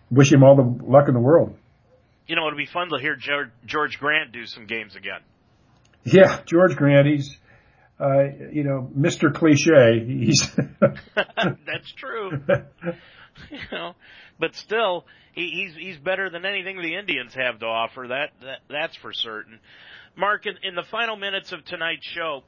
wish 0.09 0.31
him 0.31 0.43
all 0.43 0.55
the 0.55 0.85
luck 0.85 1.07
in 1.07 1.13
the 1.13 1.19
world. 1.19 1.55
You 2.27 2.35
know, 2.35 2.47
it'll 2.47 2.57
be 2.57 2.65
fun 2.65 2.89
to 2.89 2.99
hear 2.99 3.15
George, 3.15 3.49
George 3.65 3.99
Grande 3.99 4.31
do 4.31 4.45
some 4.45 4.65
games 4.65 4.95
again. 4.95 5.19
Yeah, 6.03 6.41
George 6.45 6.75
Grande, 6.75 7.07
he's, 7.07 7.37
uh, 7.99 8.23
you 8.51 8.63
know, 8.63 8.89
Mr. 8.97 9.33
Cliche. 9.33 10.05
He's 10.05 10.49
That's 11.15 11.91
true. 11.97 12.31
you 13.51 13.59
know, 13.71 13.95
but 14.39 14.55
still, 14.55 15.05
he, 15.33 15.49
he's 15.49 15.75
he's 15.75 15.97
better 15.97 16.29
than 16.29 16.45
anything 16.45 16.77
the 16.77 16.95
Indians 16.95 17.33
have 17.35 17.59
to 17.59 17.65
offer. 17.65 18.07
That, 18.07 18.29
that 18.41 18.59
that's 18.69 18.95
for 18.97 19.13
certain. 19.13 19.59
Mark, 20.15 20.45
in, 20.45 20.55
in 20.63 20.75
the 20.75 20.83
final 20.83 21.15
minutes 21.15 21.51
of 21.51 21.63
tonight's 21.65 22.05
show, 22.05 22.43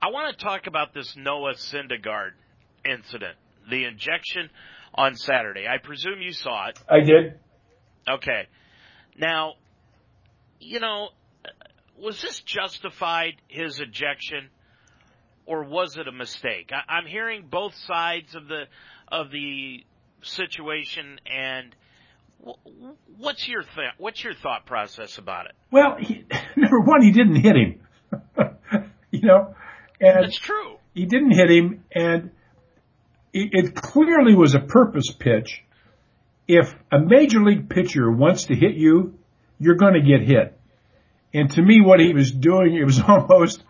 I 0.00 0.10
want 0.10 0.36
to 0.36 0.44
talk 0.44 0.66
about 0.66 0.94
this 0.94 1.14
Noah 1.16 1.54
Syndergaard 1.54 2.32
incident, 2.84 3.36
the 3.70 3.84
injection 3.84 4.50
on 4.94 5.16
Saturday. 5.16 5.66
I 5.66 5.78
presume 5.78 6.20
you 6.20 6.32
saw 6.32 6.68
it. 6.68 6.78
I 6.88 7.00
did. 7.00 7.38
Okay. 8.08 8.46
Now, 9.18 9.54
you 10.60 10.80
know, 10.80 11.08
was 11.98 12.20
this 12.20 12.40
justified 12.40 13.34
his 13.48 13.80
ejection, 13.80 14.50
or 15.46 15.64
was 15.64 15.96
it 15.96 16.08
a 16.08 16.12
mistake? 16.12 16.70
I, 16.72 16.92
I'm 16.94 17.06
hearing 17.06 17.46
both 17.50 17.74
sides 17.74 18.34
of 18.34 18.48
the 18.48 18.64
of 19.08 19.30
the 19.30 19.84
situation, 20.22 21.18
and 21.26 21.74
what's 23.18 23.48
your 23.48 23.62
th- 23.62 23.94
what's 23.98 24.22
your 24.22 24.34
thought 24.34 24.66
process 24.66 25.18
about 25.18 25.46
it? 25.46 25.52
Well, 25.70 25.96
he, 25.98 26.24
number 26.56 26.80
one, 26.80 27.02
he 27.02 27.10
didn't 27.10 27.36
hit 27.36 27.56
him. 27.56 27.80
you 29.10 29.20
know, 29.22 29.54
and 30.00 30.24
that's 30.24 30.38
true. 30.38 30.76
He 30.94 31.06
didn't 31.06 31.32
hit 31.32 31.50
him, 31.50 31.84
and 31.92 32.30
it, 33.34 33.74
clearly 33.74 34.34
was 34.34 34.54
a 34.54 34.60
purpose 34.60 35.10
pitch. 35.10 35.62
If 36.46 36.72
a 36.92 37.00
major 37.00 37.42
league 37.42 37.68
pitcher 37.68 38.10
wants 38.10 38.44
to 38.44 38.54
hit 38.54 38.74
you, 38.74 39.18
you're 39.58 39.74
going 39.74 39.94
to 39.94 40.00
get 40.00 40.26
hit. 40.26 40.58
And 41.32 41.50
to 41.52 41.62
me, 41.62 41.80
what 41.80 41.98
he 41.98 42.14
was 42.14 42.30
doing, 42.30 42.76
it 42.76 42.84
was 42.84 43.00
almost 43.08 43.62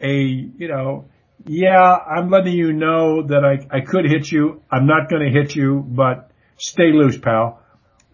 a, 0.00 0.10
you 0.10 0.68
know, 0.68 1.06
yeah, 1.46 1.96
I'm 1.96 2.30
letting 2.30 2.54
you 2.54 2.72
know 2.72 3.22
that 3.28 3.44
I, 3.44 3.76
I 3.76 3.80
could 3.82 4.04
hit 4.04 4.30
you. 4.30 4.62
I'm 4.70 4.86
not 4.86 5.08
going 5.08 5.22
to 5.22 5.30
hit 5.30 5.54
you, 5.54 5.84
but 5.86 6.30
stay 6.56 6.92
loose, 6.92 7.18
pal. 7.18 7.62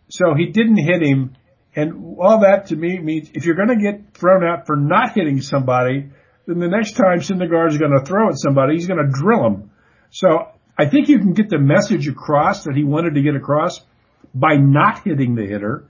So 0.08 0.34
he 0.36 0.46
didn't 0.46 0.76
hit 0.76 1.02
him. 1.02 1.36
And 1.74 2.16
all 2.20 2.40
that 2.40 2.66
to 2.66 2.76
me 2.76 2.98
means 2.98 3.30
if 3.32 3.46
you're 3.46 3.56
going 3.56 3.76
to 3.76 3.82
get 3.82 4.14
thrown 4.14 4.44
out 4.44 4.66
for 4.66 4.76
not 4.76 5.14
hitting 5.14 5.40
somebody, 5.40 6.10
then 6.46 6.58
the 6.58 6.68
next 6.68 6.92
time 6.92 7.20
Syndergaard 7.20 7.70
is 7.70 7.78
going 7.78 7.98
to 7.98 8.04
throw 8.04 8.28
at 8.28 8.34
somebody, 8.36 8.74
he's 8.74 8.86
going 8.86 9.04
to 9.04 9.10
drill 9.10 9.46
him. 9.46 9.70
So 10.10 10.53
I 10.76 10.86
think 10.86 11.08
you 11.08 11.18
can 11.18 11.32
get 11.34 11.48
the 11.50 11.58
message 11.58 12.08
across 12.08 12.64
that 12.64 12.74
he 12.74 12.84
wanted 12.84 13.14
to 13.14 13.22
get 13.22 13.36
across 13.36 13.80
by 14.34 14.56
not 14.56 15.04
hitting 15.04 15.34
the 15.34 15.46
hitter. 15.46 15.84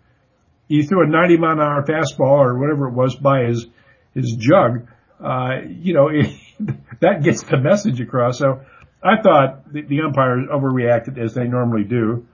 He 0.69 0.83
threw 0.83 1.05
a 1.05 1.07
90 1.07 1.39
mile 1.39 1.53
an 1.53 1.61
hour 1.61 1.85
fastball 1.85 2.45
or 2.45 2.59
whatever 2.59 2.89
it 2.89 2.93
was 2.93 3.15
by 3.17 3.45
his, 3.45 3.67
his 4.15 4.33
jug. 4.39 4.89
Uh, 5.23 5.63
you 5.67 5.95
know, 5.95 6.09
it, 6.09 6.27
that 7.01 7.23
gets 7.23 7.43
the 7.43 7.59
message 7.59 8.01
across. 8.01 8.39
So 8.39 8.61
I 9.03 9.23
thought 9.23 9.73
the, 9.73 9.83
the 9.83 10.01
umpires 10.03 10.49
overreacted 10.53 11.19
as 11.19 11.35
they 11.35 11.45
normally 11.45 11.85
do. 11.85 12.27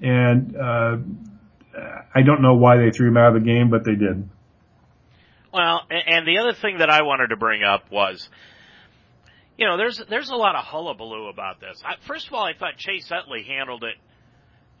And, 0.00 0.56
uh, 0.56 0.96
I 2.14 2.22
don't 2.22 2.40
know 2.40 2.54
why 2.54 2.78
they 2.78 2.90
threw 2.90 3.08
him 3.08 3.16
out 3.16 3.36
of 3.36 3.42
the 3.42 3.46
game, 3.46 3.68
but 3.68 3.84
they 3.84 3.94
did. 3.94 4.28
Well, 5.52 5.82
and 5.90 6.26
the 6.26 6.38
other 6.38 6.52
thing 6.52 6.78
that 6.78 6.90
I 6.90 7.02
wanted 7.02 7.28
to 7.28 7.36
bring 7.36 7.62
up 7.62 7.90
was, 7.90 8.28
you 9.58 9.66
know, 9.66 9.76
there's 9.76 10.02
there's 10.08 10.30
a 10.30 10.36
lot 10.36 10.54
of 10.54 10.64
hullabaloo 10.64 11.28
about 11.28 11.60
this. 11.60 11.82
I, 11.84 11.94
first 12.06 12.26
of 12.26 12.34
all, 12.34 12.44
I 12.44 12.52
thought 12.54 12.76
Chase 12.76 13.10
Utley 13.10 13.44
handled 13.44 13.84
it 13.84 13.94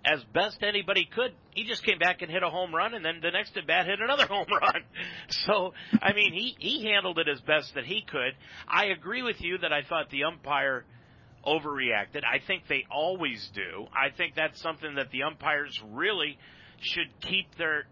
as 0.04 0.22
best 0.32 0.62
anybody 0.62 1.08
could. 1.12 1.32
He 1.50 1.64
just 1.64 1.82
came 1.82 1.98
back 1.98 2.22
and 2.22 2.30
hit 2.30 2.42
a 2.42 2.50
home 2.50 2.74
run, 2.74 2.94
and 2.94 3.04
then 3.04 3.20
the 3.22 3.30
next 3.30 3.56
at 3.56 3.66
bat 3.66 3.86
hit 3.86 4.00
another 4.00 4.26
home 4.30 4.46
run. 4.48 4.82
So, 5.28 5.72
I 6.00 6.12
mean, 6.12 6.32
he 6.32 6.56
he 6.58 6.84
handled 6.84 7.18
it 7.18 7.28
as 7.28 7.40
best 7.40 7.74
that 7.74 7.84
he 7.84 8.02
could. 8.02 8.34
I 8.68 8.86
agree 8.86 9.22
with 9.22 9.40
you 9.40 9.58
that 9.58 9.72
I 9.72 9.82
thought 9.82 10.10
the 10.10 10.24
umpire 10.24 10.84
overreacted. 11.46 12.24
I 12.24 12.40
think 12.46 12.64
they 12.68 12.84
always 12.90 13.48
do. 13.54 13.86
I 13.92 14.10
think 14.14 14.34
that's 14.34 14.60
something 14.60 14.96
that 14.96 15.10
the 15.10 15.22
umpires 15.22 15.80
really 15.92 16.38
should 16.80 17.08
keep 17.20 17.56
their 17.56 17.86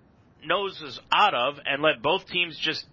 noses 0.44 1.00
out 1.10 1.34
of 1.34 1.58
and 1.64 1.82
let 1.82 2.02
both 2.02 2.26
teams 2.26 2.58
just 2.58 2.84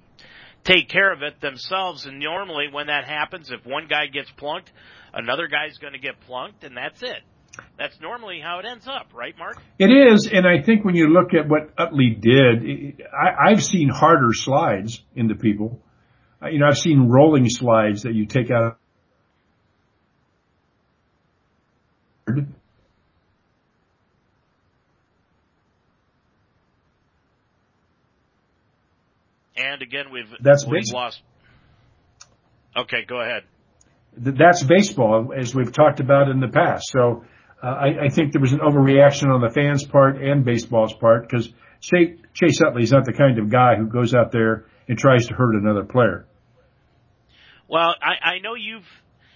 take 0.64 0.90
care 0.90 1.12
of 1.12 1.22
it 1.22 1.42
themselves. 1.42 2.06
And 2.06 2.20
normally 2.20 2.68
when 2.72 2.88
that 2.88 3.06
happens, 3.06 3.52
if 3.52 3.66
one 3.66 3.88
guy 3.88 4.08
gets 4.08 4.32
plunked, 4.32 4.72
another 5.14 5.48
guy's 5.48 5.78
going 5.78 5.94
to 5.94 6.00
get 6.00 6.20
plunked 6.22 6.64
and 6.64 6.76
that's 6.76 7.02
it. 7.04 7.22
That's 7.78 8.00
normally 8.00 8.40
how 8.40 8.60
it 8.60 8.66
ends 8.66 8.88
up, 8.88 9.08
right, 9.14 9.38
Mark? 9.38 9.58
It 9.78 9.88
is, 9.88 10.30
and 10.32 10.48
I 10.48 10.62
think 10.64 10.86
when 10.86 10.96
you 10.96 11.10
look 11.10 11.34
at 11.34 11.50
what 11.50 11.74
Utley 11.78 12.12
did, 12.12 13.02
I, 13.12 13.50
I've 13.50 13.64
seen 13.64 13.90
harder 13.90 14.34
slides 14.34 15.04
into 15.16 15.36
people. 15.36 15.82
You 16.50 16.60
know, 16.60 16.68
I've 16.68 16.78
seen 16.78 17.10
rolling 17.10 17.50
slides 17.50 18.04
that 18.04 18.14
you 18.14 18.26
take 18.26 18.50
out 18.52 18.80
And 29.56 29.82
again, 29.82 30.06
we've 30.12 30.30
that's 30.40 30.66
we've 30.66 30.82
baseball. 30.82 31.02
lost. 31.02 31.22
Okay, 32.76 33.06
go 33.06 33.20
ahead. 33.20 33.44
That's 34.16 34.64
baseball, 34.64 35.34
as 35.36 35.56
we've 35.56 35.72
talked 35.72 36.00
about 36.00 36.30
in 36.30 36.40
the 36.40 36.48
past. 36.48 36.90
So 36.90 37.26
uh, 37.64 37.68
I, 37.68 38.06
I 38.06 38.10
think 38.10 38.34
there 38.34 38.42
was 38.42 38.54
an 38.54 38.60
overreaction 38.60 39.34
on 39.34 39.42
the 39.42 39.50
fans' 39.50 39.86
part 39.86 40.22
and 40.22 40.44
baseball's 40.44 40.94
part 40.94 41.30
because 41.30 41.50
Chase, 41.82 42.18
Chase 42.34 42.62
Utley 42.62 42.84
is 42.84 42.92
not 42.92 43.06
the 43.06 43.14
kind 43.14 43.40
of 43.40 43.50
guy 43.50 43.76
who 43.76 43.88
goes 43.88 44.14
out 44.14 44.32
there 44.32 44.66
and 44.88 44.98
tries 44.98 45.28
to 45.28 45.34
hurt 45.34 45.56
another 45.56 45.84
player. 45.84 46.26
Well, 47.68 47.96
I, 48.02 48.36
I 48.36 48.40
know 48.40 48.56
you've, 48.56 48.88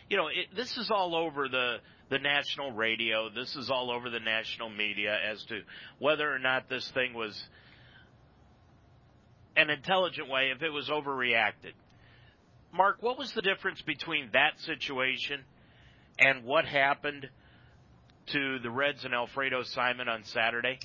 you 0.09 0.17
know, 0.17 0.27
it, 0.27 0.55
this 0.55 0.77
is 0.77 0.91
all 0.91 1.15
over 1.15 1.47
the 1.47 1.77
the 2.09 2.19
national 2.19 2.71
radio. 2.71 3.29
This 3.29 3.55
is 3.55 3.69
all 3.69 3.91
over 3.91 4.09
the 4.09 4.19
national 4.19 4.69
media 4.69 5.17
as 5.31 5.43
to 5.45 5.61
whether 5.99 6.31
or 6.31 6.37
not 6.37 6.69
this 6.69 6.87
thing 6.91 7.13
was 7.13 7.41
an 9.55 9.69
intelligent 9.69 10.29
way 10.29 10.51
if 10.55 10.61
it 10.61 10.69
was 10.69 10.89
overreacted. 10.89 11.73
Mark, 12.73 12.97
what 13.01 13.17
was 13.17 13.31
the 13.33 13.41
difference 13.41 13.81
between 13.81 14.29
that 14.33 14.59
situation 14.59 15.41
and 16.19 16.43
what 16.43 16.65
happened 16.65 17.29
to 18.27 18.59
the 18.59 18.69
Reds 18.69 19.05
and 19.05 19.13
Alfredo 19.13 19.63
Simon 19.63 20.09
on 20.09 20.23
Saturday, 20.25 20.79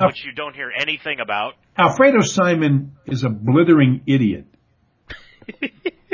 which 0.00 0.24
you 0.24 0.32
don't 0.32 0.54
hear 0.54 0.72
anything 0.76 1.20
about? 1.20 1.54
Alfredo 1.76 2.22
Simon 2.22 2.96
is 3.06 3.24
a 3.24 3.28
blithering 3.28 4.02
idiot. 4.06 4.46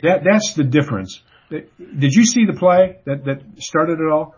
that 0.03 0.23
that's 0.25 0.55
the 0.55 0.65
difference. 0.65 1.23
Did 1.51 2.13
you 2.13 2.25
see 2.25 2.45
the 2.45 2.59
play 2.59 2.99
that 3.07 3.25
that 3.25 3.43
started 3.59 4.01
it 4.01 4.11
all? 4.11 4.35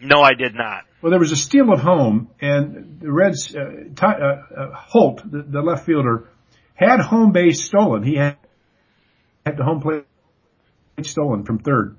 No, 0.00 0.20
I 0.20 0.34
did 0.34 0.54
not. 0.54 0.84
Well, 1.00 1.10
there 1.10 1.20
was 1.20 1.32
a 1.32 1.36
steal 1.36 1.72
of 1.72 1.80
home, 1.80 2.28
and 2.40 3.00
the 3.00 3.10
Reds, 3.10 3.54
uh, 3.54 3.94
Ty, 3.94 4.12
uh, 4.12 4.60
uh, 4.60 4.74
Holt, 4.74 5.22
the, 5.30 5.42
the 5.42 5.60
left 5.60 5.86
fielder, 5.86 6.28
had 6.76 7.00
home 7.00 7.32
base 7.32 7.64
stolen. 7.64 8.02
He 8.02 8.16
had, 8.16 8.36
had 9.44 9.56
the 9.56 9.64
home 9.64 9.80
plate 9.80 10.04
stolen 11.02 11.44
from 11.44 11.58
third. 11.58 11.98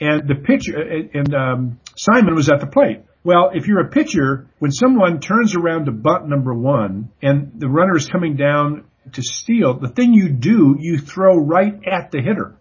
And 0.00 0.28
the 0.28 0.36
pitcher, 0.36 0.78
and, 1.12 1.34
um, 1.34 1.80
Simon 1.96 2.34
was 2.34 2.48
at 2.48 2.60
the 2.60 2.66
plate. 2.66 3.02
Well, 3.24 3.50
if 3.52 3.66
you're 3.66 3.84
a 3.84 3.90
pitcher, 3.90 4.48
when 4.58 4.70
someone 4.70 5.20
turns 5.20 5.56
around 5.56 5.86
to 5.86 5.92
bunt 5.92 6.28
number 6.28 6.54
one 6.54 7.10
and 7.20 7.52
the 7.56 7.68
runner 7.68 7.96
is 7.96 8.06
coming 8.06 8.36
down 8.36 8.84
to 9.12 9.22
steal, 9.22 9.78
the 9.78 9.88
thing 9.88 10.14
you 10.14 10.28
do, 10.28 10.76
you 10.78 10.98
throw 10.98 11.36
right 11.36 11.74
at 11.84 12.12
the 12.12 12.22
hitter. 12.22 12.56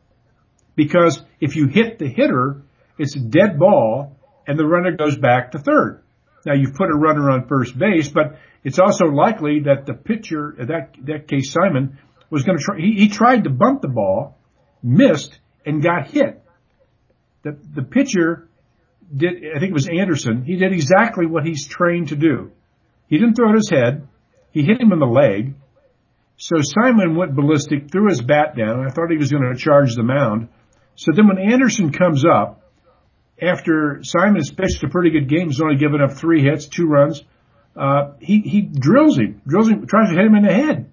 Because 0.76 1.22
if 1.40 1.56
you 1.56 1.68
hit 1.68 2.00
the 2.00 2.08
hitter, 2.08 2.64
it's 2.98 3.16
a 3.16 3.20
dead 3.20 3.60
ball 3.60 4.18
and 4.48 4.58
the 4.58 4.66
runner 4.66 4.96
goes 4.96 5.18
back 5.18 5.52
to 5.52 5.60
third. 5.60 6.02
Now 6.48 6.54
you've 6.54 6.76
put 6.76 6.90
a 6.90 6.96
runner 6.96 7.30
on 7.30 7.46
first 7.50 7.78
base, 7.78 8.08
but 8.08 8.40
it's 8.64 8.80
also 8.80 9.08
likely 9.08 9.60
that 9.66 9.86
the 9.86 9.94
pitcher, 9.94 10.56
that, 10.60 10.96
that 11.04 11.28
case 11.28 11.52
Simon, 11.52 12.00
was 12.30 12.44
going 12.44 12.58
to 12.58 12.64
try, 12.64 12.78
he, 12.80 12.94
he 12.94 13.10
tried 13.10 13.44
to 13.44 13.50
bump 13.50 13.82
the 13.82 13.90
ball, 13.90 14.38
missed, 14.82 15.38
and 15.66 15.84
got 15.84 16.08
hit. 16.10 16.42
The, 17.44 17.60
the 17.76 17.84
pitcher 17.84 18.48
did, 19.14 19.34
I 19.56 19.60
think 19.60 19.72
it 19.72 19.74
was 19.74 19.90
Anderson, 19.90 20.46
he 20.46 20.56
did 20.56 20.72
exactly 20.72 21.26
what 21.26 21.46
he's 21.46 21.68
trained 21.68 22.10
to 22.10 22.16
do. 22.16 22.52
He 23.10 23.18
didn't 23.18 23.36
throw 23.36 23.50
at 23.50 23.56
his 23.56 23.70
head, 23.70 24.08
he 24.52 24.64
hit 24.64 24.80
him 24.80 24.94
in 24.94 25.00
the 25.00 25.06
leg, 25.06 25.54
so 26.38 26.56
Simon 26.62 27.18
went 27.18 27.36
ballistic, 27.36 27.92
threw 27.92 28.08
his 28.08 28.22
bat 28.22 28.56
down, 28.56 28.86
I 28.88 28.92
thought 28.92 29.12
he 29.12 29.18
was 29.18 29.32
going 29.32 29.54
to 29.54 29.60
charge 29.60 29.96
the 29.96 30.04
mound. 30.04 30.48
So 30.96 31.12
then 31.14 31.28
when 31.28 31.40
Anderson 31.40 31.92
comes 31.92 32.24
up, 32.26 32.62
after 33.42 34.00
Simon 34.04 34.38
has 34.38 34.52
pitched 34.52 34.84
a 34.84 34.90
pretty 34.90 35.12
good 35.12 35.30
game, 35.30 35.48
he's 35.48 35.62
only 35.62 35.78
given 35.78 36.02
up 36.02 36.14
three 36.14 36.44
hits, 36.44 36.68
two 36.68 36.88
runs, 36.88 37.24
uh, 37.76 38.14
he, 38.20 38.42
he 38.42 38.62
drills 38.62 39.18
him, 39.18 39.42
drills 39.48 39.70
him, 39.70 39.86
tries 39.86 40.10
to 40.10 40.16
hit 40.16 40.26
him 40.26 40.36
in 40.36 40.44
the 40.44 40.54
head. 40.54 40.92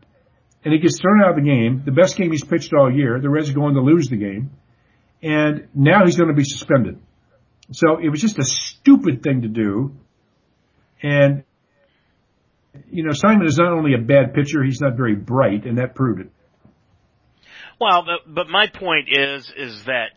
And 0.65 0.73
he 0.73 0.79
gets 0.79 1.01
thrown 1.01 1.23
out 1.23 1.31
of 1.31 1.37
the 1.37 1.43
game, 1.43 1.83
the 1.85 1.93
best 1.93 2.17
game 2.17 2.31
he's 2.31 2.45
pitched 2.45 2.73
all 2.73 2.93
year. 2.93 3.21
The 3.21 3.29
Reds 3.29 3.51
are 3.51 3.55
going 3.55 3.75
to 3.75 3.81
lose 3.81 4.09
the 4.09 4.17
game. 4.17 4.51
And 5.23 5.69
now 5.75 6.05
he's 6.05 6.17
going 6.17 6.29
to 6.29 6.35
be 6.35 6.45
suspended. 6.45 6.99
So 7.73 7.99
it 7.99 8.11
was 8.11 8.21
just 8.21 8.39
a 8.39 8.45
stupid 8.45 9.23
thing 9.23 9.43
to 9.43 9.49
do. 9.49 9.95
And, 11.03 11.45
you 12.91 13.05
know, 13.05 13.13
Simon 13.13 13.47
is 13.47 13.59
not 13.59 13.73
only 13.73 13.95
a 13.95 13.99
bad 13.99 14.35
pitcher, 14.35 14.63
he's 14.63 14.81
not 14.81 14.97
very 14.97 15.15
bright, 15.15 15.65
and 15.65 15.79
that 15.79 15.95
proved 15.95 16.21
it. 16.21 16.31
Well, 17.81 18.05
but, 18.05 18.33
but 18.33 18.49
my 18.49 18.67
point 18.69 19.09
is, 19.11 19.51
is 19.57 19.85
that 19.85 20.13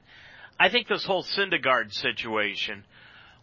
I 0.59 0.69
think 0.69 0.87
this 0.87 1.05
whole 1.05 1.23
Syndergaard 1.23 1.93
situation– 1.93 2.83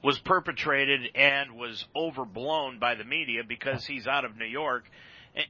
was 0.05 0.19
perpetrated 0.19 1.01
and 1.15 1.57
was 1.57 1.83
overblown 1.97 2.79
by 2.79 2.95
the 2.95 3.05
media 3.05 3.41
because 3.49 3.87
he's 3.87 4.07
out 4.07 4.27
of 4.27 4.37
New 4.37 4.45
York. 4.45 4.85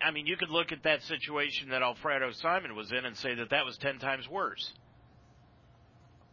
I 0.00 0.12
mean, 0.12 0.26
you 0.26 0.36
could 0.36 0.48
look 0.48 0.70
at 0.70 0.84
that 0.84 1.02
situation 1.02 1.70
that 1.70 1.82
Alfredo 1.82 2.30
Simon 2.30 2.76
was 2.76 2.92
in 2.92 3.04
and 3.04 3.16
say 3.16 3.34
that 3.34 3.50
that 3.50 3.64
was 3.64 3.76
10 3.78 3.98
times 3.98 4.28
worse. 4.28 4.72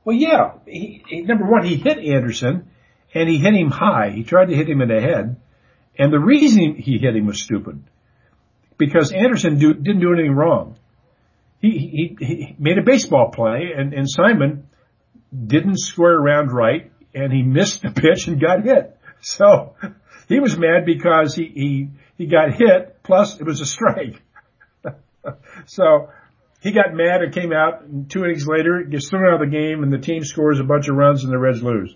Well, 0.06 0.16
yeah. 0.16 0.54
He, 0.68 1.04
he, 1.08 1.22
number 1.22 1.46
one, 1.46 1.66
he 1.66 1.78
hit 1.78 1.98
Anderson 1.98 2.70
and 3.14 3.28
he 3.28 3.40
hit 3.40 3.56
him 3.56 3.72
high. 3.72 4.12
He 4.12 4.24
tried 4.24 4.46
to 4.46 4.56
hit 4.56 4.70
him 4.70 4.82
in 4.82 4.90
the 4.90 5.02
head. 5.02 5.38
And 5.98 6.14
the 6.14 6.20
reason 6.20 6.76
he 6.76 7.00
hit 7.00 7.16
him 7.16 7.26
was 7.26 7.42
stupid 7.42 7.84
because 8.78 9.12
Anderson 9.12 9.58
do, 9.58 9.74
didn't 9.74 10.00
do 10.00 10.14
anything 10.14 10.36
wrong. 10.36 10.78
he, 11.60 12.16
he, 12.20 12.26
he 12.26 12.56
made 12.60 12.78
a 12.78 12.84
baseball 12.84 13.32
play 13.32 13.72
and, 13.76 13.94
and 13.94 14.10
Simon 14.10 14.68
didn't 15.32 15.78
square 15.78 16.16
around 16.16 16.52
right 16.52 16.92
and 17.14 17.32
he 17.32 17.44
missed 17.44 17.82
the 17.82 17.92
pitch 17.92 18.28
and 18.28 18.40
got 18.40 18.64
hit. 18.64 18.98
So 19.22 19.76
he 20.28 20.40
was 20.40 20.58
mad 20.58 20.86
because 20.86 21.36
he, 21.36 21.52
he, 21.54 21.90
he 22.18 22.26
got 22.28 22.54
hit 22.54 23.04
plus 23.04 23.40
it 23.40 23.46
was 23.46 23.62
a 23.62 23.66
strike. 23.66 24.22
so 25.66 26.10
he 26.62 26.72
got 26.72 26.94
mad 26.94 27.22
and 27.22 27.34
came 27.34 27.52
out 27.52 27.84
and 27.84 28.10
two 28.10 28.24
innings 28.24 28.48
later 28.48 28.84
gets 28.84 29.10
thrown 29.10 29.26
out 29.26 29.42
of 29.42 29.50
the 29.50 29.56
game 29.56 29.84
and 29.84 29.92
the 29.92 30.00
team 30.00 30.24
scores 30.24 30.60
a 30.60 30.64
bunch 30.64 30.88
of 30.88 30.96
runs 30.96 31.24
and 31.24 31.32
the 31.32 31.38
Reds 31.38 31.62
lose. 31.62 31.96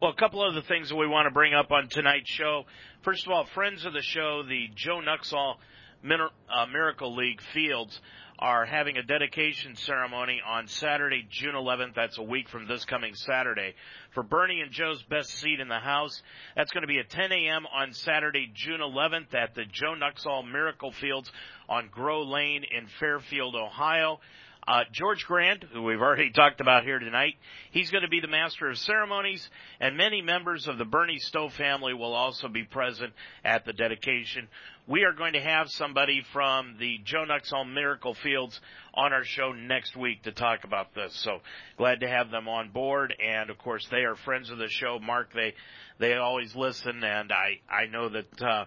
Well, 0.00 0.12
a 0.12 0.16
couple 0.16 0.46
of 0.46 0.54
the 0.54 0.62
things 0.62 0.88
that 0.88 0.96
we 0.96 1.06
want 1.06 1.26
to 1.26 1.30
bring 1.30 1.52
up 1.52 1.70
on 1.70 1.88
tonight's 1.90 2.30
show. 2.30 2.64
First 3.02 3.26
of 3.26 3.32
all, 3.32 3.44
friends 3.44 3.84
of 3.84 3.92
the 3.92 4.00
show, 4.00 4.42
the 4.48 4.68
Joe 4.74 5.00
Nuxhall 5.00 5.56
uh, 6.02 6.66
Miracle 6.72 7.14
League 7.14 7.40
Fields 7.52 8.00
are 8.40 8.64
having 8.64 8.96
a 8.96 9.02
dedication 9.02 9.76
ceremony 9.76 10.40
on 10.46 10.66
Saturday, 10.66 11.26
June 11.30 11.54
11th. 11.54 11.94
That's 11.94 12.16
a 12.16 12.22
week 12.22 12.48
from 12.48 12.66
this 12.66 12.86
coming 12.86 13.14
Saturday. 13.14 13.74
For 14.14 14.22
Bernie 14.22 14.62
and 14.62 14.72
Joe's 14.72 15.02
best 15.02 15.28
seat 15.28 15.60
in 15.60 15.68
the 15.68 15.78
house, 15.78 16.22
that's 16.56 16.70
going 16.70 16.82
to 16.82 16.88
be 16.88 16.98
at 16.98 17.10
10 17.10 17.32
a.m. 17.32 17.66
on 17.66 17.92
Saturday, 17.92 18.50
June 18.54 18.80
11th 18.80 19.34
at 19.34 19.54
the 19.54 19.64
Joe 19.70 19.94
Nuxhall 19.94 20.50
Miracle 20.50 20.90
Fields 20.92 21.30
on 21.68 21.88
Grow 21.92 22.22
Lane 22.22 22.64
in 22.64 22.86
Fairfield, 22.98 23.54
Ohio. 23.54 24.20
Uh, 24.66 24.84
George 24.92 25.26
Grande, 25.26 25.66
who 25.72 25.82
we've 25.82 26.00
already 26.00 26.30
talked 26.34 26.60
about 26.60 26.84
here 26.84 26.98
tonight, 26.98 27.34
he's 27.72 27.90
going 27.90 28.02
to 28.02 28.08
be 28.08 28.20
the 28.20 28.28
master 28.28 28.70
of 28.70 28.78
ceremonies, 28.78 29.48
and 29.80 29.96
many 29.96 30.22
members 30.22 30.68
of 30.68 30.78
the 30.78 30.84
Bernie 30.84 31.18
Stowe 31.18 31.48
family 31.50 31.92
will 31.92 32.14
also 32.14 32.48
be 32.48 32.64
present 32.64 33.12
at 33.44 33.64
the 33.64 33.72
dedication. 33.72 34.48
We 34.90 35.04
are 35.04 35.12
going 35.12 35.34
to 35.34 35.40
have 35.40 35.68
somebody 35.68 36.20
from 36.32 36.74
the 36.80 36.98
Joe 37.04 37.24
Nuxhall 37.24 37.64
Miracle 37.64 38.12
Fields 38.12 38.60
on 38.92 39.12
our 39.12 39.22
show 39.22 39.52
next 39.52 39.96
week 39.96 40.24
to 40.24 40.32
talk 40.32 40.64
about 40.64 40.96
this. 40.96 41.14
So 41.14 41.38
glad 41.76 42.00
to 42.00 42.08
have 42.08 42.32
them 42.32 42.48
on 42.48 42.70
board, 42.70 43.14
and 43.24 43.50
of 43.50 43.58
course 43.58 43.86
they 43.88 43.98
are 43.98 44.16
friends 44.16 44.50
of 44.50 44.58
the 44.58 44.66
show. 44.66 44.98
Mark, 44.98 45.32
they 45.32 45.54
they 46.00 46.14
always 46.14 46.56
listen, 46.56 47.04
and 47.04 47.30
I 47.30 47.60
I 47.72 47.86
know 47.86 48.08
that 48.08 48.42
uh, 48.42 48.64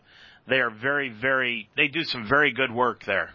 they 0.47 0.61
are 0.61 0.69
very 0.69 1.09
very 1.09 1.67
they 1.75 1.89
do 1.89 2.05
some 2.05 2.25
very 2.25 2.53
good 2.53 2.73
work 2.73 3.03
there. 3.03 3.31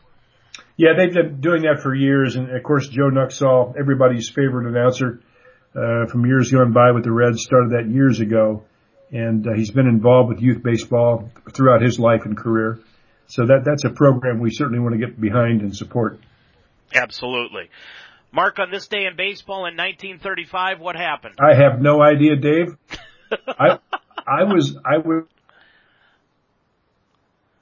Yeah, 0.78 0.94
they've 0.96 1.12
been 1.12 1.42
doing 1.42 1.64
that 1.64 1.82
for 1.82 1.94
years, 1.94 2.36
and 2.36 2.56
of 2.56 2.62
course 2.62 2.88
Joe 2.88 3.10
Nuxhall, 3.10 3.74
everybody's 3.78 4.30
favorite 4.30 4.66
announcer 4.66 5.20
uh, 5.76 6.06
from 6.06 6.24
years 6.24 6.50
gone 6.50 6.72
by 6.72 6.92
with 6.92 7.04
the 7.04 7.12
Reds, 7.12 7.42
started 7.42 7.72
that 7.72 7.92
years 7.92 8.20
ago, 8.20 8.62
and 9.10 9.46
uh, 9.46 9.52
he's 9.54 9.70
been 9.70 9.86
involved 9.86 10.28
with 10.28 10.40
youth 10.40 10.62
baseball 10.62 11.30
throughout 11.52 11.82
his 11.82 11.98
life 11.98 12.22
and 12.24 12.36
career. 12.36 12.78
So 13.26 13.46
that 13.46 13.62
that's 13.64 13.84
a 13.84 13.90
program 13.90 14.40
we 14.40 14.50
certainly 14.50 14.80
want 14.80 14.94
to 14.94 14.98
get 14.98 15.20
behind 15.20 15.60
and 15.60 15.76
support. 15.76 16.18
Absolutely. 16.94 17.70
Mark, 18.32 18.58
on 18.58 18.70
this 18.70 18.88
day 18.88 19.06
in 19.06 19.16
baseball 19.16 19.66
in 19.66 19.76
1935, 19.76 20.80
what 20.80 20.96
happened? 20.96 21.36
I 21.38 21.54
have 21.54 21.80
no 21.80 22.02
idea, 22.02 22.36
Dave. 22.36 22.76
I 23.48 23.78
I 24.26 24.44
was 24.44 24.76
I 24.84 24.98
was 24.98 25.24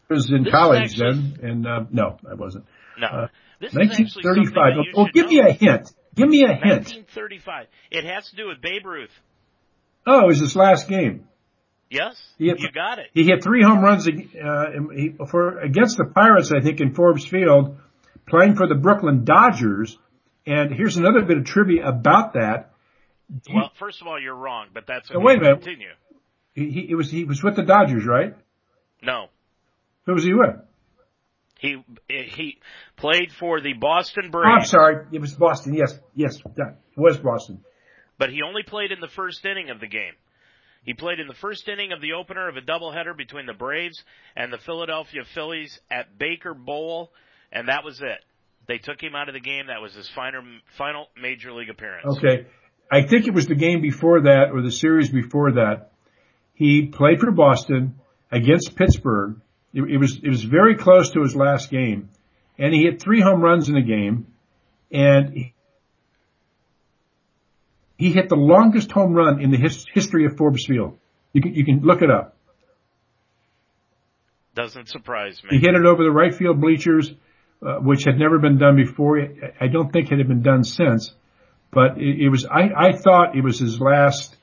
was 0.09 0.31
in 0.31 0.45
this 0.45 0.53
college 0.53 0.83
actually, 0.83 1.13
then, 1.13 1.39
and 1.43 1.67
uh, 1.67 1.85
no, 1.91 2.19
I 2.29 2.35
wasn't. 2.35 2.65
No. 2.99 3.07
Uh, 3.07 3.29
1935. 3.61 4.73
Oh, 4.95 5.07
give 5.13 5.27
know. 5.27 5.31
me 5.31 5.39
a 5.41 5.53
hint. 5.53 5.93
Give 6.15 6.29
me 6.29 6.45
a 6.45 6.49
hint. 6.49 6.87
1935. 6.87 7.67
It 7.91 8.05
has 8.05 8.31
to 8.31 8.37
do 8.37 8.49
with 8.49 8.61
Babe 8.61 8.85
Ruth. 8.85 9.11
Oh, 10.07 10.21
it 10.21 10.27
was 10.27 10.41
his 10.41 10.55
last 10.55 10.89
game. 10.89 11.27
Yes, 11.89 12.21
hit, 12.39 12.59
you 12.59 12.71
got 12.73 12.99
it. 12.99 13.07
He 13.13 13.25
hit 13.25 13.45
three 13.45 13.63
home 13.63 13.81
runs 13.81 14.09
uh, 14.09 14.11
he, 14.93 15.15
for 15.29 15.59
against 15.61 15.97
the 15.97 16.05
Pirates, 16.05 16.51
I 16.53 16.61
think, 16.61 16.81
in 16.81 16.95
Forbes 16.95 17.25
Field, 17.25 17.79
playing 18.27 18.57
for 18.57 18.67
the 18.67 18.75
Brooklyn 18.75 19.25
Dodgers. 19.25 19.97
And 20.47 20.73
here's 20.73 20.97
another 20.97 21.23
bit 21.23 21.39
of 21.39 21.45
trivia 21.45 21.87
about 21.87 22.35
that. 22.35 22.71
Well, 23.53 23.73
first 23.79 24.01
of 24.01 24.07
all, 24.07 24.21
you're 24.21 24.35
wrong, 24.35 24.69
but 24.73 24.87
that's 24.87 25.11
okay. 25.11 25.19
wait 25.21 25.39
a 25.39 25.41
minute. 25.41 25.63
Continue. 25.63 25.89
He, 26.55 26.87
he, 26.89 26.95
was 26.95 27.11
he 27.11 27.25
was 27.25 27.43
with 27.43 27.57
the 27.57 27.63
Dodgers, 27.63 28.05
right? 28.07 28.35
No. 29.03 29.27
Who 30.07 30.15
was 30.15 30.25
he 30.25 30.33
with? 30.33 30.57
He 31.59 31.83
he 32.09 32.59
played 32.97 33.33
for 33.33 33.61
the 33.61 33.73
Boston 33.73 34.31
Braves. 34.31 34.47
Oh, 34.47 34.59
I'm 34.61 34.65
sorry, 34.65 35.07
it 35.13 35.21
was 35.21 35.33
Boston. 35.35 35.75
Yes, 35.75 35.99
yes, 36.15 36.39
that 36.57 36.77
was 36.97 37.17
Boston. 37.19 37.65
But 38.19 38.31
he 38.31 38.43
only 38.43 38.63
played 38.63 38.93
in 38.93 39.01
the 39.01 39.09
first 39.09 39.45
inning 39.45 39.71
of 39.71 39.81
the 39.81 39.87
game. 39.87 40.13
He 40.87 40.95
played 40.95 41.21
in 41.21 41.27
the 41.27 41.35
first 41.35 41.69
inning 41.69 41.93
of 41.93 42.01
the 42.01 42.15
opener 42.15 42.49
of 42.49 42.57
a 42.57 42.63
doubleheader 42.63 43.15
between 43.15 43.45
the 43.45 43.53
Braves 43.53 44.03
and 44.35 44.51
the 44.53 44.59
Philadelphia 44.59 45.25
Phillies 45.35 45.79
at 45.91 46.17
Baker 46.19 46.55
Bowl, 46.55 47.13
and 47.53 47.69
that 47.69 47.85
was 47.85 48.01
it. 48.01 48.25
They 48.67 48.79
took 48.79 49.03
him 49.03 49.15
out 49.15 49.29
of 49.29 49.35
the 49.35 49.41
game. 49.41 49.67
That 49.67 49.83
was 49.83 49.95
his 49.95 50.09
final 50.09 50.43
final 50.79 51.09
major 51.21 51.53
league 51.53 51.71
appearance. 51.71 52.17
Okay, 52.17 52.47
I 52.91 53.03
think 53.03 53.27
it 53.27 53.35
was 53.35 53.47
the 53.47 53.55
game 53.55 53.83
before 53.83 54.23
that 54.23 54.51
or 54.53 54.63
the 54.63 54.73
series 54.73 55.11
before 55.11 55.53
that. 55.53 55.93
He 56.55 56.87
played 56.87 57.21
for 57.21 57.31
Boston 57.31 57.97
against 58.33 58.77
Pittsburgh 58.77 59.41
it, 59.77 59.83
it 59.83 59.99
was 59.99 60.19
it 60.23 60.29
was 60.29 60.43
very 60.43 60.75
close 60.75 61.11
to 61.11 61.23
his 61.23 61.37
last 61.37 61.71
game, 61.71 62.09
and 62.59 62.75
he 62.75 62.85
hit 62.85 63.01
three 63.01 63.21
home 63.21 63.43
runs 63.43 63.69
in 63.69 63.75
the 63.75 63.83
game, 63.83 64.27
and 64.91 65.51
he, 67.97 68.13
hit 68.13 68.29
the 68.29 68.37
longest 68.37 68.93
home 68.93 69.13
run 69.13 69.41
in 69.43 69.51
the 69.51 69.57
his, 69.57 69.85
history 69.93 70.27
of 70.27 70.37
Forbes 70.37 70.67
Field. 70.67 70.99
You 71.33 71.43
can 71.43 71.55
you 71.55 71.65
can 71.65 71.81
look 71.81 72.03
it 72.03 72.11
up. 72.11 72.37
Doesn't 74.55 74.89
surprise 74.89 75.43
me. 75.43 75.51
He 75.51 75.59
hit 75.59 75.75
it 75.75 75.85
over 75.85 76.03
the 76.03 76.11
right 76.11 76.35
field 76.35 76.61
bleachers, 76.61 77.13
uh, 77.63 77.77
which 77.77 78.05
had 78.05 78.19
never 78.19 78.39
been 78.39 78.59
done 78.59 78.77
before. 78.77 79.21
I 79.61 79.67
don't 79.67 79.93
think 79.93 80.11
it 80.11 80.19
had 80.19 80.29
been 80.29 80.43
done 80.43 80.65
since, 80.65 81.15
but 81.71 81.99
it, 81.99 82.25
it 82.25 82.29
was. 82.31 82.47
I 82.47 82.71
I 82.75 82.93
thought 82.93 83.37
it 83.37 83.45
was 83.45 83.59
his 83.59 83.81
last 83.81 84.37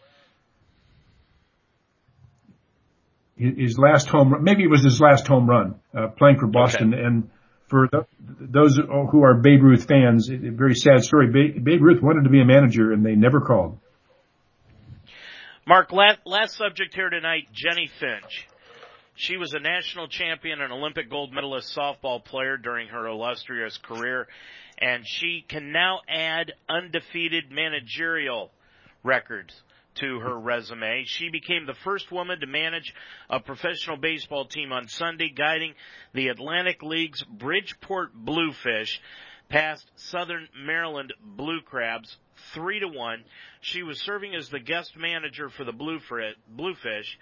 his 3.36 3.78
last 3.78 4.08
home 4.10 4.34
run, 4.34 4.44
maybe 4.44 4.64
it 4.64 4.70
was 4.70 4.84
his 4.84 5.02
last 5.02 5.28
home 5.28 5.50
run, 5.50 5.76
uh, 5.98 6.08
playing 6.08 6.38
for 6.40 6.48
Boston. 6.48 6.94
Okay. 6.94 7.04
And 7.04 7.30
for 7.74 7.90
the, 7.92 8.06
those 8.40 8.78
who 8.78 9.24
are 9.24 9.34
Babe 9.34 9.64
Ruth 9.64 9.88
fans, 9.88 10.30
a 10.30 10.52
very 10.52 10.76
sad 10.76 11.04
story. 11.04 11.32
Babe, 11.32 11.64
Babe 11.64 11.82
Ruth 11.82 12.04
wanted 12.04 12.24
to 12.24 12.30
be 12.30 12.40
a 12.40 12.46
manager 12.46 12.92
and 12.92 13.04
they 13.04 13.16
never 13.16 13.42
called. 13.42 13.80
Mark, 15.66 15.92
last, 15.92 16.20
last 16.24 16.56
subject 16.56 16.94
here 16.94 17.10
tonight, 17.10 17.48
Jennie 17.52 17.90
Finch. 18.00 18.48
She 19.16 19.38
was 19.38 19.56
a 19.56 19.60
national 19.60 20.08
champion 20.08 20.62
and 20.62 20.72
Olympic 20.72 21.10
gold 21.10 21.34
medalist 21.34 21.76
softball 21.76 22.24
player 22.24 22.58
during 22.58 22.90
her 22.90 23.08
illustrious 23.08 23.76
career, 23.80 24.28
and 24.78 25.04
she 25.08 25.44
can 25.48 25.72
now 25.72 26.02
add 26.08 26.54
undefeated 26.70 27.46
managerial 27.50 28.52
records 29.04 29.52
to 29.96 30.20
her 30.20 30.40
resume. 30.40 31.04
She 31.06 31.30
became 31.30 31.66
the 31.66 31.74
first 31.84 32.12
woman 32.12 32.40
to 32.40 32.48
manage 32.48 32.94
a 33.30 33.40
professional 33.40 33.98
baseball 33.98 34.46
team 34.46 34.72
on 34.72 34.88
Sunday, 34.88 35.30
guiding 35.30 35.74
the 36.14 36.30
Atlantic 36.30 36.82
League's 36.82 37.24
Bridgeport 37.24 38.14
Bluefish 38.14 39.02
past 39.50 39.86
Southern 39.96 40.48
Maryland 40.56 41.14
Blue 41.22 41.62
Crabs 41.62 42.18
three 42.54 42.80
to 42.80 42.88
one. 42.88 43.24
She 43.62 43.84
was 43.84 44.02
serving 44.02 44.36
as 44.36 44.50
the 44.50 44.60
guest 44.60 44.98
manager 44.98 45.50
for 45.50 45.64
the 45.64 45.72
Bluefish, 45.72 47.18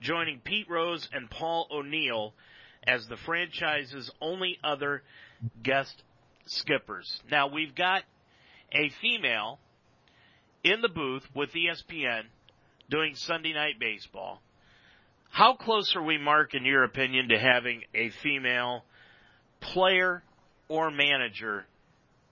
joining 0.00 0.40
Pete 0.40 0.68
Rose 0.68 1.08
and 1.12 1.30
Paul 1.30 1.68
O'Neill 1.70 2.34
as 2.86 3.06
the 3.06 3.16
franchise's 3.16 4.10
only 4.20 4.58
other 4.62 5.02
guest 5.62 6.02
skippers. 6.46 7.20
Now 7.30 7.48
we've 7.48 7.74
got 7.74 8.02
a 8.72 8.90
female 9.00 9.58
in 10.66 10.80
the 10.82 10.88
booth 10.88 11.22
with 11.32 11.50
ESPN 11.52 12.22
doing 12.90 13.14
Sunday 13.14 13.52
night 13.52 13.78
baseball. 13.78 14.40
How 15.30 15.54
close 15.54 15.94
are 15.94 16.02
we, 16.02 16.18
Mark, 16.18 16.54
in 16.54 16.64
your 16.64 16.82
opinion, 16.82 17.28
to 17.28 17.38
having 17.38 17.82
a 17.94 18.10
female 18.10 18.84
player 19.60 20.24
or 20.68 20.90
manager 20.90 21.66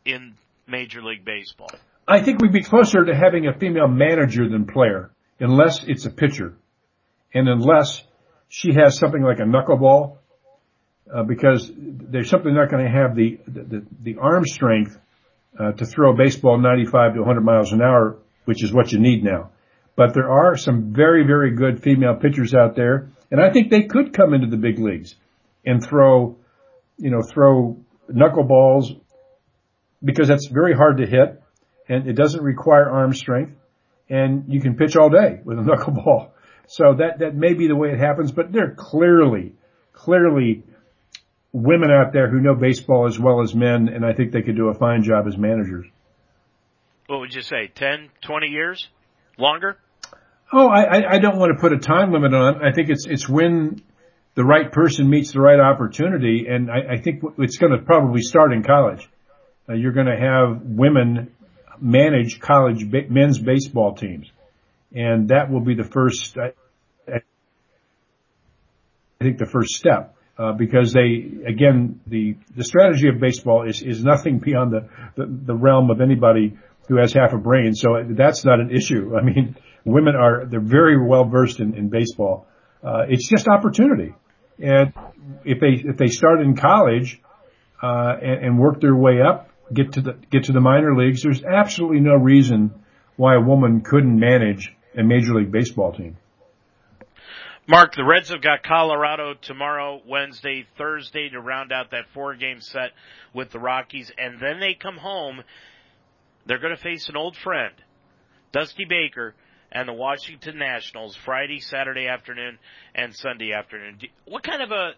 in 0.04 0.34
Major 0.66 1.00
League 1.00 1.24
Baseball? 1.24 1.70
I 2.08 2.22
think 2.22 2.42
we'd 2.42 2.52
be 2.52 2.64
closer 2.64 3.04
to 3.04 3.14
having 3.14 3.46
a 3.46 3.56
female 3.56 3.86
manager 3.88 4.48
than 4.48 4.66
player, 4.66 5.10
unless 5.38 5.84
it's 5.86 6.04
a 6.04 6.10
pitcher, 6.10 6.54
and 7.32 7.48
unless 7.48 8.02
she 8.48 8.72
has 8.74 8.98
something 8.98 9.22
like 9.22 9.38
a 9.38 9.44
knuckleball, 9.44 10.16
uh, 11.14 11.22
because 11.22 11.70
they're 11.76 12.24
simply 12.24 12.52
not 12.52 12.68
going 12.68 12.84
to 12.84 12.90
have 12.90 13.14
the, 13.14 13.38
the 13.46 13.86
the 14.02 14.16
arm 14.20 14.44
strength 14.44 14.98
uh, 15.58 15.72
to 15.72 15.86
throw 15.86 16.12
a 16.12 16.16
baseball 16.16 16.58
95 16.58 17.14
to 17.14 17.20
100 17.20 17.40
miles 17.42 17.72
an 17.72 17.80
hour 17.80 18.18
which 18.44 18.62
is 18.62 18.72
what 18.72 18.92
you 18.92 18.98
need 18.98 19.24
now. 19.24 19.50
But 19.96 20.14
there 20.14 20.30
are 20.30 20.56
some 20.56 20.92
very, 20.92 21.24
very 21.24 21.54
good 21.54 21.82
female 21.82 22.16
pitchers 22.16 22.54
out 22.54 22.74
there, 22.74 23.10
and 23.30 23.40
I 23.40 23.50
think 23.50 23.70
they 23.70 23.82
could 23.82 24.12
come 24.12 24.34
into 24.34 24.48
the 24.48 24.56
big 24.56 24.78
leagues 24.78 25.14
and 25.64 25.82
throw, 25.82 26.36
you 26.98 27.10
know, 27.10 27.22
throw 27.22 27.78
knuckleballs 28.10 29.00
because 30.02 30.28
that's 30.28 30.48
very 30.48 30.74
hard 30.74 30.98
to 30.98 31.06
hit 31.06 31.42
and 31.88 32.08
it 32.08 32.14
doesn't 32.14 32.42
require 32.42 32.90
arm 32.90 33.14
strength 33.14 33.52
and 34.08 34.44
you 34.48 34.60
can 34.60 34.76
pitch 34.76 34.96
all 34.96 35.10
day 35.10 35.40
with 35.44 35.58
a 35.58 35.62
knuckleball. 35.62 36.30
So 36.66 36.94
that, 36.98 37.18
that 37.18 37.34
may 37.34 37.54
be 37.54 37.68
the 37.68 37.76
way 37.76 37.90
it 37.90 37.98
happens, 37.98 38.32
but 38.32 38.52
there 38.52 38.66
are 38.66 38.74
clearly, 38.76 39.54
clearly 39.92 40.62
women 41.52 41.90
out 41.90 42.12
there 42.12 42.28
who 42.28 42.40
know 42.40 42.54
baseball 42.54 43.06
as 43.06 43.18
well 43.18 43.42
as 43.42 43.54
men, 43.54 43.88
and 43.88 44.04
I 44.04 44.12
think 44.12 44.32
they 44.32 44.42
could 44.42 44.56
do 44.56 44.68
a 44.68 44.74
fine 44.74 45.02
job 45.02 45.26
as 45.26 45.36
managers. 45.36 45.86
What 47.06 47.20
would 47.20 47.34
you 47.34 47.42
say, 47.42 47.70
10, 47.74 48.10
20 48.22 48.46
years? 48.46 48.88
Longer? 49.36 49.76
Oh, 50.52 50.68
I, 50.68 51.14
I 51.14 51.18
don't 51.18 51.38
want 51.38 51.52
to 51.54 51.60
put 51.60 51.72
a 51.72 51.78
time 51.78 52.12
limit 52.12 52.32
on. 52.32 52.64
I 52.64 52.72
think 52.72 52.88
it's, 52.88 53.06
it's 53.06 53.28
when 53.28 53.82
the 54.34 54.44
right 54.44 54.70
person 54.70 55.10
meets 55.10 55.32
the 55.32 55.40
right 55.40 55.60
opportunity, 55.60 56.46
and 56.48 56.70
I, 56.70 56.94
I 56.94 57.00
think 57.00 57.22
it's 57.38 57.58
going 57.58 57.72
to 57.72 57.78
probably 57.78 58.22
start 58.22 58.52
in 58.52 58.62
college. 58.62 59.08
Uh, 59.68 59.74
you're 59.74 59.92
going 59.92 60.06
to 60.06 60.16
have 60.16 60.62
women 60.62 61.32
manage 61.80 62.40
college 62.40 62.90
ba- 62.90 63.08
men's 63.08 63.38
baseball 63.38 63.94
teams, 63.94 64.30
and 64.94 65.28
that 65.28 65.50
will 65.50 65.60
be 65.60 65.74
the 65.74 65.84
first. 65.84 66.36
I, 66.38 66.52
I 67.08 67.20
think 69.20 69.38
the 69.38 69.46
first 69.46 69.74
step. 69.74 70.13
Uh, 70.36 70.52
because 70.52 70.92
they, 70.92 71.30
again, 71.46 72.00
the, 72.08 72.36
the 72.56 72.64
strategy 72.64 73.08
of 73.08 73.20
baseball 73.20 73.68
is, 73.68 73.82
is 73.82 74.02
nothing 74.02 74.40
beyond 74.40 74.72
the, 74.72 74.88
the, 75.16 75.26
the 75.46 75.54
realm 75.54 75.90
of 75.90 76.00
anybody 76.00 76.56
who 76.88 76.96
has 76.96 77.12
half 77.12 77.32
a 77.32 77.38
brain. 77.38 77.72
So 77.72 78.02
that's 78.10 78.44
not 78.44 78.58
an 78.58 78.70
issue. 78.74 79.16
I 79.16 79.22
mean, 79.22 79.56
women 79.84 80.16
are, 80.16 80.44
they're 80.44 80.60
very 80.60 80.96
well 81.00 81.24
versed 81.24 81.60
in, 81.60 81.74
in 81.74 81.88
baseball. 81.88 82.48
Uh, 82.82 83.04
it's 83.08 83.28
just 83.28 83.46
opportunity. 83.46 84.12
And 84.58 84.92
if 85.44 85.60
they, 85.60 85.88
if 85.88 85.96
they 85.98 86.08
start 86.08 86.40
in 86.40 86.56
college, 86.56 87.20
uh, 87.82 88.16
and, 88.22 88.44
and 88.44 88.58
work 88.58 88.80
their 88.80 88.96
way 88.96 89.20
up, 89.20 89.50
get 89.72 89.92
to 89.92 90.00
the, 90.00 90.12
get 90.30 90.44
to 90.44 90.52
the 90.52 90.60
minor 90.60 90.96
leagues, 90.96 91.22
there's 91.22 91.44
absolutely 91.44 92.00
no 92.00 92.14
reason 92.14 92.72
why 93.16 93.34
a 93.34 93.40
woman 93.40 93.82
couldn't 93.82 94.18
manage 94.18 94.74
a 94.96 95.02
major 95.02 95.34
league 95.34 95.52
baseball 95.52 95.92
team. 95.92 96.16
Mark, 97.66 97.94
the 97.96 98.04
Reds 98.04 98.28
have 98.28 98.42
got 98.42 98.62
Colorado 98.62 99.34
tomorrow, 99.40 100.02
Wednesday, 100.06 100.66
Thursday 100.76 101.30
to 101.30 101.40
round 101.40 101.72
out 101.72 101.92
that 101.92 102.04
four 102.12 102.34
game 102.34 102.60
set 102.60 102.90
with 103.32 103.50
the 103.50 103.58
Rockies, 103.58 104.12
and 104.18 104.38
then 104.38 104.60
they 104.60 104.74
come 104.74 104.98
home. 104.98 105.42
They're 106.44 106.58
going 106.58 106.76
to 106.76 106.82
face 106.82 107.08
an 107.08 107.16
old 107.16 107.36
friend, 107.38 107.72
Dusty 108.52 108.84
Baker, 108.84 109.34
and 109.72 109.88
the 109.88 109.94
Washington 109.94 110.58
Nationals 110.58 111.16
Friday, 111.24 111.58
Saturday 111.58 112.06
afternoon, 112.06 112.58
and 112.94 113.14
Sunday 113.14 113.52
afternoon. 113.52 113.98
What 114.26 114.42
kind 114.42 114.62
of 114.62 114.70
a 114.70 114.90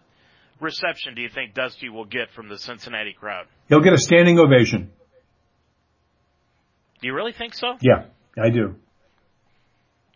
reception 0.59 1.15
do 1.15 1.21
you 1.21 1.29
think 1.29 1.53
Dusty 1.53 1.87
will 1.87 2.05
get 2.05 2.31
from 2.35 2.49
the 2.49 2.57
Cincinnati 2.57 3.13
crowd? 3.13 3.45
He'll 3.69 3.79
get 3.79 3.93
a 3.93 3.97
standing 3.97 4.39
ovation. 4.39 4.91
Do 6.99 7.07
you 7.07 7.13
really 7.13 7.31
think 7.31 7.53
so? 7.53 7.77
Yeah, 7.79 8.07
I 8.37 8.49
do. 8.49 8.75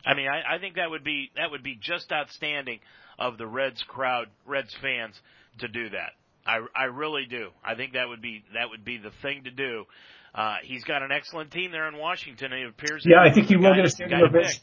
I 0.05 0.13
mean, 0.15 0.27
I, 0.27 0.55
I 0.55 0.59
think 0.59 0.75
that 0.75 0.89
would 0.89 1.03
be 1.03 1.31
that 1.35 1.51
would 1.51 1.63
be 1.63 1.75
just 1.75 2.11
outstanding 2.11 2.79
of 3.19 3.37
the 3.37 3.45
Reds 3.45 3.83
crowd, 3.83 4.27
Reds 4.45 4.75
fans 4.81 5.19
to 5.59 5.67
do 5.67 5.89
that. 5.89 6.13
I, 6.45 6.65
I 6.75 6.85
really 6.85 7.25
do. 7.29 7.49
I 7.63 7.75
think 7.75 7.93
that 7.93 8.07
would 8.09 8.21
be 8.21 8.43
that 8.53 8.69
would 8.69 8.83
be 8.83 8.97
the 8.97 9.11
thing 9.21 9.43
to 9.43 9.51
do. 9.51 9.85
Uh, 10.33 10.55
he's 10.63 10.83
got 10.83 11.03
an 11.03 11.11
excellent 11.11 11.51
team 11.51 11.71
there 11.71 11.87
in 11.87 11.97
Washington. 11.97 12.53
It 12.53 12.67
appears. 12.67 13.03
Yeah, 13.05 13.21
I 13.21 13.31
think 13.31 13.47
he 13.47 13.57
will 13.57 13.75
get 13.75 13.85
a 13.85 13.89
standing 13.89 14.21
ovation. 14.21 14.61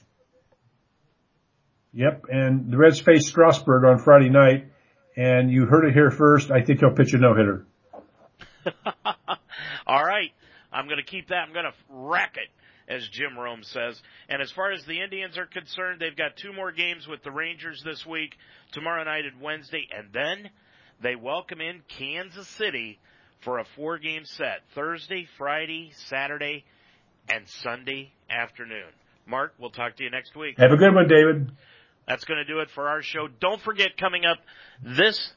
Yep, 1.93 2.25
and 2.31 2.71
the 2.71 2.77
Reds 2.77 3.01
face 3.01 3.27
Strasburg 3.27 3.85
on 3.85 3.99
Friday 3.99 4.29
night, 4.29 4.67
and 5.17 5.51
you 5.51 5.67
heard 5.67 5.85
it 5.87 5.95
here 5.95 6.11
first. 6.11 6.51
I 6.51 6.63
think 6.63 6.81
he'll 6.81 6.95
pitch 6.95 7.15
a 7.15 7.19
no 7.19 7.35
hitter. 7.35 7.67
All 9.87 10.05
right, 10.05 10.31
I'm 10.73 10.87
going 10.87 10.99
to 10.99 11.05
keep 11.05 11.29
that. 11.29 11.37
I'm 11.37 11.53
going 11.53 11.65
to 11.65 11.75
rack 11.89 12.37
it 12.37 12.49
as 12.89 13.07
Jim 13.09 13.39
Rome 13.39 13.63
says. 13.63 14.01
And 14.29 14.41
as 14.41 14.51
far 14.53 14.73
as 14.73 14.85
the 14.85 15.01
Indians 15.01 15.37
are 15.39 15.47
concerned, 15.47 16.01
they've 16.01 16.17
got 16.17 16.37
two 16.37 16.53
more 16.53 16.73
games 16.73 17.07
with 17.07 17.23
the 17.23 17.31
Rangers 17.31 17.83
this 17.85 18.05
week, 18.07 18.37
tomorrow 18.73 19.05
night 19.05 19.25
and 19.25 19.41
Wednesday, 19.41 19.87
and 19.97 20.09
then 20.13 20.51
they 21.03 21.15
welcome 21.15 21.61
in 21.61 21.83
Kansas 21.99 22.49
City 22.49 22.99
for 23.45 23.59
a 23.59 23.65
four 23.77 23.99
game 23.99 24.25
set 24.25 24.63
Thursday, 24.75 25.29
Friday, 25.37 25.93
Saturday, 26.09 26.65
and 27.29 27.47
Sunday 27.63 28.13
afternoon. 28.31 28.89
Mark, 29.27 29.55
we'll 29.59 29.71
talk 29.71 29.97
to 29.97 30.05
you 30.05 30.11
next 30.11 30.35
week. 30.35 30.57
Have 30.59 30.73
a 30.73 30.77
good 30.77 30.95
one, 30.95 31.07
David. 31.07 31.51
That's 32.07 32.25
going 32.25 32.39
to 32.39 32.45
do 32.45 32.61
it 32.61 32.71
for 32.75 32.89
our 32.89 33.03
show. 33.03 33.29
Don't 33.41 33.61
forget 33.61 33.97
coming 33.99 34.25
up 34.25 34.39
this 34.83 35.33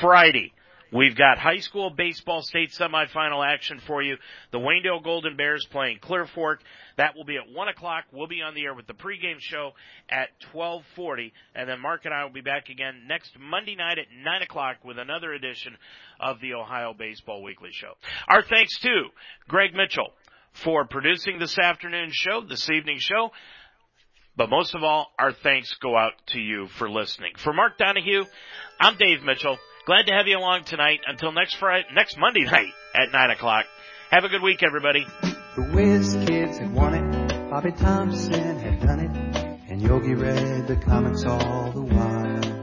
Friday. 0.00 0.52
We've 0.92 1.16
got 1.16 1.38
high 1.38 1.60
school 1.60 1.88
baseball 1.88 2.42
state 2.42 2.70
semifinal 2.78 3.46
action 3.46 3.80
for 3.86 4.02
you. 4.02 4.16
The 4.50 4.58
Waynedale 4.58 5.02
Golden 5.02 5.36
Bears 5.36 5.66
playing 5.70 6.00
Clear 6.00 6.26
Fork. 6.26 6.60
That 6.98 7.16
will 7.16 7.24
be 7.24 7.36
at 7.36 7.50
one 7.50 7.68
o'clock. 7.68 8.04
We'll 8.12 8.26
be 8.26 8.42
on 8.42 8.54
the 8.54 8.64
air 8.64 8.74
with 8.74 8.86
the 8.86 8.92
pregame 8.92 9.40
show 9.40 9.72
at 10.10 10.28
twelve 10.52 10.82
forty, 10.94 11.32
and 11.54 11.66
then 11.66 11.80
Mark 11.80 12.04
and 12.04 12.12
I 12.12 12.24
will 12.24 12.32
be 12.32 12.42
back 12.42 12.68
again 12.68 13.04
next 13.08 13.30
Monday 13.40 13.74
night 13.74 13.98
at 13.98 14.06
nine 14.22 14.42
o'clock 14.42 14.84
with 14.84 14.98
another 14.98 15.32
edition 15.32 15.76
of 16.20 16.40
the 16.40 16.52
Ohio 16.52 16.92
Baseball 16.92 17.42
Weekly 17.42 17.70
Show. 17.72 17.94
Our 18.28 18.42
thanks 18.42 18.78
to 18.80 19.04
Greg 19.48 19.74
Mitchell 19.74 20.12
for 20.52 20.84
producing 20.84 21.38
this 21.38 21.58
afternoon 21.58 22.10
show, 22.12 22.42
this 22.42 22.68
evening 22.68 22.98
show. 22.98 23.30
But 24.36 24.50
most 24.50 24.74
of 24.74 24.82
all, 24.82 25.08
our 25.18 25.32
thanks 25.32 25.74
go 25.82 25.96
out 25.96 26.12
to 26.28 26.38
you 26.38 26.66
for 26.78 26.90
listening. 26.90 27.32
For 27.36 27.52
Mark 27.52 27.78
Donahue, 27.78 28.24
I'm 28.80 28.96
Dave 28.96 29.22
Mitchell. 29.22 29.58
Glad 29.84 30.06
to 30.06 30.12
have 30.12 30.28
you 30.28 30.38
along 30.38 30.62
tonight. 30.62 31.00
Until 31.08 31.32
next 31.32 31.56
Friday, 31.56 31.88
next 31.92 32.16
Monday 32.16 32.44
night 32.44 32.72
at 32.94 33.10
nine 33.10 33.30
o'clock. 33.30 33.64
Have 34.12 34.22
a 34.22 34.28
good 34.28 34.40
week, 34.40 34.62
everybody. 34.62 35.04
The 35.56 35.62
Whiz 35.74 36.16
Kids 36.24 36.58
had 36.58 36.72
won 36.72 36.94
it. 36.94 37.50
Bobby 37.50 37.72
Thomson 37.72 38.60
had 38.60 38.80
done 38.80 39.00
it. 39.00 39.10
And 39.68 39.82
Yogi 39.82 40.14
read 40.14 40.68
the 40.68 40.76
comics 40.76 41.24
all 41.24 41.72
the 41.72 41.82
while. 41.82 42.62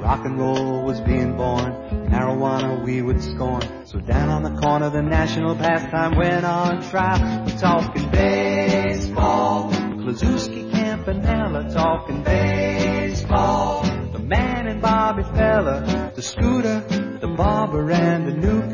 Rock 0.00 0.24
and 0.24 0.38
roll 0.38 0.82
was 0.82 0.98
being 1.02 1.36
born. 1.36 1.72
Marijuana 2.08 2.82
we 2.82 3.02
would 3.02 3.22
scorn. 3.22 3.62
So 3.84 4.00
down 4.00 4.30
on 4.30 4.42
the 4.44 4.60
corner, 4.62 4.88
the 4.88 5.02
national 5.02 5.54
pastime 5.56 6.16
went 6.16 6.46
on 6.46 6.82
trial. 6.88 7.44
We're 7.44 7.58
talking 7.58 8.10
baseball. 8.10 9.70
Kluszewski, 9.70 10.70
Campanella 10.72 11.70
talking 11.70 12.22
baseball. 12.22 13.91
Man 14.32 14.66
and 14.66 14.80
Bobby 14.80 15.24
Feller, 15.24 15.80
the 16.14 16.22
scooter, 16.22 16.80
the 17.20 17.28
barber 17.28 17.90
and 17.90 18.26
the 18.26 18.32
Newk. 18.32 18.70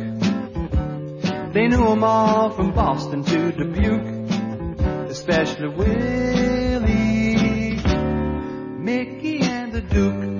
They 1.52 1.66
knew 1.66 1.84
'em 1.88 2.04
all 2.04 2.50
from 2.50 2.70
Boston 2.70 3.24
to 3.24 3.50
Dubuque, 3.50 4.30
especially 5.10 5.68
Willie, 5.80 6.86
Mickey 8.78 9.40
and 9.40 9.72
the 9.72 9.80
Duke. 9.80 10.37